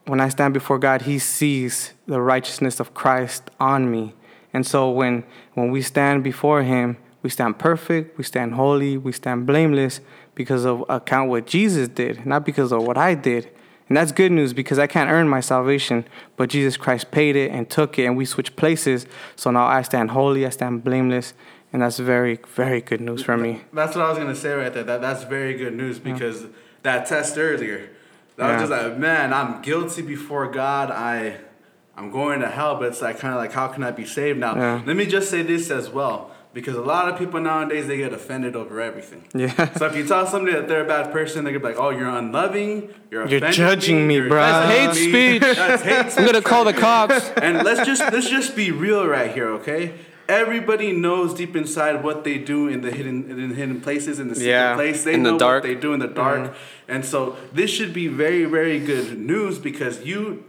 when 0.07 0.21
I 0.21 0.29
stand 0.29 0.53
before 0.53 0.79
God, 0.79 1.03
he 1.03 1.21
sees 1.21 1.93
the 2.07 2.21
righteousness 2.21 2.81
of 2.81 2.95
Christ 2.95 3.51
on 3.61 3.91
me. 3.91 4.15
And 4.55 4.67
so 4.67 4.91
when 4.91 5.25
when 5.55 5.71
we 5.71 5.83
stand 5.83 6.23
before 6.25 6.63
him, 6.63 6.97
we 7.23 7.31
stand 7.31 7.59
perfect, 7.59 8.19
we 8.19 8.25
stand 8.25 8.55
holy, 8.55 8.97
we 8.97 9.13
stand 9.13 9.47
blameless 9.47 10.01
because 10.35 10.65
of 10.65 10.85
account 10.89 11.31
what 11.31 11.47
Jesus 11.47 11.89
did, 11.89 12.27
not 12.27 12.45
because 12.45 12.73
of 12.73 12.83
what 12.83 12.99
I 12.99 13.15
did. 13.15 13.51
And 13.89 13.97
that's 13.97 14.13
good 14.13 14.33
news 14.33 14.53
because 14.55 14.79
I 14.79 14.87
can't 14.87 15.11
earn 15.11 15.29
my 15.29 15.41
salvation, 15.41 16.07
but 16.37 16.49
Jesus 16.49 16.77
Christ 16.77 17.11
paid 17.11 17.37
it 17.37 17.51
and 17.51 17.69
took 17.69 17.99
it 17.99 18.07
and 18.07 18.17
we 18.17 18.25
switched 18.25 18.57
places. 18.57 19.07
So 19.37 19.51
now 19.51 19.67
I 19.67 19.83
stand 19.83 20.13
holy, 20.13 20.47
I 20.47 20.51
stand 20.51 20.83
blameless, 20.83 21.35
and 21.73 21.83
that's 21.83 21.99
very 21.99 22.39
very 22.55 22.81
good 22.81 23.01
news 23.01 23.23
for 23.23 23.37
me. 23.37 23.63
That's 23.73 23.95
what 23.95 24.05
I 24.05 24.09
was 24.09 24.19
gonna 24.19 24.35
say 24.35 24.53
right 24.55 24.73
there. 24.73 24.85
That 24.85 25.01
that's 25.01 25.25
very 25.25 25.55
good 25.55 25.75
news 25.75 25.99
because 25.99 26.47
that 26.83 27.07
test 27.07 27.39
earlier, 27.39 27.91
that 28.37 28.47
Yeah. 28.47 28.61
was 28.61 28.69
just 28.69 28.83
like, 28.83 28.99
man, 28.99 29.33
I'm 29.33 29.63
guilty 29.63 30.03
before 30.03 30.51
God. 30.51 30.91
I, 30.91 31.37
I'm 32.03 32.11
going 32.11 32.41
to 32.41 32.49
hell, 32.49 32.75
but 32.77 32.89
it's 32.89 33.01
like 33.01 33.21
kind 33.21 33.33
of 33.33 33.39
like, 33.39 33.53
how 33.53 33.69
can 33.69 33.85
I 33.85 33.93
be 33.93 34.05
saved 34.05 34.41
now? 34.41 34.57
Yeah. 34.57 34.83
Let 34.85 34.97
me 34.97 35.07
just 35.07 35.31
say 35.31 35.43
this 35.43 35.71
as 35.71 35.89
well, 35.89 36.33
because 36.53 36.75
a 36.75 36.81
lot 36.81 37.09
of 37.09 37.17
people 37.17 37.39
nowadays 37.41 37.87
they 37.87 37.97
get 37.97 38.13
offended 38.13 38.57
over 38.57 38.81
everything. 38.81 39.23
Yeah. 39.35 39.69
So 39.79 39.87
if 39.87 39.95
you 39.95 40.05
tell 40.05 40.27
somebody 40.27 40.57
that 40.57 40.67
they're 40.67 40.85
a 40.85 40.89
bad 40.89 41.13
person, 41.13 41.45
they're 41.45 41.53
gonna 41.53 41.63
be 41.65 41.79
like, 41.79 41.81
oh, 41.81 41.91
you're 41.91 42.09
unloving, 42.09 42.93
you're 43.09 43.29
You're 43.29 43.53
judging 43.53 44.09
me, 44.09 44.17
you're 44.17 44.29
That's 44.29 44.99
hate 44.99 45.09
speech. 45.09 45.43
That's 45.57 45.83
hate 45.83 46.11
speech. 46.11 46.19
I'm 46.19 46.27
gonna 46.27 46.43
call 46.43 46.65
the 46.65 46.73
cops. 46.73 47.31
and 47.37 47.63
let's 47.63 47.87
just 47.87 48.03
let's 48.13 48.29
just 48.29 48.57
be 48.57 48.73
real 48.73 49.07
right 49.07 49.31
here, 49.33 49.49
okay? 49.61 49.95
Everybody 50.29 50.93
knows 50.93 51.35
deep 51.35 51.55
inside 51.55 52.03
what 52.03 52.25
they 52.25 52.39
do 52.39 52.67
in 52.67 52.81
the 52.81 52.91
hidden 52.91 53.31
in 53.31 53.49
the 53.51 53.55
hidden 53.55 53.81
places 53.81 54.19
in 54.19 54.27
the 54.29 54.35
secret 54.35 54.51
Yeah. 54.51 54.75
place. 54.75 55.05
They 55.05 55.15
In 55.15 55.23
the 55.23 55.33
know 55.33 55.39
dark. 55.39 55.63
what 55.63 55.69
they 55.69 55.77
do 55.77 55.93
in 55.95 56.01
the 56.01 56.09
dark, 56.09 56.41
mm-hmm. 56.51 56.93
and 56.93 57.05
so 57.05 57.37
this 57.53 57.71
should 57.71 57.93
be 57.93 58.09
very 58.09 58.45
very 58.45 58.81
good 58.81 59.19
news 59.19 59.59
because 59.61 60.05
you 60.05 60.45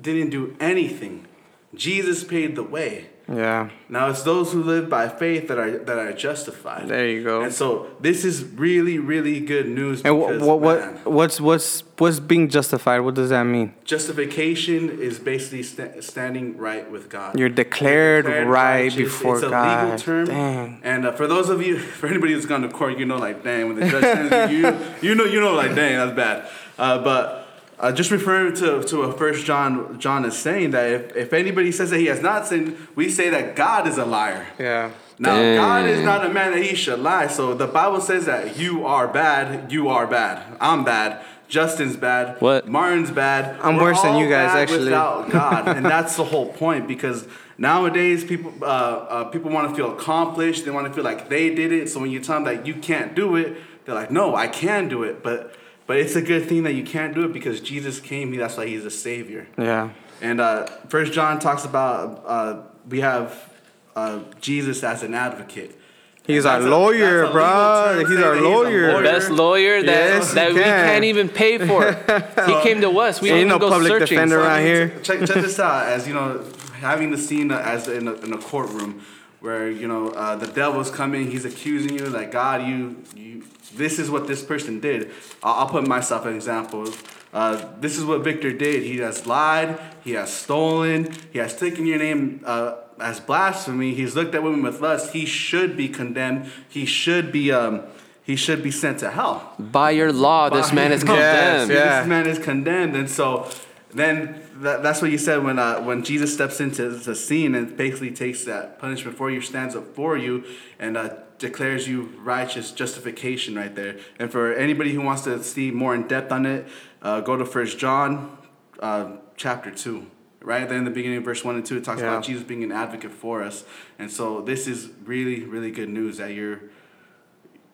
didn't 0.00 0.30
do 0.30 0.56
anything. 0.60 1.26
Jesus 1.74 2.24
paid 2.24 2.56
the 2.56 2.62
way. 2.62 3.06
Yeah. 3.32 3.70
Now 3.88 4.08
it's 4.10 4.24
those 4.24 4.52
who 4.52 4.62
live 4.62 4.90
by 4.90 5.08
faith 5.08 5.46
that 5.48 5.58
are 5.58 5.78
that 5.78 5.98
are 5.98 6.12
justified. 6.12 6.88
There 6.88 7.06
you 7.06 7.22
go. 7.22 7.42
And 7.42 7.52
so 7.52 7.86
this 8.00 8.24
is 8.24 8.42
really 8.42 8.98
really 8.98 9.38
good 9.38 9.68
news. 9.68 10.02
And 10.02 10.18
what 10.18 10.32
because, 10.32 10.48
what, 10.48 10.80
man, 10.80 10.96
what's 11.04 11.40
what's 11.40 11.84
what's 11.98 12.18
being 12.18 12.48
justified? 12.48 13.00
What 13.00 13.14
does 13.14 13.30
that 13.30 13.44
mean? 13.44 13.72
Justification 13.84 14.98
is 15.00 15.20
basically 15.20 15.62
sta- 15.62 16.00
standing 16.00 16.56
right 16.56 16.90
with 16.90 17.08
God. 17.08 17.38
You're 17.38 17.48
declared 17.48 18.24
right 18.24 18.44
righteous. 18.44 18.96
before 18.96 19.36
it's 19.36 19.44
a 19.44 19.50
God. 19.50 19.84
legal 19.84 19.98
term. 19.98 20.26
Dang. 20.26 20.80
And 20.82 21.06
uh, 21.06 21.12
for 21.12 21.28
those 21.28 21.50
of 21.50 21.62
you, 21.62 21.78
for 22.00 22.08
anybody 22.08 22.32
who's 22.32 22.46
gone 22.46 22.62
to 22.62 22.68
court, 22.68 22.98
you 22.98 23.06
know, 23.06 23.18
like, 23.18 23.44
dang, 23.44 23.68
when 23.68 23.78
the 23.78 23.88
judge 23.88 24.02
sends 24.02 24.52
you, 24.52 24.58
you, 24.58 25.10
you 25.10 25.14
know, 25.14 25.24
you 25.24 25.40
know, 25.40 25.54
like, 25.54 25.76
dang, 25.76 25.98
that's 25.98 26.16
bad. 26.16 26.50
Uh, 26.76 26.98
but 26.98 27.39
uh, 27.80 27.92
just 27.92 28.10
referring 28.10 28.54
to 28.56 28.82
to 28.82 28.98
what 28.98 29.18
First 29.18 29.46
John 29.46 29.98
John 29.98 30.24
is 30.24 30.38
saying 30.38 30.72
that 30.72 30.90
if, 30.90 31.16
if 31.16 31.32
anybody 31.32 31.72
says 31.72 31.90
that 31.90 31.98
he 31.98 32.06
has 32.06 32.20
not 32.20 32.46
sinned, 32.46 32.76
we 32.94 33.08
say 33.08 33.30
that 33.30 33.56
God 33.56 33.88
is 33.88 33.98
a 33.98 34.04
liar. 34.04 34.46
Yeah. 34.58 34.90
Now, 35.18 35.36
Dang. 35.36 35.56
God 35.56 35.86
is 35.86 36.02
not 36.02 36.24
a 36.24 36.30
man 36.30 36.52
that 36.52 36.62
he 36.62 36.74
should 36.74 36.98
lie. 37.00 37.26
So 37.26 37.52
the 37.52 37.66
Bible 37.66 38.00
says 38.00 38.24
that 38.24 38.58
you 38.58 38.86
are 38.86 39.06
bad, 39.06 39.70
you 39.70 39.88
are 39.88 40.06
bad. 40.06 40.56
I'm 40.60 40.82
bad. 40.82 41.22
Justin's 41.46 41.96
bad. 41.96 42.40
What? 42.40 42.68
Martin's 42.68 43.10
bad. 43.10 43.58
I'm 43.60 43.76
We're 43.76 43.90
worse 43.90 44.00
than 44.02 44.16
you 44.16 44.28
guys, 44.28 44.52
bad 44.52 44.62
actually. 44.62 44.84
Without 44.84 45.30
God, 45.40 45.68
and 45.68 45.84
that's 45.84 46.16
the 46.16 46.24
whole 46.24 46.52
point. 46.52 46.86
Because 46.86 47.26
nowadays, 47.58 48.24
people 48.24 48.52
uh, 48.62 48.66
uh, 48.66 49.24
people 49.24 49.50
want 49.50 49.68
to 49.68 49.74
feel 49.74 49.92
accomplished. 49.92 50.64
They 50.64 50.70
want 50.70 50.86
to 50.86 50.92
feel 50.92 51.04
like 51.04 51.28
they 51.28 51.52
did 51.54 51.72
it. 51.72 51.88
So 51.88 52.00
when 52.00 52.10
you 52.10 52.20
tell 52.20 52.36
them 52.36 52.44
that 52.44 52.66
you 52.66 52.74
can't 52.74 53.14
do 53.14 53.36
it, 53.36 53.56
they're 53.84 53.96
like, 53.96 54.10
"No, 54.10 54.36
I 54.36 54.46
can 54.46 54.88
do 54.88 55.02
it." 55.02 55.24
But 55.24 55.54
but 55.90 55.96
it's 55.98 56.14
a 56.14 56.22
good 56.22 56.48
thing 56.48 56.62
that 56.62 56.74
you 56.74 56.84
can't 56.84 57.16
do 57.16 57.24
it 57.24 57.32
because 57.32 57.60
Jesus 57.60 57.98
came. 57.98 58.32
That's 58.36 58.56
why 58.56 58.64
He's 58.68 58.84
a 58.84 58.92
savior. 58.92 59.48
Yeah. 59.58 59.90
And 60.22 60.40
uh, 60.40 60.66
First 60.88 61.12
John 61.12 61.40
talks 61.40 61.64
about 61.64 62.22
uh, 62.24 62.62
we 62.88 63.00
have 63.00 63.52
uh, 63.96 64.20
Jesus 64.40 64.84
as 64.84 65.02
an 65.02 65.14
advocate. 65.14 65.76
He's 66.22 66.46
our 66.46 66.60
a- 66.60 66.70
lawyer, 66.70 67.24
a 67.24 67.32
bro. 67.32 68.04
He's 68.06 68.18
our 68.18 68.36
that 68.36 68.40
a 68.40 68.48
lawyer. 68.48 69.02
Best 69.02 69.30
lawyer 69.30 69.82
that, 69.82 69.86
Yes, 69.86 70.32
that 70.34 70.52
he 70.52 70.58
we 70.58 70.62
can. 70.62 70.86
can't 70.90 71.04
even 71.06 71.28
pay 71.28 71.58
for. 71.58 71.92
he 72.46 72.62
came 72.62 72.80
to 72.82 72.96
us. 73.00 73.20
We 73.20 73.30
Ain't 73.30 73.38
didn't 73.38 73.48
no 73.48 73.58
go 73.58 73.70
public 73.70 73.88
searching. 73.90 74.06
defender 74.14 74.36
So, 74.36 74.42
I 74.42 74.46
around 74.46 74.58
mean, 74.58 74.66
here. 74.66 74.88
Check, 75.02 75.18
check 75.26 75.42
this 75.42 75.58
out. 75.58 75.86
As 75.88 76.06
you 76.06 76.14
know, 76.14 76.44
having 76.74 77.10
the 77.10 77.18
scene 77.18 77.50
as 77.50 77.88
in 77.88 78.06
a, 78.06 78.12
in 78.12 78.32
a 78.32 78.38
courtroom 78.38 79.04
where 79.40 79.70
you 79.70 79.88
know 79.88 80.08
uh, 80.10 80.36
the 80.36 80.46
devil's 80.46 80.90
coming, 80.90 81.30
he's 81.30 81.44
accusing 81.44 81.98
you 81.98 82.06
like 82.06 82.30
God, 82.30 82.66
you 82.66 83.02
you. 83.16 83.44
This 83.74 83.98
is 83.98 84.10
what 84.10 84.26
this 84.26 84.42
person 84.42 84.80
did. 84.80 85.10
I'll, 85.42 85.60
I'll 85.60 85.68
put 85.68 85.86
myself 85.86 86.26
an 86.26 86.34
example. 86.34 86.88
Uh, 87.32 87.64
this 87.78 87.96
is 87.96 88.04
what 88.04 88.22
Victor 88.24 88.52
did. 88.52 88.82
He 88.82 88.98
has 88.98 89.26
lied. 89.26 89.78
He 90.02 90.12
has 90.12 90.32
stolen. 90.32 91.14
He 91.32 91.38
has 91.38 91.56
taken 91.56 91.86
your 91.86 91.98
name 91.98 92.40
uh, 92.44 92.74
as 93.00 93.20
blasphemy. 93.20 93.94
He's 93.94 94.16
looked 94.16 94.34
at 94.34 94.42
women 94.42 94.62
with 94.62 94.80
lust. 94.80 95.12
He 95.12 95.24
should 95.26 95.76
be 95.76 95.88
condemned. 95.88 96.50
He 96.68 96.84
should 96.84 97.30
be 97.30 97.52
um, 97.52 97.82
he 98.24 98.34
should 98.36 98.62
be 98.62 98.70
sent 98.72 98.98
to 99.00 99.10
hell. 99.10 99.54
By 99.58 99.92
your 99.92 100.12
law, 100.12 100.50
this 100.50 100.72
man 100.72 100.90
is 100.92 101.02
Yes, 101.04 101.08
condemned. 101.08 101.70
yeah. 101.72 102.00
This 102.00 102.08
man 102.08 102.26
is 102.26 102.38
condemned, 102.40 102.96
and 102.96 103.08
so 103.08 103.48
then 103.94 104.42
that, 104.60 104.82
that's 104.82 105.02
what 105.02 105.10
you 105.10 105.18
said 105.18 105.42
when 105.42 105.58
uh, 105.58 105.80
when 105.80 106.02
Jesus 106.04 106.32
steps 106.32 106.60
into 106.60 106.88
the 106.90 107.14
scene 107.14 107.54
and 107.54 107.76
basically 107.76 108.10
takes 108.10 108.44
that 108.44 108.78
punishment 108.78 109.16
for 109.16 109.30
you, 109.30 109.40
stands 109.40 109.74
up 109.74 109.94
for 109.94 110.16
you, 110.16 110.44
and 110.78 110.96
uh, 110.96 111.14
declares 111.38 111.88
you 111.88 112.02
righteous 112.22 112.70
justification 112.72 113.54
right 113.54 113.74
there. 113.74 113.96
And 114.18 114.30
for 114.30 114.52
anybody 114.52 114.92
who 114.92 115.00
wants 115.00 115.22
to 115.22 115.42
see 115.42 115.70
more 115.70 115.94
in 115.94 116.06
depth 116.06 116.30
on 116.32 116.46
it, 116.46 116.66
uh, 117.02 117.20
go 117.20 117.36
to 117.36 117.44
First 117.44 117.78
John 117.78 118.38
uh, 118.80 119.16
chapter 119.36 119.70
two. 119.70 120.06
Right 120.42 120.66
there 120.66 120.78
in 120.78 120.84
the 120.84 120.90
beginning 120.90 121.18
of 121.18 121.24
verse 121.24 121.44
one 121.44 121.56
and 121.56 121.66
two, 121.66 121.76
it 121.76 121.84
talks 121.84 122.00
Yeah. 122.00 122.08
about 122.08 122.24
Jesus 122.24 122.42
being 122.44 122.64
an 122.64 122.72
advocate 122.72 123.12
for 123.12 123.42
us, 123.42 123.64
and 123.98 124.10
so 124.10 124.40
this 124.40 124.66
is 124.66 124.88
really, 125.04 125.44
really 125.44 125.70
good 125.70 125.90
news 125.90 126.16
that 126.16 126.32
you're 126.32 126.60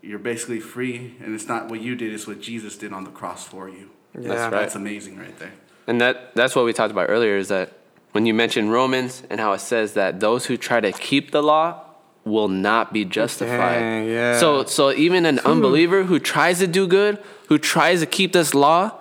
you're 0.02 0.18
basically 0.18 0.60
free, 0.60 1.16
and 1.22 1.34
it's 1.34 1.46
not 1.48 1.68
what 1.68 1.80
you 1.80 1.94
did; 1.94 2.12
it's 2.12 2.26
what 2.26 2.40
Jesus 2.40 2.76
did 2.76 2.92
on 2.92 3.04
the 3.04 3.10
cross 3.10 3.46
for 3.46 3.68
you. 3.68 3.90
Yeah. 4.14 4.28
That's 4.28 4.40
right. 4.40 4.50
That's 4.50 4.74
amazing, 4.74 5.16
right 5.18 5.38
there. 5.38 5.52
And 5.86 6.00
that 6.00 6.34
that's 6.34 6.56
what 6.56 6.64
we 6.64 6.72
talked 6.72 6.90
about 6.90 7.08
earlier 7.08 7.36
is 7.36 7.48
that 7.48 7.72
when 8.12 8.26
you 8.26 8.34
mentioned 8.34 8.72
Romans 8.72 9.22
and 9.30 9.38
how 9.40 9.52
it 9.52 9.60
says 9.60 9.94
that 9.94 10.20
those 10.20 10.46
who 10.46 10.56
try 10.56 10.80
to 10.80 10.92
keep 10.92 11.30
the 11.30 11.42
law 11.42 11.82
will 12.24 12.48
not 12.48 12.92
be 12.92 13.04
justified. 13.04 13.78
Dang, 13.78 14.08
yeah. 14.08 14.38
So 14.38 14.64
so 14.64 14.92
even 14.92 15.26
an 15.26 15.38
hmm. 15.38 15.46
unbeliever 15.46 16.04
who 16.04 16.18
tries 16.18 16.58
to 16.58 16.66
do 16.66 16.86
good, 16.86 17.22
who 17.48 17.58
tries 17.58 18.00
to 18.00 18.06
keep 18.06 18.32
this 18.32 18.54
law, 18.54 18.92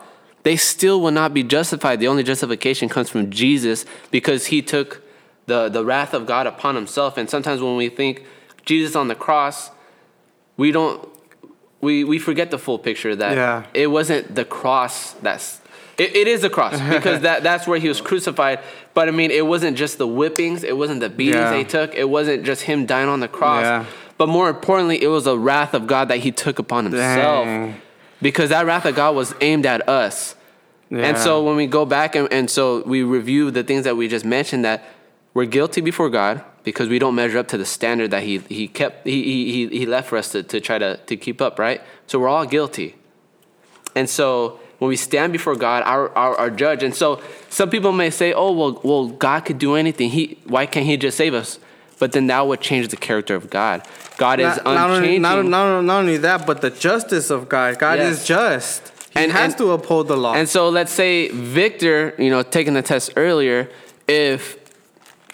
they 0.44 0.56
still 0.56 1.02
will 1.02 1.12
not 1.12 1.34
be 1.34 1.44
justified. 1.44 2.00
The 2.00 2.08
only 2.08 2.24
justification 2.24 2.88
comes 2.88 3.10
from 3.10 3.32
Jesus 3.32 3.84
because 4.12 4.48
he 4.48 4.62
took 4.62 5.02
the, 5.48 5.70
the 5.70 5.84
wrath 5.84 6.14
of 6.14 6.26
God 6.26 6.46
upon 6.46 6.76
himself. 6.76 7.18
And 7.18 7.30
sometimes 7.30 7.62
when 7.62 7.76
we 7.76 7.90
think 7.90 8.24
Jesus 8.64 8.96
on 8.96 9.08
the 9.08 9.16
cross, 9.16 9.72
we 10.56 10.72
don't 10.72 11.10
we 11.82 12.04
we 12.04 12.20
forget 12.20 12.52
the 12.52 12.60
full 12.60 12.80
picture 12.80 13.16
that 13.16 13.36
Yeah. 13.36 13.64
it 13.74 13.88
wasn't 13.88 14.36
the 14.36 14.46
cross 14.46 15.14
that's 15.14 15.62
it, 15.98 16.16
it 16.16 16.28
is 16.28 16.43
a 16.43 16.50
cross 16.50 16.80
because 16.93 17.22
that 17.22 17.43
that's 17.43 17.66
where 17.68 17.80
he 17.80 17.88
was 17.88 18.02
crucified 18.02 18.60
but 18.93 19.08
i 19.08 19.12
mean 19.12 19.32
it 19.32 19.46
wasn't 19.46 19.78
just 19.78 19.98
the 19.98 20.08
whippings 20.08 20.64
it 20.64 20.76
wasn't 20.78 21.00
the 21.00 21.10
beatings 21.10 21.36
Yeah. 21.38 21.52
they 21.52 21.64
took 21.64 21.93
it 21.96 22.10
wasn't 22.10 22.43
just 22.46 22.64
him 22.64 22.86
dying 22.86 23.10
on 23.10 23.20
the 23.20 23.28
cross 23.28 23.64
Yeah. 23.64 23.86
but 24.18 24.28
more 24.28 24.50
importantly 24.50 25.02
it 25.02 25.08
was 25.08 25.24
the 25.26 25.38
wrath 25.38 25.74
of 25.74 25.88
god 25.88 26.10
that 26.10 26.20
he 26.20 26.32
took 26.32 26.60
upon 26.60 26.86
himself 26.86 27.46
Dang. 27.46 27.82
because 28.22 28.50
that 28.50 28.66
wrath 28.66 28.86
of 28.86 28.96
god 28.96 29.16
was 29.16 29.34
aimed 29.41 29.66
at 29.66 29.88
us 29.89 30.36
and 30.91 31.18
so 31.18 31.43
when 31.43 31.56
we 31.56 31.66
go 31.68 31.84
back 31.86 32.16
and, 32.16 32.32
and 32.32 32.50
so 32.50 32.82
we 32.86 33.02
review 33.04 33.50
the 33.52 33.64
things 33.64 33.84
that 33.86 33.98
we 33.98 34.08
just 34.08 34.24
mentioned 34.24 34.64
that 34.66 34.84
we're 35.34 35.46
guilty 35.46 35.82
before 35.82 36.10
God 36.10 36.41
because 36.64 36.88
we 36.88 37.00
don't 37.00 37.16
measure 37.16 37.39
up 37.39 37.48
to 37.50 37.58
the 37.58 37.66
standard 37.66 38.12
that 38.12 38.24
He 38.24 38.38
He 38.48 38.68
kept 38.70 39.06
He 39.06 39.24
He 39.52 39.80
He 39.80 39.86
left 39.86 40.08
for 40.08 40.18
us 40.18 40.32
to, 40.32 40.43
to 40.43 40.62
try 40.62 40.78
to 40.78 40.96
to 40.96 41.18
keep 41.18 41.41
up, 41.41 41.60
right? 41.60 41.82
So 42.08 42.20
we're 42.20 42.30
all 42.30 42.46
guilty. 42.46 42.96
And 43.96 44.10
so 44.10 44.60
when 44.86 44.90
we 44.90 44.96
stand 44.98 45.34
before 45.34 45.56
God, 45.56 45.82
our, 45.84 46.16
our, 46.16 46.36
our 46.36 46.50
judge, 46.52 46.84
and 46.84 46.94
so 46.94 47.20
some 47.50 47.72
people 47.72 47.92
may 47.92 48.12
say, 48.12 48.34
oh, 48.34 48.52
well, 48.52 48.80
well, 48.84 49.08
God 49.08 49.40
could 49.40 49.58
do 49.58 49.74
anything. 49.74 50.12
He, 50.12 50.38
why 50.46 50.68
can't 50.68 50.86
he 50.86 50.96
just 50.96 51.18
save 51.18 51.34
us? 51.34 51.58
But 51.98 52.12
then 52.12 52.28
that 52.28 52.46
would 52.46 52.62
change 52.62 52.90
the 52.90 52.98
character 52.98 53.34
of 53.34 53.50
God. 53.50 53.82
God 54.20 54.40
is 54.40 54.58
Not, 54.58 54.66
not, 54.66 54.90
only, 54.92 54.98
unchanging. 55.18 55.22
not, 55.24 55.46
not, 55.46 55.82
not 55.82 56.00
only 56.02 56.18
that, 56.18 56.46
but 56.46 56.62
the 56.62 56.70
justice 56.70 57.32
of 57.32 57.50
God. 57.50 57.80
God 57.80 57.98
Yes. 57.98 58.20
is 58.22 58.28
just. 58.28 58.90
He 59.16 59.22
And- 59.22 59.32
has 59.32 59.54
and- 59.54 59.58
to 59.60 59.72
uphold 59.72 60.08
the 60.08 60.18
law. 60.18 60.36
And 60.36 60.48
so 60.48 60.70
let's 60.70 60.92
say 60.92 61.30
Victor, 61.30 62.14
you 62.20 62.30
know, 62.30 62.44
taking 62.44 62.76
the 62.76 62.84
test 62.84 63.14
earlier, 63.16 63.70
if 64.08 64.58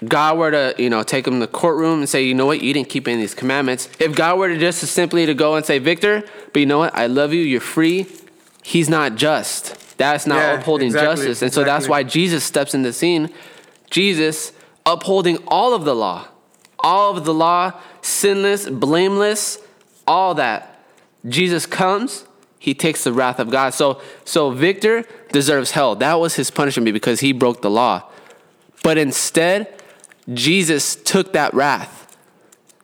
God 0.07 0.37
were 0.37 0.51
to, 0.51 0.75
you 0.77 0.89
know, 0.89 1.03
take 1.03 1.27
him 1.27 1.33
to 1.33 1.39
the 1.41 1.51
courtroom 1.51 1.99
and 1.99 2.07
say, 2.09 2.23
you 2.23 2.33
know 2.33 2.45
what, 2.45 2.61
you 2.61 2.73
didn't 2.73 2.89
keep 2.89 3.05
any 3.07 3.15
of 3.15 3.21
these 3.21 3.33
commandments. 3.35 3.89
If 3.99 4.15
God 4.15 4.39
were 4.39 4.47
to 4.47 4.57
just 4.57 4.79
simply 4.79 5.25
to 5.25 5.33
go 5.33 5.55
and 5.55 5.65
say, 5.65 5.77
Victor, 5.77 6.23
but 6.53 6.59
you 6.61 6.65
know 6.65 6.79
what, 6.79 6.95
I 6.95 7.07
love 7.07 7.33
you, 7.33 7.41
you're 7.41 7.59
free, 7.59 8.07
he's 8.63 8.89
not 8.89 9.15
just. 9.15 9.97
That's 9.97 10.25
not 10.25 10.37
Yeah, 10.37 10.53
upholding 10.53 10.87
exactly, 10.87 11.27
justice. 11.27 11.41
And 11.41 11.53
so 11.53 11.63
that's 11.63 11.87
why 11.87 12.03
Jesus 12.03 12.43
steps 12.43 12.73
in 12.73 12.81
the 12.81 12.93
scene. 12.93 13.29
Jesus 13.89 14.51
upholding 14.85 15.37
all 15.47 15.73
of 15.73 15.85
the 15.85 15.95
law. 15.95 16.27
All 16.79 17.15
of 17.15 17.25
the 17.25 17.33
law, 17.33 17.73
sinless, 18.01 18.67
blameless, 18.67 19.59
all 20.07 20.33
that. 20.35 20.83
Jesus 21.27 21.67
comes, 21.67 22.25
he 22.57 22.73
takes 22.73 23.03
the 23.03 23.13
wrath 23.13 23.39
of 23.39 23.51
God. 23.51 23.75
So 23.75 24.01
so 24.25 24.49
Victor 24.49 25.05
deserves 25.31 25.71
hell. 25.71 25.95
That 25.95 26.15
was 26.15 26.35
his 26.35 26.49
punishment 26.49 26.91
because 26.93 27.19
he 27.19 27.31
broke 27.31 27.61
the 27.61 27.69
law. 27.69 28.09
But 28.83 28.97
instead, 28.97 29.71
Jesus 30.33 30.95
took 30.95 31.33
that 31.33 31.53
wrath. 31.53 32.17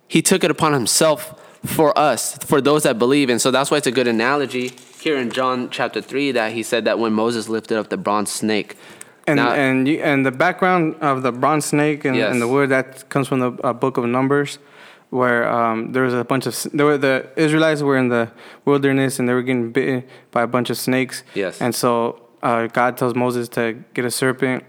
He 0.07 0.21
took 0.21 0.43
it 0.43 0.51
upon 0.51 0.73
himself 0.73 1.33
for 1.65 1.97
us, 1.97 2.37
for 2.37 2.61
those 2.61 2.83
that 2.83 2.99
believe. 2.99 3.29
And 3.29 3.41
so 3.41 3.49
that's 3.49 3.71
why 3.71 3.77
it's 3.77 3.87
a 3.87 3.91
good 3.91 4.07
analogy 4.07 4.73
here 5.07 5.17
in 5.17 5.29
John 5.31 5.69
chapter 5.69 6.01
3 6.01 6.33
that 6.33 6.51
he 6.51 6.61
said 6.63 6.83
that 6.85 6.99
when 6.99 7.13
Moses 7.13 7.47
lifted 7.47 7.77
up 7.79 7.87
the 7.89 7.97
bronze 8.07 8.29
snake. 8.41 8.69
And 9.25 9.37
Now- 9.37 9.51
and 9.65 9.87
you, 9.87 9.97
and 10.09 10.25
the 10.29 10.35
background 10.45 10.95
of 11.09 11.15
the 11.25 11.31
bronze 11.31 11.65
snake 11.73 11.99
and, 12.07 12.15
Yes. 12.15 12.31
and 12.31 12.41
the 12.41 12.47
wood 12.55 12.67
that 12.75 12.87
comes 13.13 13.25
from 13.29 13.39
the 13.45 13.51
uh, 13.63 13.71
book 13.83 13.95
of 13.97 14.03
Numbers, 14.05 14.59
where 15.19 15.41
um, 15.59 15.77
there 15.93 16.03
was 16.03 16.13
a 16.13 16.25
bunch 16.31 16.45
of 16.49 16.53
there 16.77 16.85
were 16.89 16.97
the 17.09 17.15
Israelites 17.45 17.81
were 17.87 17.97
in 18.03 18.09
the 18.17 18.25
wilderness 18.69 19.11
and 19.19 19.23
they 19.27 19.33
were 19.37 19.45
getting 19.49 19.71
bitten 19.77 20.03
by 20.35 20.41
a 20.43 20.51
bunch 20.55 20.69
of 20.73 20.77
snakes. 20.87 21.23
Yes. 21.43 21.61
And 21.63 21.73
so 21.83 21.91
uh, 22.43 22.67
God 22.79 22.91
tells 22.99 23.13
Moses 23.15 23.47
to 23.57 23.63
get 23.95 24.03
a 24.11 24.11
serpent 24.11 24.59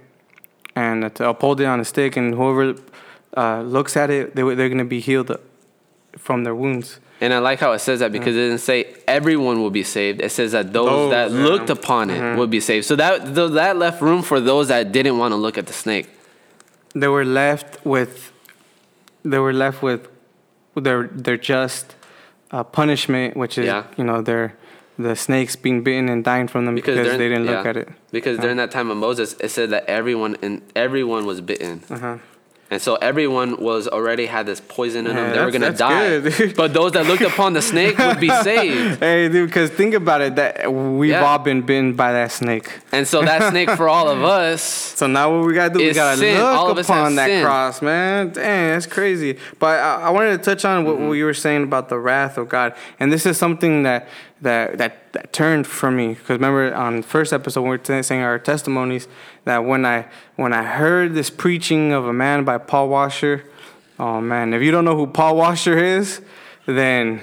and 0.77 0.97
to 1.17 1.23
uphold 1.33 1.61
it 1.61 1.67
on 1.75 1.79
a 1.81 1.85
stick, 1.95 2.13
and 2.21 2.27
whoever 2.39 2.65
uh, 3.43 3.61
looks 3.77 3.93
at 4.03 4.09
it, 4.17 4.25
they, 4.37 4.43
they're 4.57 4.71
going 4.75 4.87
to 4.89 4.93
be 4.99 5.01
healed 5.09 5.31
from 6.27 6.39
their 6.45 6.55
wounds. 6.63 7.01
And 7.21 7.35
I 7.35 7.39
like 7.39 7.59
how 7.59 7.73
it 7.73 7.81
says 7.81 7.99
that 8.01 8.13
because 8.13 8.37
it 8.37 8.41
didn't 8.41 8.59
say 8.59 8.95
everyone 9.09 9.61
will 9.61 9.71
be 9.71 9.83
saved. 9.83 10.21
It 10.21 10.31
says 10.31 10.53
that 10.53 10.73
those, 10.73 10.87
Those, 10.89 11.11
that 11.11 11.31
yeah. 11.33 11.45
looked 11.45 11.69
upon 11.71 12.11
it 12.11 12.37
would 12.39 12.51
be 12.51 12.61
saved. 12.61 12.87
So 12.87 12.95
that 12.97 13.35
th- 13.35 13.53
that 13.53 13.77
left 13.77 14.01
room 14.01 14.23
for 14.23 14.39
those 14.41 14.69
that 14.69 14.93
didn't 14.93 15.19
want 15.19 15.33
to 15.33 15.37
look 15.37 15.59
at 15.59 15.67
the 15.67 15.73
snake. 15.73 16.09
They 16.95 17.09
were 17.09 17.25
left 17.25 17.85
with 17.85 18.33
they 19.25 19.39
were 19.39 19.53
left 19.53 19.83
with 19.83 20.09
their 20.77 21.09
their 21.09 21.37
just 21.37 21.97
uh, 22.53 22.63
punishment, 22.63 23.37
which 23.37 23.59
is 23.59 23.67
Yeah. 23.67 23.85
you 23.97 24.05
know 24.05 24.23
their 24.23 24.57
the 24.97 25.15
snakes 25.17 25.55
being 25.57 25.83
bitten 25.83 26.09
and 26.09 26.25
dying 26.25 26.49
from 26.49 26.65
them 26.67 26.75
because, 26.75 26.97
during- 26.97 27.19
they 27.19 27.29
didn't 27.29 27.47
look 27.47 27.67
at 27.67 27.77
it. 27.77 27.89
Because 28.11 28.39
during 28.39 28.57
that 28.57 28.71
time 28.71 28.91
of 28.91 28.97
Moses, 28.97 29.35
it 29.41 29.51
said 29.51 29.71
that 29.71 29.85
everyone 29.87 30.37
and 30.43 30.63
everyone 30.75 31.25
was 31.27 31.41
bitten. 31.41 31.83
Uh-huh. 31.91 32.19
And 32.71 32.83
so 32.83 32.97
everyone 32.97 33.57
was 33.57 33.89
already 33.89 34.27
had 34.27 34.45
this 34.45 34.61
poison 34.61 35.07
in 35.07 35.17
them. 35.17 35.29
Yeah, 35.29 35.33
They 35.39 35.45
were 35.45 35.51
gonna 35.51 35.73
die. 35.73 36.21
good. 36.21 36.55
but 36.57 36.75
those 36.75 36.93
that 36.93 37.07
looked 37.07 37.23
upon 37.23 37.55
the 37.55 37.63
snake 37.63 37.97
would 37.97 38.21
be 38.21 38.29
saved. 38.43 39.01
Hey, 39.01 39.29
dude, 39.31 39.49
because 39.49 39.71
think 39.71 39.95
about 39.95 40.21
it, 40.21 40.37
that 40.37 40.71
we've 40.71 41.11
Yeah. 41.13 41.25
all 41.25 41.39
been 41.39 41.63
bitten 41.63 41.95
by 41.95 42.13
that 42.13 42.31
snake. 42.31 42.71
And 42.93 43.09
so 43.09 43.23
that 43.23 43.51
snake 43.51 43.71
for 43.71 43.89
all 43.89 44.09
of 44.11 44.23
us 44.23 44.63
So 44.99 45.07
now 45.07 45.35
what 45.35 45.47
we 45.47 45.55
gotta 45.55 45.73
do? 45.73 45.81
We 45.81 45.95
gotta 45.95 46.19
sin. 46.19 46.39
Look 46.43 46.79
upon 46.79 47.15
that 47.15 47.29
sin. 47.29 47.43
cross, 47.45 47.81
man. 47.81 48.31
Dang, 48.33 48.73
that's 48.75 48.85
crazy. 48.87 49.39
But 49.59 49.79
I, 49.81 50.03
I 50.03 50.11
wanted 50.11 50.37
to 50.37 50.45
touch 50.45 50.65
on 50.67 50.85
what, 50.85 50.97
Mm-hmm. 50.97 51.09
what 51.09 51.13
you 51.15 51.25
were 51.25 51.35
saying 51.35 51.63
about 51.63 51.89
the 51.89 51.99
wrath 51.99 52.37
of 52.37 52.49
God, 52.51 52.75
and 53.01 53.11
this 53.13 53.25
is 53.25 53.39
something 53.39 53.85
that 53.85 54.09
that 54.43 54.79
that, 54.79 55.13
that 55.13 55.33
turned 55.33 55.67
for 55.67 55.91
me. 55.91 56.09
Because 56.09 56.31
remember 56.31 56.75
on 56.75 57.03
first 57.03 57.33
episode 57.33 57.63
we 57.63 57.69
were 57.71 57.79
t- 57.79 58.03
saying 58.03 58.23
our 58.23 58.39
testimonies 58.39 59.09
that 59.45 59.65
when 59.65 59.85
I 59.85 60.07
when 60.37 60.53
I 60.53 60.63
heard 60.63 61.15
this 61.15 61.31
preaching 61.31 61.93
of 61.93 62.07
a 62.07 62.13
man 62.13 62.45
by 62.45 62.59
Paul 62.59 62.89
Washer, 62.89 63.45
oh 63.99 64.21
man, 64.21 64.55
if 64.55 64.63
you 64.63 64.71
don't 64.71 64.85
know 64.85 64.97
who 64.97 65.07
Paul 65.07 65.37
Washer 65.37 65.79
is, 65.79 66.21
then 66.67 67.21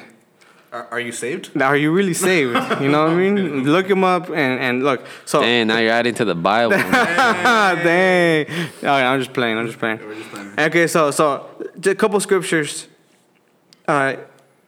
Are, 0.71 0.87
are 0.91 0.99
you 0.99 1.11
saved? 1.11 1.59
are 1.61 1.77
you 1.77 1.91
really 1.91 2.13
saved? 2.13 2.55
You 2.81 2.89
know 2.89 3.03
what 3.05 3.13
I 3.13 3.15
mean? 3.15 3.63
Look 3.75 3.89
him 3.89 4.03
up 4.03 4.29
and, 4.29 4.59
and 4.59 4.83
look. 4.83 5.05
So 5.25 5.41
Dang, 5.41 5.67
now 5.67 5.77
you're 5.77 5.91
adding 5.91 6.15
to 6.15 6.25
the 6.25 6.35
Bible. 6.35 6.71
Dang. 6.77 8.45
All 8.49 8.89
right, 8.89 9.05
I'm 9.05 9.19
just 9.19 9.33
playing. 9.33 9.57
I'm 9.57 9.67
just 9.67 9.79
playing. 9.79 9.99
Just 9.99 10.29
playing. 10.31 10.53
Okay, 10.59 10.87
so 10.87 11.11
so 11.11 11.47
a 11.85 11.95
couple 11.95 12.19
scriptures. 12.19 12.87
Uh, 13.87 14.15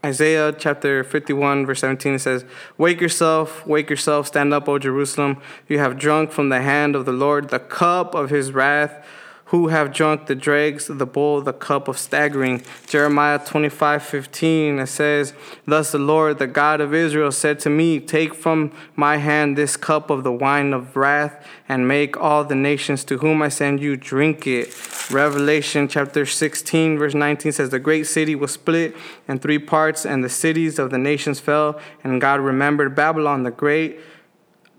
Isaiah 0.07 0.53
chapter 0.57 1.03
51, 1.03 1.65
verse 1.65 1.81
17, 1.81 2.13
it 2.13 2.19
says, 2.19 2.45
Wake 2.77 3.01
yourself, 3.01 3.67
wake 3.67 3.89
yourself, 3.89 4.27
stand 4.27 4.53
up, 4.53 4.69
O 4.69 4.79
Jerusalem. 4.79 5.41
You 5.67 5.79
have 5.79 5.99
drunk 5.99 6.31
from 6.31 6.47
the 6.47 6.61
hand 6.61 6.95
of 6.95 7.03
the 7.03 7.11
Lord 7.11 7.49
the 7.49 7.59
cup 7.59 8.15
of 8.15 8.29
his 8.29 8.53
wrath. 8.53 9.05
Who 9.47 9.69
have 9.69 9.93
drunk 9.93 10.27
the 10.27 10.35
dregs 10.35 10.87
the 10.87 11.05
bowl, 11.05 11.41
the 11.41 11.53
cup 11.53 11.87
of 11.87 11.97
staggering. 11.97 12.63
Jeremiah 12.85 13.39
25, 13.39 14.03
15, 14.03 14.79
it 14.79 14.87
says, 14.87 15.33
Thus 15.65 15.91
the 15.91 15.99
Lord, 15.99 16.37
the 16.39 16.47
God 16.47 16.81
of 16.81 16.93
Israel, 16.93 17.31
said 17.31 17.59
to 17.61 17.69
me, 17.69 17.99
Take 17.99 18.33
from 18.33 18.73
my 18.95 19.17
hand 19.17 19.57
this 19.57 19.77
cup 19.77 20.09
of 20.09 20.23
the 20.23 20.31
wine 20.31 20.73
of 20.73 20.95
wrath, 20.95 21.45
and 21.69 21.87
make 21.87 22.17
all 22.17 22.43
the 22.43 22.55
nations 22.55 23.03
to 23.05 23.19
whom 23.19 23.41
I 23.41 23.49
send 23.49 23.79
you 23.79 23.95
drink 23.95 24.45
it. 24.47 24.67
Revelation 25.09 25.87
chapter 25.87 26.25
16, 26.25 26.97
verse 26.97 27.13
19 27.13 27.53
says, 27.53 27.69
The 27.69 27.79
great 27.79 28.07
city 28.07 28.35
was 28.35 28.51
split 28.51 28.95
in 29.27 29.39
three 29.39 29.59
parts, 29.59 30.05
and 30.05 30.23
the 30.23 30.29
cities 30.29 30.77
of 30.77 30.89
the 30.89 30.97
nations 30.97 31.39
fell, 31.39 31.79
and 32.03 32.19
God 32.19 32.41
remembered 32.41 32.95
Babylon 32.95 33.43
the 33.43 33.51
Great 33.51 33.99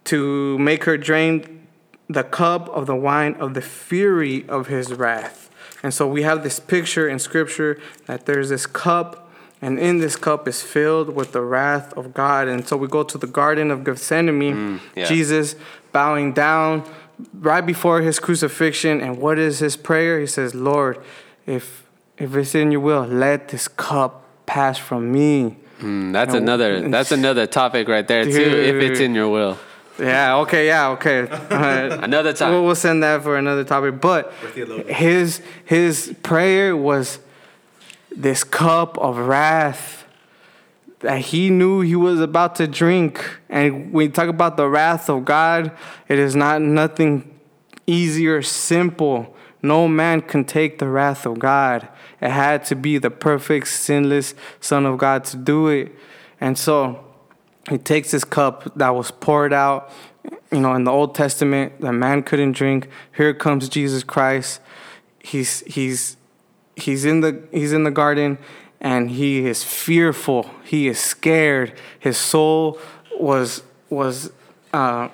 to 0.05 0.59
make 0.59 0.85
her 0.85 0.97
drain 0.97 1.58
the 2.09 2.25
cup 2.25 2.69
of 2.71 2.87
the 2.87 2.97
wine 2.97 3.35
of 3.35 3.55
the 3.55 3.61
fury 3.63 4.49
of 4.49 4.67
his 4.69 4.93
wrath. 4.93 5.51
And 5.83 5.93
so 5.95 6.07
we 6.09 6.23
have 6.23 6.43
this 6.43 6.59
picture 6.59 7.09
in 7.09 7.19
scripture 7.19 7.79
that 8.07 8.27
there's 8.27 8.49
this 8.49 8.67
cup, 8.67 9.31
and 9.63 9.79
in 9.79 9.99
this 9.99 10.17
cup 10.17 10.49
is 10.49 10.63
filled 10.63 11.15
with 11.15 11.33
the 11.33 11.43
wrath 11.43 11.93
of 11.97 12.15
God. 12.15 12.49
And 12.49 12.67
so 12.67 12.77
we 12.77 12.89
go 12.89 13.03
to 13.05 13.19
the 13.19 13.27
Garden 13.27 13.71
of 13.71 13.85
Gethsemane, 13.85 14.81
yeah. 14.97 15.05
Jesus 15.07 15.55
bowing 15.93 16.33
down 16.33 16.85
right 17.35 17.65
before 17.65 18.01
his 18.01 18.19
crucifixion. 18.19 19.01
And 19.01 19.19
what 19.19 19.39
is 19.39 19.59
his 19.61 19.77
prayer? 19.77 20.19
He 20.21 20.27
says, 20.27 20.55
Lord, 20.55 20.99
if 21.47 21.85
if 22.17 22.35
it's 22.35 22.55
in 22.55 22.73
your 22.73 22.81
will, 22.81 23.05
let 23.05 23.49
this 23.49 23.69
cup 23.69 24.25
pass 24.47 24.77
from 24.79 25.13
me. 25.13 25.57
Mm, 25.81 26.13
that's 26.13 26.33
No. 26.33 26.39
another 26.39 26.89
that's 26.97 27.13
another 27.13 27.47
topic 27.47 27.87
right 27.89 28.07
there 28.09 28.25
too, 28.25 28.31
if 28.31 28.75
it's 28.83 29.01
in 29.01 29.15
your 29.15 29.29
will. 29.29 29.59
Yeah, 29.99 30.37
okay, 30.39 30.67
yeah, 30.67 30.91
okay. 30.91 31.21
All 31.23 31.49
right. 31.51 31.93
Another 32.05 32.33
time. 32.33 32.53
We'll, 32.53 32.65
we'll 32.65 32.75
send 32.75 33.03
that 33.03 33.23
for 33.23 33.37
another 33.37 33.65
topic. 33.65 34.01
But 34.01 34.33
his 34.87 35.43
his 35.65 36.15
prayer 36.23 36.77
was 36.77 37.19
this 38.15 38.45
cup 38.45 38.97
of 38.99 39.19
wrath 39.19 40.05
that 41.01 41.21
he 41.21 41.51
knew 41.51 41.81
he 41.81 41.97
was 41.97 42.21
about 42.21 42.57
to 42.57 42.67
drink. 42.67 43.25
And 43.49 43.93
when 43.93 44.07
you 44.07 44.13
talk 44.13 44.29
about 44.29 44.57
the 44.57 44.69
wrath 44.69 45.09
of 45.09 45.25
God, 45.25 45.73
it 46.09 46.19
is 46.19 46.35
not 46.35 46.61
nothing 46.61 47.39
easy 47.87 48.27
or 48.27 48.43
simple. 48.43 49.35
No 49.63 49.89
man 49.89 50.21
can 50.23 50.45
take 50.45 50.79
the 50.79 50.89
wrath 50.89 51.27
of 51.27 51.39
God. 51.39 51.89
It 52.21 52.31
had 52.31 52.65
to 52.67 52.77
be 52.77 52.99
the 52.99 53.11
perfect, 53.11 53.69
sinless 53.69 54.35
Son 54.61 54.87
of 54.87 54.99
God 54.99 55.25
to 55.25 55.37
do 55.37 55.69
it. 55.69 55.93
And 56.41 56.59
so 56.59 57.05
he 57.69 57.79
takes 57.79 58.11
this 58.11 58.25
cup 58.25 58.75
that 58.77 58.91
was 58.91 59.11
poured 59.11 59.53
out 59.53 59.91
you 60.51 60.61
know 60.61 60.75
in 60.75 60.85
the 60.85 60.91
old 60.91 61.15
testament 61.15 61.81
that 61.81 61.93
man 61.93 62.23
couldn't 62.23 62.53
drink. 62.53 62.89
Here 63.17 63.35
comes 63.35 63.69
jesus 63.69 64.03
christ. 64.03 64.61
He's 65.19 65.61
he's 65.61 66.17
he's 66.77 67.05
in 67.05 67.21
the 67.21 67.43
he's 67.53 67.73
in 67.73 67.85
the 67.85 67.91
garden 67.91 68.39
and 68.81 69.11
he 69.11 69.47
is 69.47 69.65
fearful. 69.65 70.51
He 70.65 70.89
is 70.89 70.99
scared. 70.99 71.75
His 71.99 72.17
soul 72.17 72.79
was 73.19 73.63
was 73.91 74.31
uh 74.73 75.09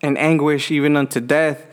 in 0.00 0.16
anguish 0.16 0.70
even 0.70 0.96
unto 0.96 1.20
death. 1.20 1.66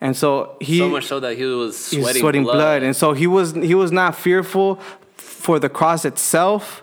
And 0.00 0.16
so 0.16 0.56
he 0.60 0.78
so 0.78 0.88
much 0.88 1.06
so 1.06 1.20
that 1.20 1.36
he 1.36 1.44
was 1.44 1.78
sweating, 1.78 2.20
sweating 2.20 2.42
blood. 2.42 2.54
blood. 2.54 2.82
and 2.82 2.96
so 2.96 3.12
he 3.12 3.26
was 3.26 3.52
he 3.52 3.74
was 3.74 3.92
not 3.92 4.16
fearful 4.16 4.80
for 5.16 5.58
the 5.58 5.68
cross 5.68 6.04
itself 6.04 6.81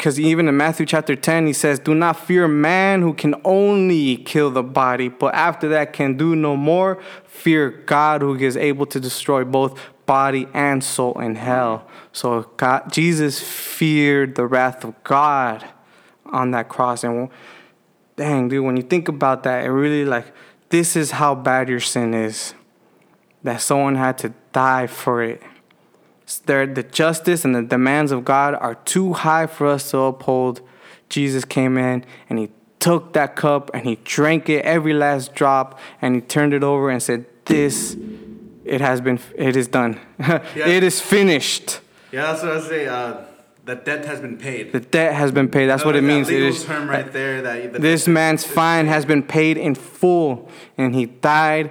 because 0.00 0.18
even 0.18 0.48
in 0.48 0.56
Matthew 0.56 0.86
chapter 0.86 1.14
10, 1.14 1.46
he 1.46 1.52
says, 1.52 1.78
Do 1.78 1.94
not 1.94 2.18
fear 2.18 2.48
man 2.48 3.02
who 3.02 3.12
can 3.12 3.34
only 3.44 4.16
kill 4.16 4.50
the 4.50 4.62
body, 4.62 5.08
but 5.08 5.34
after 5.34 5.68
that 5.68 5.92
can 5.92 6.16
do 6.16 6.34
no 6.34 6.56
more. 6.56 6.98
Fear 7.26 7.68
God 7.84 8.22
who 8.22 8.34
is 8.34 8.56
able 8.56 8.86
to 8.86 8.98
destroy 8.98 9.44
both 9.44 9.78
body 10.06 10.48
and 10.54 10.82
soul 10.82 11.20
in 11.20 11.34
hell. 11.34 11.86
So 12.12 12.50
God, 12.56 12.90
Jesus 12.90 13.42
feared 13.42 14.36
the 14.36 14.46
wrath 14.46 14.84
of 14.84 14.94
God 15.04 15.68
on 16.24 16.52
that 16.52 16.70
cross. 16.70 17.04
And 17.04 17.28
dang, 18.16 18.48
dude, 18.48 18.64
when 18.64 18.78
you 18.78 18.82
think 18.82 19.06
about 19.08 19.42
that, 19.42 19.66
it 19.66 19.68
really 19.68 20.06
like, 20.06 20.32
this 20.70 20.96
is 20.96 21.10
how 21.10 21.34
bad 21.34 21.68
your 21.68 21.78
sin 21.78 22.14
is. 22.14 22.54
That 23.42 23.60
someone 23.60 23.96
had 23.96 24.16
to 24.18 24.32
die 24.54 24.86
for 24.86 25.22
it. 25.22 25.42
There, 26.38 26.66
the 26.66 26.82
justice 26.82 27.44
and 27.44 27.54
the 27.54 27.62
demands 27.62 28.12
of 28.12 28.24
God 28.24 28.54
are 28.54 28.76
too 28.76 29.12
high 29.12 29.46
for 29.46 29.66
us 29.66 29.90
to 29.90 29.98
uphold. 29.98 30.60
Jesus 31.08 31.44
came 31.44 31.76
in 31.76 32.04
and 32.28 32.38
he 32.38 32.50
took 32.78 33.12
that 33.14 33.36
cup 33.36 33.70
and 33.74 33.84
he 33.84 33.96
drank 34.04 34.48
it 34.48 34.64
every 34.64 34.92
last 34.92 35.34
drop 35.34 35.78
and 36.00 36.14
he 36.14 36.20
turned 36.20 36.54
it 36.54 36.62
over 36.62 36.90
and 36.90 37.02
said, 37.02 37.26
"This, 37.46 37.96
it 38.64 38.80
has 38.80 39.00
been, 39.00 39.18
it 39.36 39.56
is 39.56 39.68
done. 39.68 39.98
it 40.18 40.82
is 40.82 41.00
finished. 41.00 41.80
Yeah, 42.12 42.32
that's 42.32 42.42
what 42.42 42.52
I 42.52 42.60
say. 42.60 42.86
Uh, 42.86 43.24
the 43.64 43.76
debt 43.76 44.04
has 44.04 44.20
been 44.20 44.36
paid. 44.36 44.72
The 44.72 44.80
debt 44.80 45.14
has 45.14 45.32
been 45.32 45.48
paid. 45.48 45.66
That's 45.66 45.84
what 45.84 45.94
it 45.94 46.00
That 46.00 46.06
means. 46.06 46.28
It 46.28 46.34
legal 46.34 46.48
is 46.48 46.64
term 46.64 46.88
right 46.88 47.12
there. 47.12 47.42
That 47.42 47.80
this 47.80 48.08
man's 48.08 48.44
fine 48.44 48.86
has 48.86 49.04
been 49.04 49.22
paid 49.22 49.56
in 49.56 49.74
full 49.74 50.48
and 50.78 50.94
he 50.94 51.06
died 51.06 51.70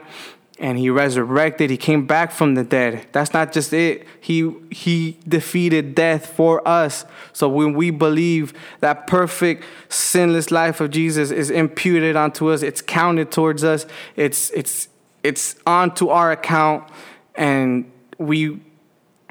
and 0.60 0.78
he 0.78 0.90
resurrected 0.90 1.70
he 1.70 1.78
came 1.78 2.06
back 2.06 2.32
from 2.32 2.56
the 2.56 2.64
dead. 2.64 3.08
That's 3.12 3.34
not 3.34 3.54
just 3.54 3.74
it. 3.74 4.06
He 4.20 4.54
he 4.70 5.18
defeated 5.28 5.96
death 5.96 6.26
for 6.26 6.66
us. 6.68 7.06
So 7.34 7.48
when 7.48 7.74
we 7.74 7.90
believe 7.92 8.54
that 8.82 9.08
perfect 9.08 9.64
sinless 9.90 10.52
life 10.52 10.82
of 10.82 10.92
jesus 10.92 11.32
is 11.32 11.50
imputed 11.50 12.16
onto 12.16 12.50
us 12.50 12.62
it's 12.62 12.82
counted 12.82 13.32
towards 13.32 13.64
us 13.64 13.88
it's 14.16 14.52
it's 14.52 14.88
it's 15.24 15.56
onto 15.66 16.10
our 16.10 16.32
account 16.32 16.88
and 17.36 17.92
we 18.18 18.60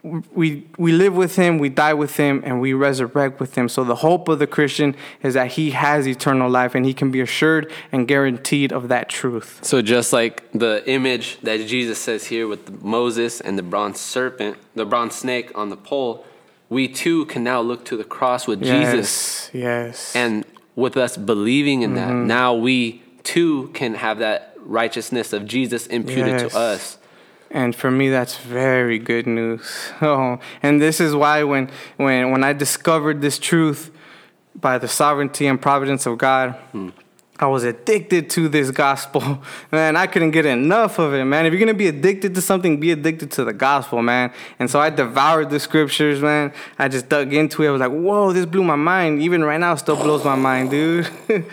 we 0.02 0.66
we 0.78 0.92
live 0.92 1.14
with 1.14 1.36
him, 1.36 1.58
we 1.58 1.68
die 1.68 1.94
with 1.94 2.16
him, 2.16 2.42
and 2.44 2.60
we 2.60 2.72
resurrect 2.72 3.40
with 3.40 3.56
him. 3.56 3.68
So 3.68 3.82
the 3.84 3.96
hope 3.96 4.28
of 4.28 4.38
the 4.38 4.46
Christian 4.46 4.94
is 5.22 5.34
that 5.34 5.52
he 5.52 5.72
has 5.72 6.06
eternal 6.06 6.48
life 6.48 6.74
and 6.74 6.86
he 6.86 6.94
can 6.94 7.10
be 7.10 7.20
assured 7.20 7.72
and 7.90 8.06
guaranteed 8.06 8.72
of 8.72 8.88
that 8.88 9.08
truth. 9.08 9.60
So 9.62 9.82
just 9.82 10.12
like 10.12 10.50
the 10.52 10.82
image 10.86 11.40
that 11.40 11.66
Jesus 11.66 11.98
says 11.98 12.26
here 12.26 12.46
with 12.46 12.82
Moses 12.82 13.40
and 13.40 13.58
the 13.58 13.62
bronze 13.62 14.00
serpent, 14.00 14.56
the 14.74 14.86
bronze 14.86 15.16
snake 15.16 15.50
on 15.56 15.68
the 15.68 15.76
pole, 15.76 16.24
we 16.68 16.86
too 16.86 17.26
can 17.26 17.42
now 17.42 17.60
look 17.60 17.84
to 17.86 17.96
the 17.96 18.04
cross 18.04 18.46
with 18.46 18.60
Jesus. 18.62 19.50
Yes. 19.52 19.54
Yes. 19.54 20.16
And 20.16 20.44
with 20.76 20.96
us 20.96 21.16
believing 21.16 21.82
in 21.82 21.94
that, 21.94 22.10
mm-hmm. 22.10 22.28
now 22.28 22.54
we 22.54 23.02
too 23.24 23.68
can 23.74 23.94
have 23.94 24.20
that 24.20 24.54
righteousness 24.60 25.32
of 25.32 25.46
Jesus 25.46 25.86
imputed 25.86 26.40
Yes. 26.40 26.52
to 26.52 26.58
us. 26.58 26.97
And 27.50 27.74
for 27.74 27.90
me, 27.90 28.10
that's 28.10 28.36
very 28.36 28.98
good 28.98 29.26
news. 29.26 29.92
Oh, 30.00 30.38
and 30.62 30.80
this 30.80 31.00
is 31.00 31.14
why 31.14 31.42
when 31.42 31.70
when 31.96 32.30
when 32.30 32.44
I 32.44 32.52
discovered 32.52 33.20
this 33.20 33.38
truth 33.38 33.90
by 34.54 34.78
the 34.78 34.88
sovereignty 34.88 35.46
and 35.46 35.60
providence 35.60 36.06
of 36.06 36.18
God, 36.18 36.52
hmm. 36.72 36.90
I 37.40 37.46
was 37.46 37.62
addicted 37.62 38.30
to 38.30 38.48
this 38.48 38.70
gospel. 38.72 39.42
Man, 39.72 39.96
I 39.96 40.06
couldn't 40.08 40.32
get 40.32 40.44
enough 40.44 40.98
of 40.98 41.14
it, 41.14 41.24
man. 41.24 41.46
If 41.46 41.52
you're 41.52 41.60
gonna 41.60 41.74
be 41.74 41.86
addicted 41.86 42.34
to 42.34 42.40
something, 42.40 42.80
be 42.80 42.90
addicted 42.90 43.30
to 43.32 43.44
the 43.44 43.52
gospel, 43.52 44.02
man. 44.02 44.32
And 44.58 44.68
so 44.68 44.80
I 44.80 44.90
devoured 44.90 45.50
the 45.50 45.60
scriptures, 45.60 46.20
man. 46.20 46.52
I 46.78 46.88
just 46.88 47.08
dug 47.08 47.32
into 47.32 47.62
it. 47.62 47.68
I 47.68 47.70
was 47.70 47.80
like, 47.80 47.92
whoa, 47.92 48.32
this 48.32 48.44
blew 48.44 48.64
my 48.64 48.76
mind. 48.76 49.22
Even 49.22 49.44
right 49.44 49.58
now, 49.60 49.72
it 49.74 49.78
still 49.78 49.96
blows 49.96 50.24
my 50.24 50.34
mind, 50.34 50.70
dude. 50.70 51.08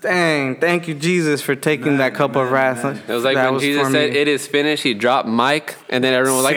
Dang, 0.00 0.60
thank 0.60 0.86
you, 0.86 0.94
Jesus, 0.94 1.42
for 1.42 1.56
taking 1.56 1.96
that 1.98 2.14
cup 2.14 2.36
of 2.36 2.50
wrath. 2.52 2.84
It 2.84 3.12
was 3.12 3.24
like 3.24 3.36
when 3.36 3.58
Jesus 3.58 3.90
said, 3.90 4.12
me. 4.12 4.18
"It 4.18 4.28
is 4.28 4.46
finished." 4.46 4.82
He 4.82 4.94
dropped 4.94 5.28
mic, 5.28 5.76
and 5.88 6.04
then 6.04 6.14
everyone 6.14 6.42
was 6.42 6.44
like. 6.44 6.56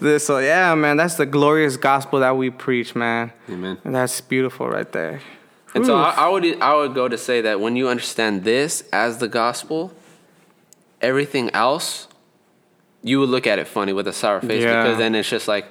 This- 0.00 0.24
so 0.26 0.38
yeah, 0.38 0.74
man, 0.74 0.96
that's 0.96 1.14
the 1.16 1.26
glorious 1.26 1.76
gospel 1.76 2.20
that 2.20 2.36
we 2.36 2.50
preach, 2.50 2.94
man. 2.94 3.32
Amen. 3.48 3.78
And 3.84 3.94
that's 3.94 4.20
beautiful 4.20 4.68
right 4.68 4.90
there. 4.92 5.20
And 5.74 5.84
so 5.84 5.96
I, 5.96 6.10
I 6.10 6.28
would 6.28 6.60
I 6.60 6.74
would 6.74 6.94
go 6.94 7.08
to 7.08 7.18
say 7.18 7.40
that 7.42 7.60
when 7.60 7.76
you 7.76 7.88
understand 7.88 8.44
this 8.44 8.82
as 8.92 9.18
the 9.18 9.28
gospel, 9.28 9.92
everything 11.00 11.50
else, 11.50 12.08
you 13.02 13.20
would 13.20 13.28
look 13.28 13.46
at 13.46 13.58
it 13.58 13.68
funny 13.68 13.92
with 13.92 14.08
a 14.08 14.12
sour 14.12 14.40
face 14.40 14.62
Yeah. 14.62 14.82
because 14.82 14.98
then 14.98 15.14
it's 15.14 15.28
just 15.28 15.46
like, 15.48 15.66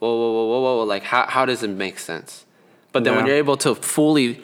whoa, 0.00 0.08
whoa, 0.16 0.32
whoa, 0.32 0.46
whoa, 0.46 0.60
whoa, 0.60 0.76
whoa, 0.78 0.84
like 0.84 1.04
how 1.04 1.26
how 1.26 1.44
does 1.46 1.62
it 1.62 1.70
make 1.70 1.98
sense? 1.98 2.44
But 2.92 3.04
then 3.04 3.14
when 3.16 3.26
you're 3.26 3.36
able 3.36 3.56
to 3.58 3.74
fully 3.76 4.42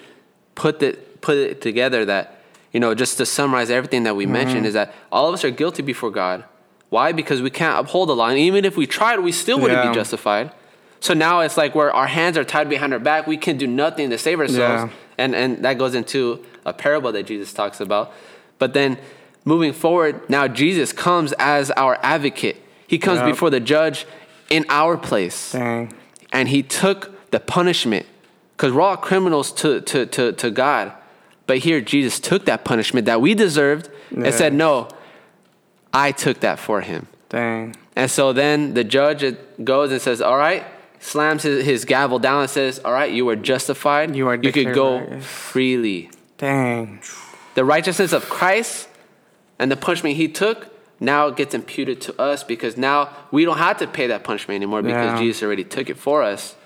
put 0.55 0.81
it 0.83 1.21
put 1.21 1.37
it 1.37 1.61
together, 1.61 2.05
that 2.05 2.41
you 2.73 2.79
know, 2.81 2.95
just 2.95 3.17
to 3.19 3.27
summarize 3.27 3.71
everything 3.71 4.05
that 4.05 4.15
we 4.17 4.25
Mm-hmm. 4.25 4.33
mentioned 4.33 4.67
is 4.67 4.75
that 4.75 4.95
all 5.11 5.27
of 5.29 5.35
us 5.35 5.45
are 5.45 5.51
guilty 5.51 5.83
before 5.83 6.11
God. 6.11 6.45
Why? 6.91 7.11
Because 7.13 7.43
we 7.43 7.51
can't 7.51 7.79
uphold 7.81 8.09
the 8.11 8.15
law. 8.17 8.29
And 8.29 8.39
even 8.39 8.65
if 8.65 8.77
we 8.77 8.87
tried, 8.87 9.19
we 9.21 9.33
still 9.33 9.59
wouldn't 9.59 9.83
Yeah. 9.83 9.89
be 9.91 9.95
justified. 9.95 10.53
So 11.01 11.15
now 11.15 11.41
it's 11.41 11.57
like 11.57 11.75
where 11.75 11.93
our 11.93 12.07
hands 12.07 12.37
are 12.39 12.45
tied 12.45 12.69
behind 12.69 12.93
our 12.93 12.99
back. 12.99 13.27
We 13.27 13.37
can 13.37 13.57
do 13.57 13.67
nothing 13.67 14.11
to 14.11 14.19
save 14.19 14.39
ourselves. 14.41 14.85
Yeah. 14.85 14.97
And, 15.19 15.35
and 15.35 15.65
that 15.65 15.79
goes 15.79 15.95
into 15.95 16.45
a 16.65 16.73
parable 16.73 17.11
that 17.13 17.25
Jesus 17.27 17.53
talks 17.53 17.81
about. 17.81 18.13
But 18.59 18.73
then 18.73 18.99
moving 19.45 19.73
forward, 19.73 20.29
now 20.31 20.47
Jesus 20.49 20.93
comes 20.93 21.33
as 21.39 21.71
our 21.73 21.99
advocate. 22.03 22.57
He 22.87 22.99
comes 22.99 23.19
Yep. 23.21 23.27
before 23.31 23.51
the 23.51 23.61
judge 23.61 24.07
in 24.51 24.65
our 24.69 24.97
place. 24.97 25.53
Dang. 25.53 25.93
And 26.33 26.49
he 26.49 26.63
took 26.63 27.31
the 27.31 27.41
punishment 27.41 28.07
because 28.57 28.73
we're 28.73 28.83
all 28.83 28.97
criminals 28.97 29.53
to, 29.53 29.81
to, 29.83 30.07
to, 30.07 30.33
to 30.33 30.51
God. 30.51 30.93
But 31.47 31.59
here, 31.59 31.81
Jesus 31.81 32.19
took 32.21 32.45
that 32.47 32.65
punishment 32.65 33.07
that 33.07 33.21
we 33.21 33.35
deserved 33.35 33.89
Yeah. 34.11 34.25
and 34.27 34.35
said, 34.35 34.53
No, 34.53 34.89
I 35.93 36.13
took 36.13 36.41
that 36.41 36.59
for 36.59 36.81
him. 36.81 37.07
Dang. 37.29 37.77
And 37.95 38.11
so 38.11 38.33
then 38.33 38.75
the 38.75 38.85
judge 38.85 39.25
goes 39.63 39.91
and 39.93 40.01
says, 40.01 40.21
All 40.21 40.37
right, 40.37 40.65
slams 41.01 41.43
his, 41.45 41.65
his 41.65 41.85
gavel 41.85 42.19
down 42.19 42.43
and 42.43 42.51
says, 42.51 42.81
All 42.85 42.93
right, 42.93 43.13
you 43.13 43.29
are 43.29 43.37
justified. 43.37 44.15
You 44.17 44.29
are 44.29 44.35
You 44.37 44.53
could 44.53 44.75
go 44.75 44.99
righteous." 44.99 45.25
freely. 45.25 46.11
Dang. 46.39 47.01
The 47.55 47.65
righteousness 47.65 48.13
of 48.13 48.29
Christ 48.29 48.89
and 49.59 49.71
the 49.71 49.77
punishment 49.77 50.17
he 50.17 50.29
took 50.29 50.69
now 51.01 51.27
it 51.29 51.37
gets 51.37 51.55
imputed 51.55 52.01
to 52.03 52.21
us 52.21 52.43
because 52.45 52.77
now 52.77 53.11
we 53.31 53.45
don't 53.45 53.59
have 53.59 53.79
to 53.79 53.87
pay 53.87 54.07
that 54.09 54.25
punishment 54.25 54.57
anymore 54.57 54.83
because 54.83 55.13
Yeah. 55.13 55.19
Jesus 55.19 55.43
already 55.43 55.65
took 55.65 55.91
it 55.91 55.97
for 55.97 56.23
us. 56.23 56.57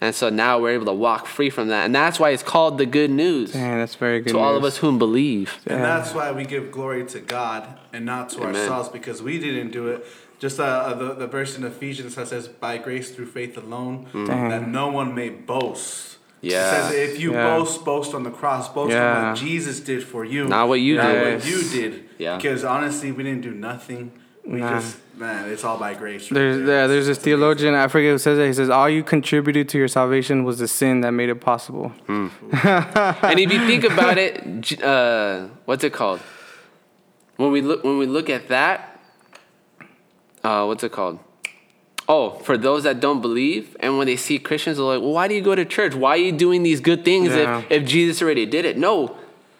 And 0.00 0.14
so 0.14 0.28
now 0.28 0.58
we're 0.58 0.72
able 0.72 0.84
to 0.86 0.92
walk 0.92 1.26
free 1.26 1.48
from 1.48 1.68
that. 1.68 1.86
And 1.86 1.94
that's 1.94 2.20
why 2.20 2.30
it's 2.30 2.42
called 2.42 2.76
the 2.76 2.84
good 2.84 3.10
news 3.10 3.52
Dang, 3.52 3.78
that's 3.78 3.94
very 3.94 4.20
good. 4.20 4.32
to 4.34 4.38
all 4.38 4.54
of 4.54 4.62
us 4.62 4.76
whom 4.78 4.98
believe. 4.98 5.54
And 5.66 5.80
Yeah. 5.80 5.86
that's 5.86 6.12
why 6.14 6.32
we 6.32 6.44
give 6.44 6.70
glory 6.70 7.04
to 7.06 7.18
God 7.20 7.66
and 7.94 8.04
not 8.04 8.28
to 8.30 8.42
Amen. 8.42 8.56
ourselves 8.56 8.90
because 8.90 9.22
we 9.22 9.38
didn't 9.38 9.70
do 9.70 9.88
it. 9.88 10.06
Just 10.38 10.60
uh, 10.60 10.64
uh, 10.64 10.92
the, 10.94 11.14
the 11.14 11.26
verse 11.26 11.56
in 11.56 11.64
Ephesians 11.64 12.14
that 12.16 12.28
says, 12.28 12.46
by 12.46 12.76
grace 12.76 13.10
through 13.10 13.24
faith 13.26 13.56
alone, 13.56 14.06
Dang. 14.12 14.50
that 14.50 14.68
no 14.68 14.88
one 14.88 15.14
may 15.14 15.30
boast. 15.30 16.18
Yeah. 16.42 16.58
It 16.58 16.70
says, 16.92 16.92
if 16.92 17.18
you 17.18 17.32
Yeah. 17.32 17.56
boast, 17.56 17.82
boast 17.86 18.14
on 18.14 18.22
the 18.22 18.30
cross, 18.30 18.68
boast 18.68 18.92
Yeah. 18.92 19.16
on 19.16 19.28
what 19.30 19.38
Jesus 19.38 19.80
did 19.80 20.04
for 20.04 20.26
you. 20.26 20.44
Not 20.46 20.68
what 20.68 20.80
you 20.80 20.96
not 20.96 21.10
did. 21.10 21.34
what 21.36 21.46
you 21.48 21.62
did. 21.62 22.05
Yeah. 22.18 22.36
Because 22.36 22.64
honestly, 22.64 23.12
we 23.12 23.22
didn't 23.22 23.42
do 23.42 23.52
nothing. 23.52 24.12
We 24.44 24.60
Nah. 24.60 24.78
just, 24.78 24.98
man, 25.16 25.48
it's 25.50 25.64
all 25.64 25.76
by 25.76 25.94
grace. 25.94 26.30
right 26.30 26.34
There's 26.38 26.58
there. 26.66 26.82
yeah, 26.82 26.86
there's 26.86 27.06
this 27.08 27.18
theologian, 27.18 27.74
I 27.74 27.88
forget 27.88 28.12
who 28.12 28.18
says 28.18 28.38
that. 28.38 28.46
He 28.46 28.52
says, 28.52 28.70
All 28.70 28.88
you 28.88 29.02
contributed 29.02 29.68
to 29.70 29.78
your 29.78 29.88
salvation 29.88 30.44
was 30.44 30.58
the 30.60 30.68
sin 30.68 31.00
that 31.00 31.10
made 31.10 31.28
it 31.30 31.40
possible. 31.40 31.90
and 32.08 32.30
if 33.40 33.52
you 33.52 33.66
think 33.66 33.84
about 33.84 34.18
it, 34.18 34.80
uh, 34.82 35.48
what's 35.64 35.82
it 35.84 35.92
called? 35.92 36.20
When 37.36 37.50
we 37.52 37.60
look 37.60 37.82
when 37.84 37.98
we 37.98 38.06
look 38.06 38.30
at 38.30 38.48
that, 38.48 38.98
uh, 40.44 40.64
what's 40.64 40.82
it 40.84 40.92
called? 40.92 41.18
Oh, 42.08 42.30
for 42.30 42.56
those 42.56 42.84
that 42.84 43.00
don't 43.00 43.20
believe, 43.20 43.76
and 43.80 43.98
when 43.98 44.06
they 44.06 44.16
see 44.16 44.38
Christians, 44.38 44.76
they're 44.76 44.86
like, 44.86 45.00
"Well, 45.02 45.10
why 45.12 45.26
do 45.28 45.34
you 45.34 45.42
go 45.42 45.54
to 45.56 45.64
church? 45.64 45.94
Why 45.94 46.10
are 46.10 46.16
you 46.16 46.32
doing 46.32 46.62
these 46.62 46.80
good 46.80 47.04
things 47.04 47.34
Yeah. 47.34 47.58
if, 47.68 47.82
if 47.82 47.84
Jesus 47.84 48.22
already 48.22 48.46
did 48.46 48.64
it?" 48.64 48.78
No, 48.78 49.16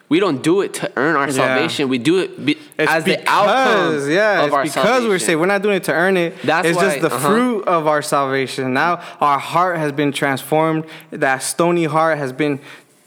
we 0.09 0.21
don't 0.21 0.43
do 0.43 0.61
it 0.61 0.75
to 0.75 0.91
earn 0.97 1.17
our 1.17 1.27
Yeah. 1.27 1.33
salvation. 1.33 1.89
We 1.89 1.99
do 1.99 2.19
it 2.19 2.45
be, 2.45 2.57
as 2.79 3.05
the 3.05 3.17
because, 3.17 3.27
outcome 3.29 4.11
yeah, 4.11 4.41
of 4.41 4.47
it's 4.47 4.55
our 4.55 4.63
because 4.63 4.75
salvation. 4.75 5.09
we're 5.09 5.19
saved. 5.19 5.41
We're 5.41 5.47
not 5.47 5.63
doing 5.63 5.77
it 5.77 5.85
to 5.85 5.93
earn 5.93 6.17
it. 6.17 6.41
That's 6.43 6.69
it's 6.69 6.77
why- 6.77 6.83
just 6.85 7.01
the 7.01 7.15
uh-huh. 7.15 7.29
fruit 7.29 7.65
of 7.67 7.87
our 7.87 8.03
salvation. 8.03 8.73
Now 8.73 9.01
our 9.21 9.39
heart 9.39 9.79
has 9.79 9.93
been 9.93 10.13
transformed. 10.13 10.85
That 11.11 11.43
stony 11.43 11.85
heart 11.85 12.19
has 12.19 12.33
been 12.33 12.61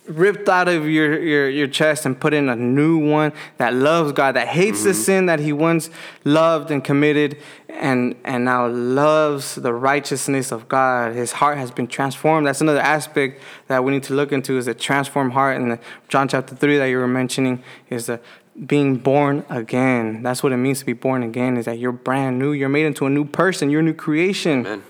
ripped 0.09 0.49
out 0.49 0.67
of 0.67 0.89
your, 0.89 1.19
your, 1.21 1.49
your 1.49 1.67
chest 1.67 2.05
and 2.05 2.19
put 2.19 2.33
in 2.33 2.49
a 2.49 2.55
new 2.55 2.97
one 2.97 3.31
that 3.57 3.73
loves 3.73 4.11
God, 4.11 4.35
that 4.35 4.47
hates 4.47 4.79
Mm-hmm. 4.79 4.87
the 4.87 4.93
sin 4.93 5.25
that 5.27 5.39
he 5.39 5.53
once 5.53 5.89
loved 6.23 6.71
and 6.71 6.83
committed 6.83 7.37
and 7.69 8.15
and 8.23 8.43
now 8.45 8.67
loves 8.67 9.55
the 9.55 9.73
righteousness 9.73 10.51
of 10.51 10.67
God. 10.67 11.13
His 11.15 11.33
heart 11.33 11.57
has 11.57 11.71
been 11.71 11.87
transformed. 11.87 12.45
That's 12.47 12.61
another 12.61 12.79
aspect 12.81 13.41
that 13.67 13.83
we 13.83 13.91
need 13.91 14.03
to 14.03 14.13
look 14.13 14.31
into 14.31 14.57
is 14.57 14.65
the 14.65 14.73
transformed 14.73 15.33
heart. 15.33 15.61
And 15.61 15.71
the 15.71 15.79
John 16.09 16.27
chapter 16.27 16.55
3 16.55 16.77
that 16.77 16.85
you 16.87 16.97
were 16.97 17.07
mentioning 17.07 17.63
is 17.89 18.07
the 18.07 18.19
being 18.65 18.97
born 18.97 19.45
again. 19.49 20.23
That's 20.23 20.41
what 20.43 20.51
it 20.51 20.57
means 20.57 20.79
to 20.79 20.85
be 20.85 20.93
born 20.93 21.23
again. 21.23 21.55
Is 21.55 21.65
that 21.65 21.77
you're 21.79 21.91
brand 21.93 22.39
new. 22.39 22.51
You're 22.51 22.69
made 22.69 22.85
into 22.85 23.05
a 23.05 23.09
new 23.09 23.23
person. 23.25 23.69
You're 23.69 23.81
a 23.81 23.83
new 23.83 23.93
creation. 23.93 24.65
Amen. 24.65 24.83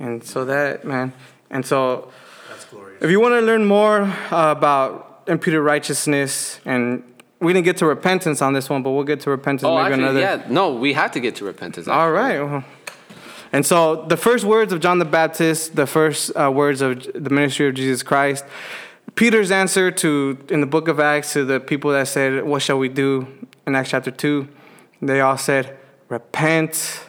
And 0.00 0.24
so 0.24 0.44
that 0.46 0.84
man. 0.84 1.12
And 1.50 1.64
so. 1.64 2.10
If 3.02 3.10
you 3.10 3.20
want 3.20 3.32
to 3.34 3.40
learn 3.40 3.64
more 3.64 4.02
uh, 4.02 4.54
about 4.56 5.24
imputed 5.26 5.60
righteousness, 5.60 6.60
and 6.64 7.02
we 7.40 7.52
didn't 7.52 7.64
get 7.64 7.76
to 7.78 7.86
repentance 7.86 8.40
on 8.40 8.52
this 8.52 8.70
one, 8.70 8.82
but 8.82 8.90
we'll 8.92 9.04
get 9.04 9.20
to 9.22 9.30
repentance 9.30 9.64
Oh, 9.64 9.74
maybe 9.76 9.86
actually, 9.94 10.02
another. 10.04 10.20
yeah. 10.20 10.44
No, 10.48 10.74
we 10.74 10.92
have 10.92 11.10
to 11.12 11.20
get 11.20 11.36
to 11.36 11.44
repentance. 11.44 11.88
All 11.88 12.16
actually. 12.16 12.38
right. 12.38 12.50
well. 12.50 12.64
And 13.52 13.66
so 13.66 14.06
the 14.06 14.16
first 14.16 14.44
words 14.44 14.72
of 14.72 14.80
John 14.80 14.98
the 14.98 15.04
Baptist, 15.04 15.74
the 15.76 15.86
first 15.86 16.30
uh, 16.36 16.50
words 16.50 16.80
of 16.80 17.06
the 17.12 17.28
ministry 17.28 17.68
of 17.68 17.74
Jesus 17.74 18.02
Christ, 18.02 18.44
Peter's 19.14 19.50
answer 19.50 19.90
to 19.90 20.38
in 20.48 20.60
the 20.60 20.66
book 20.66 20.88
of 20.88 20.98
Acts 21.00 21.34
to 21.34 21.44
the 21.44 21.60
people 21.60 21.90
that 21.90 22.08
said, 22.08 22.44
"What 22.44 22.62
shall 22.62 22.78
we 22.78 22.88
do?" 22.88 23.26
in 23.66 23.74
Acts 23.74 23.90
chapter 23.90 24.10
two, 24.10 24.48
they 25.02 25.20
all 25.20 25.36
said, 25.36 25.76
"Repent, 26.08 27.00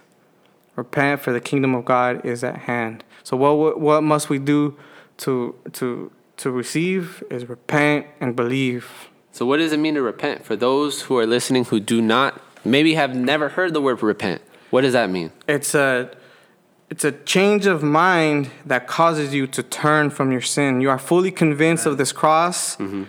repent, 0.75 1.21
for 1.21 1.31
the 1.31 1.39
kingdom 1.39 1.73
of 1.75 1.85
God 1.85 2.25
is 2.25 2.43
at 2.43 2.57
hand." 2.57 3.05
So 3.23 3.37
what 3.37 3.79
what 3.79 4.03
must 4.03 4.29
we 4.29 4.37
do 4.39 4.75
to 5.24 5.55
to 5.74 6.11
to 6.38 6.51
receive 6.51 7.24
is 7.30 7.47
repent 7.47 8.07
and 8.19 8.36
believe. 8.36 9.09
So, 9.32 9.45
what 9.45 9.57
does 9.57 9.71
it 9.71 9.80
mean 9.80 9.95
to 9.95 10.01
repent? 10.01 10.45
For 10.45 10.55
those 10.55 11.03
who 11.03 11.17
are 11.17 11.26
listening 11.26 11.65
who 11.65 11.80
do 11.80 12.01
not, 12.01 12.41
maybe 12.63 12.93
have 12.95 13.15
never 13.15 13.49
heard 13.49 13.74
the 13.74 13.82
word 13.82 14.03
repent, 14.03 14.41
what 14.69 14.82
does 14.82 14.93
that 14.93 15.09
mean? 15.09 15.32
it's 15.47 15.74
a 15.76 16.11
it's 16.89 17.03
a 17.03 17.11
change 17.11 17.65
of 17.65 17.82
mind 17.82 18.51
that 18.65 18.88
causes 18.88 19.34
you 19.34 19.47
to 19.47 19.63
turn 19.63 20.11
from 20.11 20.32
your 20.32 20.41
sin. 20.41 20.80
You 20.80 20.91
are 20.91 20.99
fully 20.99 21.32
convinced 21.32 21.88
of 21.88 21.97
this 21.97 22.11
cross 22.11 22.76
mm-hmm. 22.76 23.05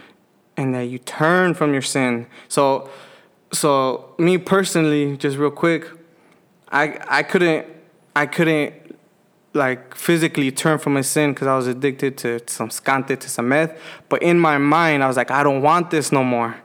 and 0.57 0.75
that 0.75 0.85
you 0.85 0.99
turn 0.99 1.53
from 1.53 1.73
your 1.73 1.83
sin. 1.83 2.27
So 2.49 2.89
so 3.53 4.15
me 4.19 4.39
personally, 4.39 5.17
just 5.17 5.37
real 5.37 5.51
quick, 5.51 5.91
I 6.71 6.99
I 7.09 7.23
couldn't 7.23 7.67
I 8.17 8.27
couldn't 8.27 8.75
like 9.55 9.95
physically 9.95 10.51
turn 10.51 10.79
from 10.79 10.95
my 10.95 11.01
sin 11.01 11.33
because 11.33 11.47
I 11.47 11.57
was 11.57 11.67
addicted 11.67 12.19
to 12.19 12.41
some 12.47 12.69
scante, 12.69 13.19
to 13.19 13.29
some 13.31 13.49
meth. 13.49 13.79
But 14.09 14.23
in 14.23 14.39
my 14.39 14.59
mind, 14.59 15.03
I 15.03 15.07
was 15.07 15.17
like, 15.17 15.31
I 15.31 15.43
don't 15.43 15.63
want 15.63 15.91
this 15.91 16.13
no 16.13 16.25
more. 16.25 16.57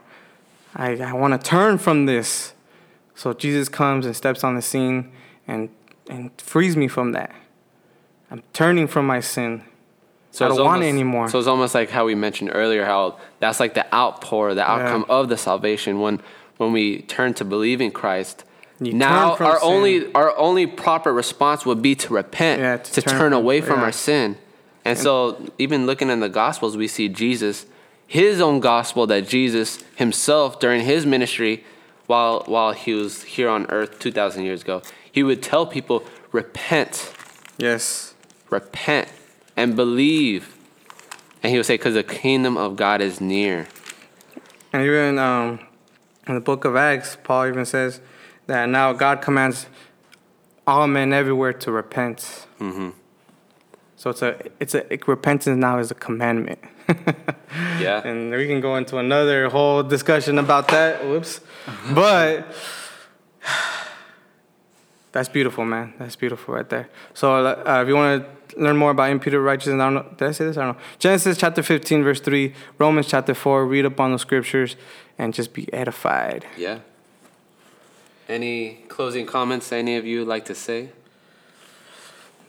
I, 0.74 0.96
I 0.96 1.12
want 1.12 1.40
to 1.40 1.48
turn 1.48 1.78
from 1.78 2.06
this. 2.06 2.52
So 3.14 3.32
Jesus 3.32 3.68
comes 3.68 4.06
and 4.06 4.16
steps 4.16 4.44
on 4.44 4.54
the 4.54 4.62
scene 4.62 5.12
and 5.46 5.68
and 6.08 6.30
frees 6.40 6.76
me 6.76 6.88
from 6.88 7.12
that. 7.12 7.32
I'm 8.30 8.42
turning 8.52 8.88
from 8.88 9.06
my 9.06 9.20
sin. 9.20 9.62
So 10.32 10.44
I 10.44 10.48
don't 10.48 10.64
want 10.64 10.82
it 10.82 10.88
anymore. 10.88 11.28
So 11.28 11.38
it's 11.38 11.48
almost 11.48 11.74
like 11.74 11.90
how 11.90 12.04
we 12.04 12.14
mentioned 12.14 12.50
earlier, 12.52 12.84
how 12.84 13.18
that's 13.40 13.60
like 13.60 13.74
the 13.74 13.92
outpour, 13.94 14.54
the 14.54 14.68
outcome 14.68 15.04
of 15.08 15.28
the 15.28 15.36
salvation 15.36 16.00
when 16.00 16.20
when 16.56 16.72
we 16.72 17.02
turn 17.02 17.34
to 17.34 17.44
believe 17.44 17.80
in 17.80 17.90
Christ. 17.90 18.44
You 18.80 18.94
now 18.94 19.36
our 19.36 19.58
sin. 19.60 19.68
only 19.70 20.12
our 20.14 20.36
only 20.38 20.66
proper 20.66 21.12
response 21.12 21.66
would 21.66 21.82
be 21.82 21.94
to 21.96 22.14
repent, 22.14 22.60
Yeah, 22.62 22.76
to, 22.78 22.92
to 22.92 23.02
turn, 23.02 23.18
turn 23.18 23.32
away 23.34 23.60
from 23.60 23.80
yeah. 23.80 23.84
our 23.86 23.92
sin. 23.92 24.36
And 24.84 24.98
so 24.98 25.50
even 25.58 25.84
looking 25.86 26.08
in 26.08 26.20
the 26.20 26.28
gospels, 26.30 26.76
we 26.76 26.88
see 26.88 27.08
Jesus, 27.08 27.66
his 28.06 28.40
own 28.40 28.60
gospel 28.60 29.06
that 29.08 29.28
Jesus 29.28 29.78
himself 29.96 30.58
during 30.58 30.82
his 30.84 31.04
ministry 31.04 31.62
while 32.06 32.42
while 32.46 32.72
he 32.72 32.94
was 32.94 33.22
here 33.24 33.48
on 33.50 33.66
earth 33.70 33.98
2000 33.98 34.44
years 34.44 34.62
ago, 34.62 34.80
he 35.12 35.22
would 35.22 35.42
tell 35.42 35.66
people 35.66 36.02
repent 36.32 37.12
Yes. 37.58 38.14
repent 38.48 39.08
and 39.56 39.76
believe. 39.76 40.56
And 41.42 41.50
he 41.52 41.58
would 41.58 41.66
say, 41.66 41.74
because 41.74 41.94
the 41.94 42.02
kingdom 42.02 42.56
of 42.56 42.76
God 42.76 43.00
is 43.02 43.20
near. 43.20 43.68
And 44.72 44.82
even 44.82 45.18
um, 45.18 45.60
in 46.26 46.34
the 46.34 46.40
book 46.40 46.64
of 46.64 46.76
Acts, 46.76 47.16
Paul 47.22 47.46
even 47.48 47.64
says 47.66 48.00
that 48.50 48.68
now 48.68 48.92
God 48.92 49.22
commands 49.22 49.66
all 50.66 50.86
men 50.86 51.12
everywhere 51.12 51.52
to 51.52 51.70
repent. 51.70 52.46
Mm-hmm. 52.58 52.90
So 53.96 54.10
it's 54.10 54.22
a 54.22 54.36
it's 54.58 54.74
a 54.74 54.84
repentance 55.06 55.56
now 55.56 55.78
is 55.78 55.90
a 55.90 55.94
commandment. 55.94 56.60
Yeah. 57.80 58.06
and 58.06 58.30
we 58.30 58.46
can 58.46 58.60
go 58.60 58.76
into 58.76 58.98
another 58.98 59.48
whole 59.48 59.82
discussion 59.82 60.38
about 60.38 60.68
that. 60.68 61.04
Whoops. 61.04 61.40
But 61.92 62.46
that's 65.12 65.28
beautiful, 65.28 65.64
man. 65.64 65.94
That's 65.98 66.14
beautiful 66.14 66.54
right 66.54 66.68
there. 66.68 66.88
So 67.14 67.44
uh, 67.44 67.82
if 67.82 67.88
you 67.88 67.96
want 67.96 68.24
to 68.24 68.60
learn 68.60 68.76
more 68.76 68.92
about 68.92 69.10
imputed 69.10 69.40
righteousness, 69.40 69.80
I 69.80 69.84
don't 69.84 69.94
know. 69.94 70.06
Did 70.16 70.28
I 70.28 70.32
say 70.32 70.44
this? 70.44 70.56
I 70.56 70.64
don't 70.66 70.76
know. 70.76 70.82
Genesis 70.98 71.38
chapter 71.38 71.62
15, 71.62 72.04
verse 72.04 72.20
3, 72.20 72.54
Romans 72.78 73.08
chapter 73.08 73.34
4, 73.34 73.66
read 73.66 73.84
up 73.84 73.98
on 73.98 74.12
the 74.12 74.18
scriptures 74.18 74.76
and 75.18 75.34
just 75.34 75.52
be 75.52 75.72
edified. 75.72 76.46
Yeah. 76.56 76.80
Any 78.30 78.84
closing 78.88 79.26
comments 79.26 79.72
any 79.72 79.96
of 79.96 80.06
you 80.06 80.20
would 80.20 80.28
like 80.28 80.44
to 80.44 80.54
say? 80.54 80.90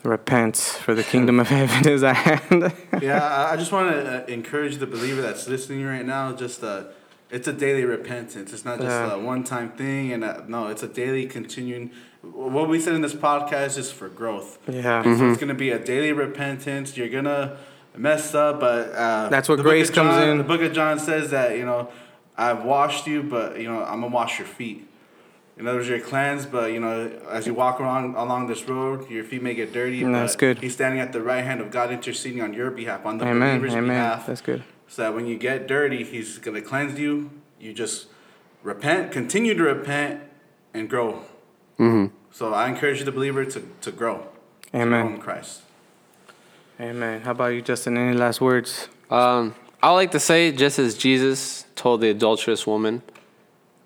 Repent, 0.04 0.58
for 0.58 0.94
the 0.96 1.04
kingdom 1.04 1.40
of 1.40 1.48
heaven 1.50 1.88
is 1.88 2.04
at 2.04 2.16
hand. 2.16 2.74
yeah, 3.02 3.24
I- 3.24 3.54
I 3.54 3.56
just 3.58 3.72
want 3.72 3.92
to 3.92 4.24
uh, 4.24 4.26
encourage 4.28 4.78
the 4.78 4.88
believer 4.88 5.22
that's 5.22 5.48
listening 5.48 5.84
right 5.86 6.06
now. 6.06 6.34
Just 6.34 6.64
uh, 6.64 6.84
it's 7.32 7.48
a 7.48 7.54
daily 7.54 7.84
repentance. 7.86 8.52
It's 8.54 8.66
not 8.66 8.78
just 8.80 8.90
Yeah. 8.90 9.14
a 9.14 9.20
one-time 9.20 9.72
thing, 9.72 10.12
and 10.12 10.24
uh, 10.24 10.42
no, 10.48 10.68
it's 10.68 10.84
a 10.84 10.88
daily 10.88 11.26
continuing. 11.28 11.92
What 12.24 12.68
we 12.70 12.80
said 12.80 12.94
in 12.94 13.02
this 13.02 13.14
podcast 13.14 13.78
is 13.78 13.92
for 13.92 14.08
growth. 14.10 14.60
yeah. 14.68 15.04
And 15.04 15.18
so 15.18 15.30
it's 15.30 15.40
gonna 15.40 15.54
be 15.56 15.70
a 15.72 15.80
daily 15.80 16.14
repentance. 16.14 16.96
You're 16.98 17.10
gonna 17.10 17.58
mess 17.96 18.34
up, 18.36 18.60
but 18.60 18.90
uh, 18.94 19.30
That's 19.30 19.50
where 19.50 19.56
the 19.58 19.64
book 19.64 19.72
grace 19.72 19.90
of 19.90 19.96
comes 19.96 20.18
in. 20.18 20.38
The 20.40 20.44
book 20.44 20.62
of 20.62 20.74
John 20.74 20.98
says 21.00 21.30
that 21.32 21.58
you 21.58 21.66
know, 21.66 21.90
I've 22.38 22.64
washed 22.64 23.06
you, 23.08 23.22
but 23.24 23.60
you 23.60 23.68
know, 23.72 23.84
I'm 23.84 24.02
gonna 24.02 24.08
wash 24.14 24.38
your 24.40 24.48
feet. 24.48 24.88
In 25.58 25.68
other 25.68 25.78
words, 25.78 25.90
you're 25.90 26.00
cleansed, 26.00 26.52
but 26.52 26.72
you 26.72 26.80
know, 26.80 27.12
as 27.30 27.46
you 27.46 27.54
walk 27.54 27.80
around 27.80 28.16
along 28.16 28.48
this 28.48 28.68
road, 28.68 29.10
your 29.10 29.24
feet 29.24 29.44
may 29.44 29.54
get 29.54 29.74
dirty. 29.74 30.02
Mm, 30.02 30.14
that's 30.14 30.36
good. 30.36 30.60
He's 30.60 30.74
standing 30.74 31.00
at 31.00 31.14
the 31.14 31.22
right 31.22 31.44
hand 31.44 31.62
of 31.62 31.72
God, 31.72 31.92
interceding 31.92 32.42
on 32.42 32.54
your 32.54 32.72
behalf, 32.72 33.06
on 33.06 33.18
the 33.18 33.26
Amen. 33.26 33.60
believer's 33.60 33.74
Amen. 33.74 33.90
behalf. 33.90 34.28
That's 34.28 34.42
good. 34.42 34.64
So 34.88 35.04
that 35.04 35.14
when 35.14 35.26
you 35.28 35.38
get 35.38 35.68
dirty, 35.68 36.04
He's 36.04 36.38
gonna 36.38 36.62
cleanse 36.62 36.98
you. 37.00 37.30
You 37.60 37.74
just 37.74 38.08
repent, 38.64 39.12
continue 39.12 39.54
to 39.54 39.64
repent, 39.64 40.22
and 40.74 40.90
grow. 40.90 41.24
Mm-hmm. 41.78 42.16
So 42.32 42.54
I 42.54 42.70
encourage 42.70 43.00
you, 43.00 43.06
the 43.06 43.12
believer 43.12 43.46
to, 43.46 43.68
to 43.82 43.92
grow. 43.92 44.28
To 44.72 44.78
Amen. 44.78 45.06
grow 45.06 45.16
in 45.16 45.22
Christ. 45.22 45.62
Amen. 46.80 47.22
How 47.22 47.32
about 47.32 47.48
you, 47.48 47.62
Justin? 47.62 47.98
Any 47.98 48.18
last 48.18 48.42
words? 48.42 48.88
Um, 49.10 49.54
I 49.84 49.92
like 49.92 50.12
to 50.12 50.20
say, 50.20 50.52
just 50.52 50.80
as 50.80 50.96
Jesus 50.96 51.66
told 51.76 52.02
the 52.02 52.10
adulterous 52.10 52.66
woman, 52.66 53.04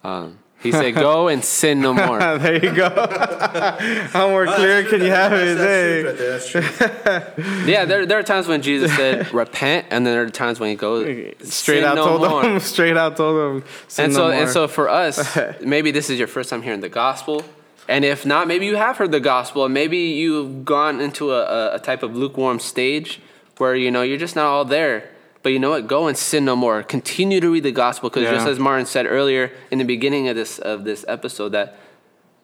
um, 0.03 0.39
he 0.65 0.71
said, 0.71 0.95
Go 0.95 1.27
and 1.29 1.43
sin 1.43 1.79
no 1.81 1.93
more. 1.93 2.19
there 2.37 2.63
you 2.63 2.73
go. 2.73 2.89
How 4.11 4.29
more 4.29 4.45
clear 4.45 4.83
can 4.83 5.01
you 5.01 5.09
have 5.11 5.31
it? 5.33 5.57
That's, 5.57 5.59
Hey. 5.59 6.01
that's 6.03 6.49
truth 6.49 6.81
right 6.81 7.03
there. 7.03 7.19
That's 7.19 7.33
true. 7.35 7.65
yeah, 7.71 7.85
there, 7.85 8.05
there 8.05 8.19
are 8.19 8.23
times 8.23 8.47
when 8.47 8.61
Jesus 8.61 8.93
said, 8.95 9.33
Repent, 9.33 9.87
and 9.89 10.05
then 10.05 10.13
there 10.13 10.23
are 10.23 10.29
times 10.29 10.59
when 10.59 10.69
he 10.69 10.75
goes, 10.75 11.05
Straight 11.41 11.79
"Sin 11.79 11.83
out 11.85 11.95
no 11.95 12.05
told 12.05 12.21
more." 12.29 12.41
them. 12.43 12.59
Straight 12.59 12.97
out 12.97 13.15
told 13.17 13.61
them. 13.63 13.69
sin 13.87 14.05
and 14.05 14.13
no 14.13 14.19
so 14.19 14.29
and 14.31 14.49
so 14.49 14.67
for 14.67 14.89
us, 14.89 15.37
maybe 15.61 15.91
this 15.91 16.09
is 16.09 16.19
your 16.19 16.27
first 16.27 16.49
time 16.49 16.61
hearing 16.61 16.81
the 16.81 16.89
gospel, 16.89 17.43
and 17.87 18.03
if 18.03 18.25
not, 18.25 18.47
maybe 18.47 18.65
you 18.65 18.75
have 18.75 18.97
heard 18.97 19.11
the 19.11 19.19
gospel, 19.19 19.65
and 19.65 19.73
maybe 19.73 19.97
you've 19.97 20.65
gone 20.65 20.99
into 20.99 21.31
a, 21.31 21.41
a, 21.43 21.75
a 21.75 21.79
type 21.79 22.03
of 22.03 22.15
lukewarm 22.15 22.59
stage 22.59 23.21
where 23.57 23.75
you 23.75 23.91
know 23.91 24.01
you're 24.01 24.17
just 24.17 24.35
not 24.35 24.45
all 24.45 24.65
there. 24.65 25.09
But 25.45 25.51
you 25.51 25.59
know 25.59 25.69
what? 25.69 25.85
Go 25.85 26.07
and 26.07 26.17
sin 26.17 26.43
no 26.43 26.55
more. 26.55 26.81
Continue 26.81 27.39
to 27.39 27.51
read 27.51 27.61
the 27.61 27.71
gospel, 27.71 28.09
because 28.09 28.27
just 28.27 28.47
as 28.47 28.57
Martin 28.57 28.87
said 28.87 29.05
earlier 29.05 29.51
in 29.69 29.77
the 29.77 29.85
beginning 29.85 30.27
of 30.27 30.35
this 30.35 30.57
of 30.57 30.85
this 30.85 31.05
episode, 31.07 31.49
that 31.49 31.77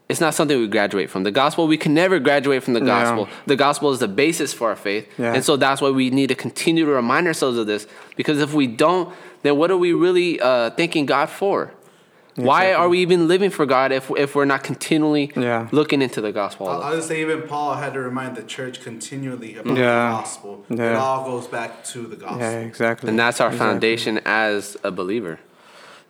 it's 0.08 0.22
not 0.22 0.36
something 0.36 0.56
we 0.60 0.68
graduate 0.68 1.10
from. 1.10 1.24
The 1.24 1.32
gospel, 1.32 1.66
we 1.68 1.78
can 1.78 1.96
never 1.96 2.20
graduate 2.20 2.62
from 2.62 2.76
the 2.76 2.80
Yeah. 2.80 2.86
gospel. 2.86 3.28
The 3.48 3.56
gospel 3.56 3.90
is 3.92 3.98
the 4.02 4.08
basis 4.08 4.54
for 4.54 4.70
our 4.70 4.76
faith. 4.76 5.08
Yeah. 5.18 5.34
And 5.34 5.44
so 5.44 5.56
that's 5.58 5.82
why 5.82 5.90
we 5.90 6.12
need 6.12 6.28
to 6.28 6.36
continue 6.36 6.86
to 6.86 6.92
remind 6.92 7.26
ourselves 7.26 7.58
of 7.58 7.66
this. 7.66 7.88
Because 8.16 8.40
if 8.40 8.54
we 8.54 8.68
don't, 8.68 9.10
then 9.42 9.58
what 9.58 9.72
are 9.72 9.78
we 9.78 9.94
really 9.94 10.40
uh, 10.40 10.70
thanking 10.70 11.08
God 11.08 11.32
for? 11.32 11.72
Why 12.36 12.66
Exactly. 12.68 12.74
are 12.86 12.90
we 12.90 13.00
even 13.00 13.28
living 13.28 13.50
for 13.50 13.66
God 13.66 13.92
if, 13.92 14.10
if 14.18 14.36
we're 14.36 14.46
not 14.46 14.64
continually 14.64 15.32
Yeah. 15.36 15.68
looking 15.72 16.02
into 16.02 16.22
the 16.22 16.32
gospel? 16.32 16.68
all 16.68 16.82
I'll, 16.82 16.92
the 16.92 16.96
I'll 16.98 17.02
say 17.02 17.22
even 17.22 17.42
Paul 17.44 17.76
had 17.76 17.94
to 17.94 18.00
remind 18.00 18.38
the 18.38 18.44
church 18.44 18.82
continually 18.82 19.58
about 19.58 19.76
Yeah. 19.78 20.10
the 20.12 20.16
gospel. 20.22 20.66
It 20.70 20.80
all 20.96 21.26
goes 21.26 21.48
back 21.48 21.84
to 21.86 22.04
the 22.08 22.16
gospel. 22.16 22.40
yeah, 22.40 22.60
exactly. 22.60 23.10
And 23.10 23.20
that's 23.20 23.42
our 23.42 23.50
Exactly. 23.50 23.68
foundation 23.68 24.22
as 24.26 24.78
a 24.84 24.92
believer. 24.92 25.40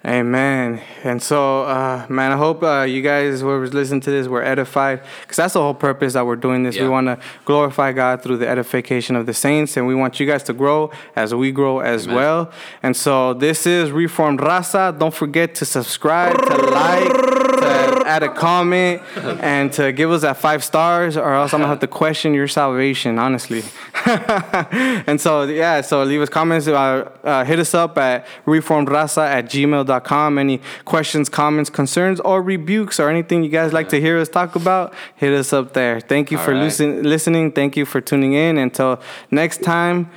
Amen. 0.04 0.82
And 1.04 1.22
so, 1.22 1.62
uh, 1.62 2.08
man, 2.10 2.32
I 2.32 2.38
hope 2.38 2.64
uh, 2.64 2.82
you 2.82 3.04
guys, 3.04 3.42
whoever's 3.42 3.74
listening 3.74 4.02
to 4.02 4.10
this, 4.10 4.28
were 4.28 4.42
edified. 4.42 5.04
Because 5.22 5.38
that's 5.38 5.54
the 5.54 5.62
whole 5.62 5.76
purpose 5.76 6.14
that 6.14 6.26
we're 6.26 6.36
doing 6.38 6.64
this. 6.64 6.80
We 6.80 6.90
want 6.90 7.06
to 7.06 7.20
glorify 7.46 7.92
God 7.92 8.24
through 8.24 8.38
the 8.38 8.48
edification 8.48 9.16
of 9.16 9.28
the 9.28 9.34
saints. 9.34 9.78
And 9.78 9.86
we 9.86 9.94
want 9.94 10.20
you 10.20 10.26
guys 10.26 10.42
to 10.44 10.54
grow 10.54 10.90
as 11.16 11.36
we 11.36 11.52
grow 11.52 11.80
as 11.80 12.06
Amen. 12.06 12.16
well. 12.16 12.52
And 12.82 12.98
so, 12.98 13.36
this 13.36 13.68
is 13.68 13.92
Reformed 13.92 14.40
Raza. 14.40 14.98
Don't 14.98 15.14
forget 15.14 15.54
to 15.56 15.66
subscribe, 15.66 16.36
to 16.48 16.58
like, 16.58 17.51
to 17.86 18.08
add 18.08 18.24
a 18.24 18.34
comment, 18.34 19.02
and 19.16 19.72
to 19.74 19.92
give 19.92 20.12
us 20.12 20.22
that 20.22 20.38
five 20.38 20.64
stars, 20.64 21.18
or 21.18 21.34
else 21.34 21.54
I'm 21.54 21.62
to 21.62 21.68
have 21.68 21.80
to 21.80 21.88
question 21.88 22.34
your 22.34 22.48
salvation, 22.48 23.20
honestly. 23.20 23.64
and 24.06 25.20
so 25.20 25.44
yeah, 25.44 25.82
so 25.82 26.04
leave 26.04 26.22
us 26.22 26.30
comments. 26.30 26.68
Uh, 26.68 27.10
uh, 27.24 27.44
hit 27.44 27.60
us 27.60 27.74
up 27.74 27.98
at 27.98 28.26
reformedraza 28.46 29.24
at 29.24 29.46
gmail.com. 29.46 30.38
Any 30.38 30.62
questions, 30.86 31.30
comments, 31.30 31.70
concerns, 31.70 32.20
or 32.20 32.42
rebukes, 32.42 33.00
or 33.00 33.10
anything 33.10 33.44
you 33.44 33.50
guys 33.50 33.74
like 33.74 33.90
to 33.90 34.00
hear 34.00 34.18
us 34.20 34.30
talk 34.30 34.56
about, 34.56 34.94
hit 35.16 35.34
us 35.34 35.54
up 35.54 35.74
there. 35.74 36.00
Thank 36.00 36.32
you 36.32 36.38
All 36.38 36.46
for 36.46 36.54
right. 36.54 36.64
listen, 36.64 37.04
listening. 37.04 37.52
Thank 37.52 37.78
you 37.78 37.86
for 37.86 38.02
tuning 38.02 38.34
in. 38.34 38.58
Until 38.58 39.02
next 39.30 39.64
time, 39.64 40.10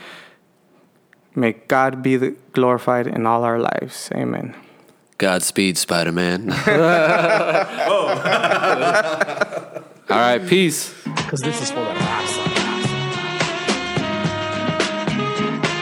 may 1.35 1.53
God 1.53 2.03
be 2.03 2.17
glorified 2.53 3.07
in 3.07 3.27
all 3.27 3.45
our 3.45 3.59
lives. 3.59 4.11
Amen. 4.15 4.55
Godspeed, 5.19 5.79
Spider 5.79 6.13
Man. 6.13 6.51
All 10.11 10.21
right, 10.21 10.45
peace. 10.47 10.93
Because 11.05 11.41
this 11.41 11.63
is 11.63 11.71
for 11.71 11.81
the 11.81 11.91
awesome. 11.91 12.53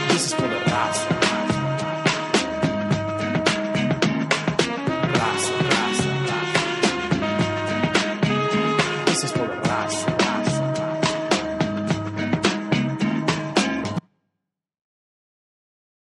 This 0.08 0.26
is 0.26 0.34
for 0.34 0.51